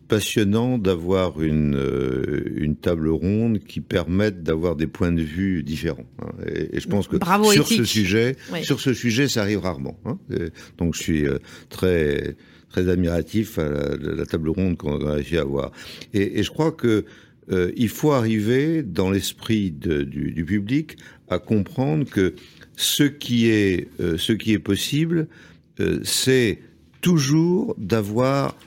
passionnant 0.09 0.77
d'avoir 0.77 1.41
une, 1.41 1.75
euh, 1.75 2.43
une 2.55 2.75
table 2.75 3.07
ronde 3.09 3.59
qui 3.59 3.79
permette 3.79 4.43
d'avoir 4.43 4.75
des 4.75 4.85
points 4.85 5.11
de 5.11 5.21
vue 5.21 5.63
différents. 5.63 6.05
hein. 6.21 6.27
Et, 6.45 6.75
et 6.77 6.79
je 6.79 6.87
pense 6.87 7.07
que 7.07 7.15
Bravo, 7.17 7.51
sur 7.51 7.67
ce 7.67 7.83
sujet, 7.83 8.35
Oui. 8.51 8.63
sur 8.63 8.79
ce 8.79 8.93
sujet, 8.93 9.27
ça 9.27 9.41
arrive 9.41 9.59
rarement. 9.59 9.97
hein. 10.05 10.17
Et 10.31 10.49
donc 10.77 10.93
je 10.95 11.01
suis 11.01 11.25
euh, 11.25 11.39
très 11.69 12.35
très 12.73 12.89
admiratif 12.89 13.59
à 13.59 13.69
la, 13.69 14.25
table 14.25 14.49
ronde 14.49 14.77
qu'on 14.77 14.99
a 15.07 15.13
réussi 15.13 15.37
à 15.37 15.41
avoir. 15.41 15.71
Et, 16.13 16.43
je 16.43 16.49
crois 16.49 16.71
que 16.71 17.05
euh, 17.51 17.71
il 17.77 17.89
faut 17.89 18.11
arriver 18.11 18.83
dans 18.83 19.11
l'esprit 19.11 19.71
du, 19.71 20.43
public 20.45 20.97
à 21.29 21.39
comprendre 21.39 22.05
que 22.05 22.33
ce 22.75 23.03
qui 23.03 23.47
est 23.47 23.87
euh, 23.99 24.17
ce 24.17 24.33
qui 24.33 24.53
est 24.53 24.59
possible, 24.59 25.27
euh, 25.79 25.99
c'est 26.03 26.59
toujours 27.01 27.75
d'avoir 27.77 28.57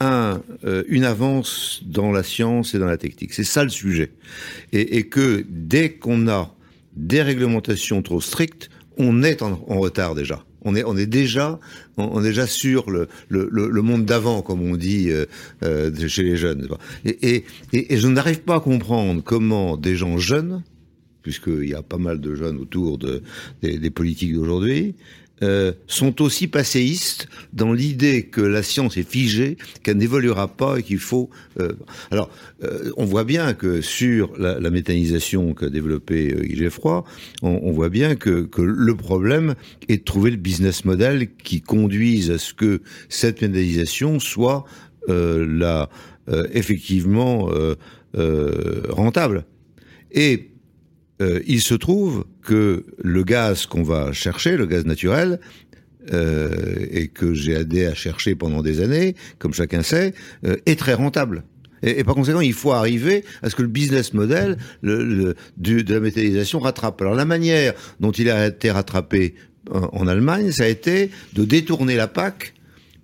un, 0.00 0.42
une 0.88 1.04
avance 1.04 1.82
dans 1.84 2.10
la 2.10 2.22
science 2.22 2.74
et 2.74 2.78
dans 2.78 2.86
la 2.86 2.96
technique. 2.96 3.32
C'est 3.32 3.44
ça 3.44 3.62
le 3.64 3.70
sujet. 3.70 4.10
Et, 4.72 5.04
que 5.04 5.44
dès 5.48 5.90
qu'on 5.92 6.28
a 6.28 6.54
des 6.96 7.22
réglementations 7.22 8.02
trop 8.02 8.20
strictes, 8.20 8.70
on 8.98 9.22
est 9.22 9.42
en 9.42 9.56
retard 9.78 10.14
déjà. 10.14 10.44
On 10.64 10.74
est, 10.74 11.06
déjà, 11.06 11.60
on, 11.98 12.20
est 12.20 12.28
déjà 12.28 12.46
sur 12.46 12.90
le, 12.90 13.08
monde 13.82 14.04
d'avant, 14.06 14.40
comme 14.42 14.62
on 14.62 14.76
dit 14.76 15.10
euh, 15.10 15.26
euh, 15.62 16.08
chez 16.08 16.22
les 16.22 16.36
jeunes. 16.36 16.68
Et, 17.04 17.44
je 17.72 18.08
n'arrive 18.08 18.40
pas 18.40 18.56
à 18.56 18.60
comprendre 18.60 19.22
comment 19.22 19.76
des 19.76 19.94
gens 19.94 20.16
jeunes, 20.16 20.62
puisqu'il 21.22 21.68
y 21.68 21.74
a 21.74 21.82
pas 21.82 21.98
mal 21.98 22.20
de 22.20 22.34
jeunes 22.34 22.58
autour 22.58 22.98
de, 22.98 23.22
des, 23.62 23.78
des 23.78 23.90
politiques 23.90 24.34
d'aujourd'hui, 24.34 24.94
euh, 25.42 25.72
sont 25.86 26.22
aussi 26.22 26.46
passéistes 26.46 27.28
dans 27.52 27.72
l'idée 27.72 28.22
que 28.22 28.40
la 28.40 28.62
science 28.62 28.96
est 28.96 29.08
figée, 29.08 29.56
qu'elle 29.82 29.96
n'évoluera 29.96 30.48
pas 30.48 30.78
et 30.78 30.82
qu'il 30.82 30.98
faut. 30.98 31.30
Euh, 31.60 31.72
alors, 32.10 32.30
euh, 32.62 32.92
on 32.96 33.04
voit 33.04 33.24
bien 33.24 33.54
que 33.54 33.80
sur 33.80 34.32
la, 34.38 34.60
la 34.60 34.70
méthanisation 34.70 35.54
qu'a 35.54 35.68
développé 35.68 36.32
euh, 36.32 36.42
Guy 36.42 36.56
Geoffroy, 36.56 37.04
on, 37.42 37.60
on 37.62 37.72
voit 37.72 37.88
bien 37.88 38.14
que, 38.14 38.44
que 38.44 38.62
le 38.62 38.94
problème 38.94 39.54
est 39.88 39.98
de 39.98 40.04
trouver 40.04 40.30
le 40.30 40.36
business 40.36 40.84
model 40.84 41.28
qui 41.42 41.60
conduise 41.60 42.30
à 42.30 42.38
ce 42.38 42.54
que 42.54 42.80
cette 43.08 43.42
méthanisation 43.42 44.20
soit 44.20 44.64
euh, 45.08 45.46
la, 45.46 45.90
euh, 46.28 46.46
effectivement 46.52 47.50
euh, 47.52 47.74
euh, 48.16 48.82
rentable. 48.88 49.44
Et 50.12 50.50
euh, 51.22 51.40
il 51.46 51.60
se 51.60 51.74
trouve 51.74 52.24
que 52.42 52.84
le 53.02 53.22
gaz 53.24 53.66
qu'on 53.66 53.82
va 53.82 54.12
chercher, 54.12 54.56
le 54.56 54.66
gaz 54.66 54.84
naturel, 54.84 55.38
euh, 56.12 56.50
et 56.90 57.08
que 57.08 57.32
j'ai 57.34 57.52
aidé 57.52 57.86
à 57.86 57.94
chercher 57.94 58.34
pendant 58.34 58.62
des 58.62 58.80
années, 58.80 59.14
comme 59.38 59.54
chacun 59.54 59.82
sait, 59.82 60.12
euh, 60.44 60.56
est 60.66 60.78
très 60.78 60.94
rentable. 60.94 61.44
Et, 61.82 62.02
par 62.02 62.14
conséquent, 62.14 62.40
il 62.40 62.54
faut 62.54 62.72
arriver 62.72 63.24
à 63.42 63.50
ce 63.50 63.54
que 63.56 63.62
le 63.62 63.68
business 63.68 64.14
model 64.14 64.56
du- 64.82 65.84
de 65.84 65.94
la 65.94 66.00
métallisation 66.00 66.58
rattrape. 66.58 67.00
Alors 67.02 67.14
la 67.14 67.26
manière 67.26 67.74
dont 68.00 68.10
il 68.12 68.30
a 68.30 68.46
été 68.46 68.70
rattrapé 68.70 69.34
en, 69.70 69.88
en 69.92 70.06
Allemagne, 70.06 70.50
ça 70.50 70.64
a 70.64 70.68
été 70.68 71.10
de 71.34 71.44
détourner 71.44 71.96
la 71.96 72.08
PAC 72.08 72.53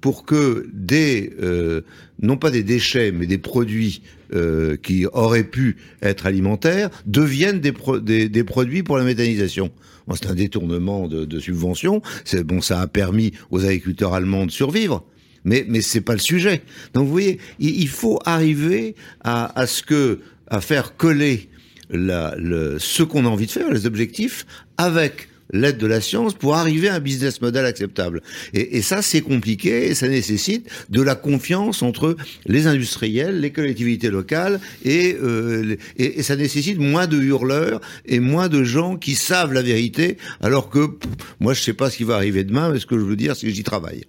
pour 0.00 0.24
que 0.24 0.68
des, 0.72 1.32
euh, 1.42 1.82
non 2.22 2.36
pas 2.36 2.50
des 2.50 2.62
déchets, 2.62 3.12
mais 3.12 3.26
des 3.26 3.38
produits 3.38 4.02
euh, 4.32 4.76
qui 4.76 5.06
auraient 5.12 5.44
pu 5.44 5.76
être 6.02 6.26
alimentaires 6.26 6.90
deviennent 7.06 7.60
des, 7.60 7.72
pro- 7.72 8.00
des, 8.00 8.28
des 8.28 8.44
produits 8.44 8.82
pour 8.82 8.96
la 8.98 9.04
méthanisation. 9.04 9.70
Bon, 10.06 10.14
c'est 10.14 10.28
un 10.28 10.34
détournement 10.34 11.08
de, 11.08 11.24
de 11.24 11.40
subventions. 11.40 12.02
Bon, 12.44 12.60
ça 12.60 12.80
a 12.80 12.86
permis 12.86 13.32
aux 13.50 13.64
agriculteurs 13.64 14.14
allemands 14.14 14.46
de 14.46 14.50
survivre. 14.50 15.04
Mais 15.44 15.64
mais 15.68 15.80
c'est 15.80 16.02
pas 16.02 16.12
le 16.12 16.18
sujet. 16.20 16.60
Donc 16.92 17.06
vous 17.06 17.12
voyez, 17.12 17.38
il, 17.58 17.80
il 17.80 17.88
faut 17.88 18.18
arriver 18.26 18.94
à, 19.24 19.58
à 19.58 19.66
ce 19.66 19.82
que 19.82 20.20
à 20.48 20.60
faire 20.60 20.96
coller 20.96 21.48
la, 21.88 22.34
le, 22.36 22.78
ce 22.78 23.02
qu'on 23.02 23.24
a 23.24 23.28
envie 23.28 23.46
de 23.46 23.50
faire, 23.50 23.72
les 23.72 23.86
objectifs, 23.86 24.46
avec 24.76 25.29
l'aide 25.52 25.78
de 25.78 25.86
la 25.86 26.00
science 26.00 26.34
pour 26.34 26.54
arriver 26.56 26.88
à 26.88 26.94
un 26.94 27.00
business 27.00 27.40
model 27.40 27.64
acceptable. 27.64 28.22
Et, 28.54 28.76
et 28.76 28.82
ça, 28.82 29.02
c'est 29.02 29.20
compliqué 29.20 29.86
et 29.88 29.94
ça 29.94 30.08
nécessite 30.08 30.68
de 30.88 31.02
la 31.02 31.14
confiance 31.14 31.82
entre 31.82 32.16
les 32.46 32.66
industriels, 32.66 33.40
les 33.40 33.50
collectivités 33.50 34.10
locales 34.10 34.60
et, 34.84 35.16
euh, 35.22 35.76
et, 35.96 36.18
et 36.18 36.22
ça 36.22 36.36
nécessite 36.36 36.78
moins 36.78 37.06
de 37.06 37.20
hurleurs 37.20 37.80
et 38.06 38.20
moins 38.20 38.48
de 38.48 38.64
gens 38.64 38.96
qui 38.96 39.14
savent 39.14 39.52
la 39.52 39.62
vérité, 39.62 40.16
alors 40.40 40.70
que 40.70 40.86
pff, 40.86 41.10
moi, 41.40 41.54
je 41.54 41.60
sais 41.60 41.74
pas 41.74 41.90
ce 41.90 41.96
qui 41.96 42.04
va 42.04 42.14
arriver 42.14 42.44
demain, 42.44 42.70
mais 42.70 42.78
ce 42.78 42.86
que 42.86 42.98
je 42.98 43.04
veux 43.04 43.16
dire, 43.16 43.36
c'est 43.36 43.46
que 43.46 43.52
j'y 43.52 43.62
travaille. 43.62 44.04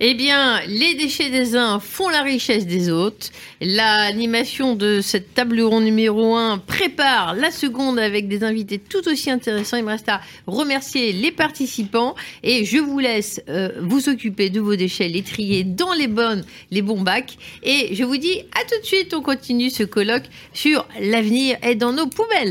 Eh 0.00 0.14
bien, 0.14 0.60
les 0.66 0.94
déchets 0.94 1.30
des 1.30 1.56
uns 1.56 1.78
font 1.78 2.08
la 2.08 2.22
richesse 2.22 2.66
des 2.66 2.90
autres. 2.90 3.28
L'animation 3.60 4.74
de 4.74 5.00
cette 5.00 5.34
table 5.34 5.60
ronde 5.60 5.84
numéro 5.84 6.34
1 6.34 6.58
prépare 6.58 7.34
la 7.34 7.50
seconde 7.50 7.98
avec 7.98 8.28
des 8.28 8.44
invités 8.44 8.78
tout 8.78 9.06
aussi 9.08 9.30
intéressants. 9.30 9.76
Il 9.76 9.84
me 9.84 9.90
reste 9.90 10.08
à 10.08 10.20
remercier 10.46 11.12
les 11.12 11.30
participants 11.30 12.14
et 12.42 12.64
je 12.64 12.78
vous 12.78 12.98
laisse 12.98 13.40
euh, 13.48 13.70
vous 13.80 14.08
occuper 14.08 14.50
de 14.50 14.60
vos 14.60 14.76
déchets, 14.76 15.08
les 15.08 15.22
trier 15.22 15.64
dans 15.64 15.92
les 15.92 16.08
bonnes, 16.08 16.44
les 16.70 16.82
bons 16.82 17.00
bacs. 17.00 17.36
Et 17.62 17.94
je 17.94 18.04
vous 18.04 18.16
dis 18.16 18.40
à 18.40 18.64
tout 18.64 18.80
de 18.80 18.86
suite, 18.86 19.14
on 19.14 19.22
continue 19.22 19.70
ce 19.70 19.84
colloque 19.84 20.24
sur 20.52 20.86
l'avenir 21.00 21.56
est 21.62 21.76
dans 21.76 21.92
nos 21.92 22.06
poubelles. 22.06 22.50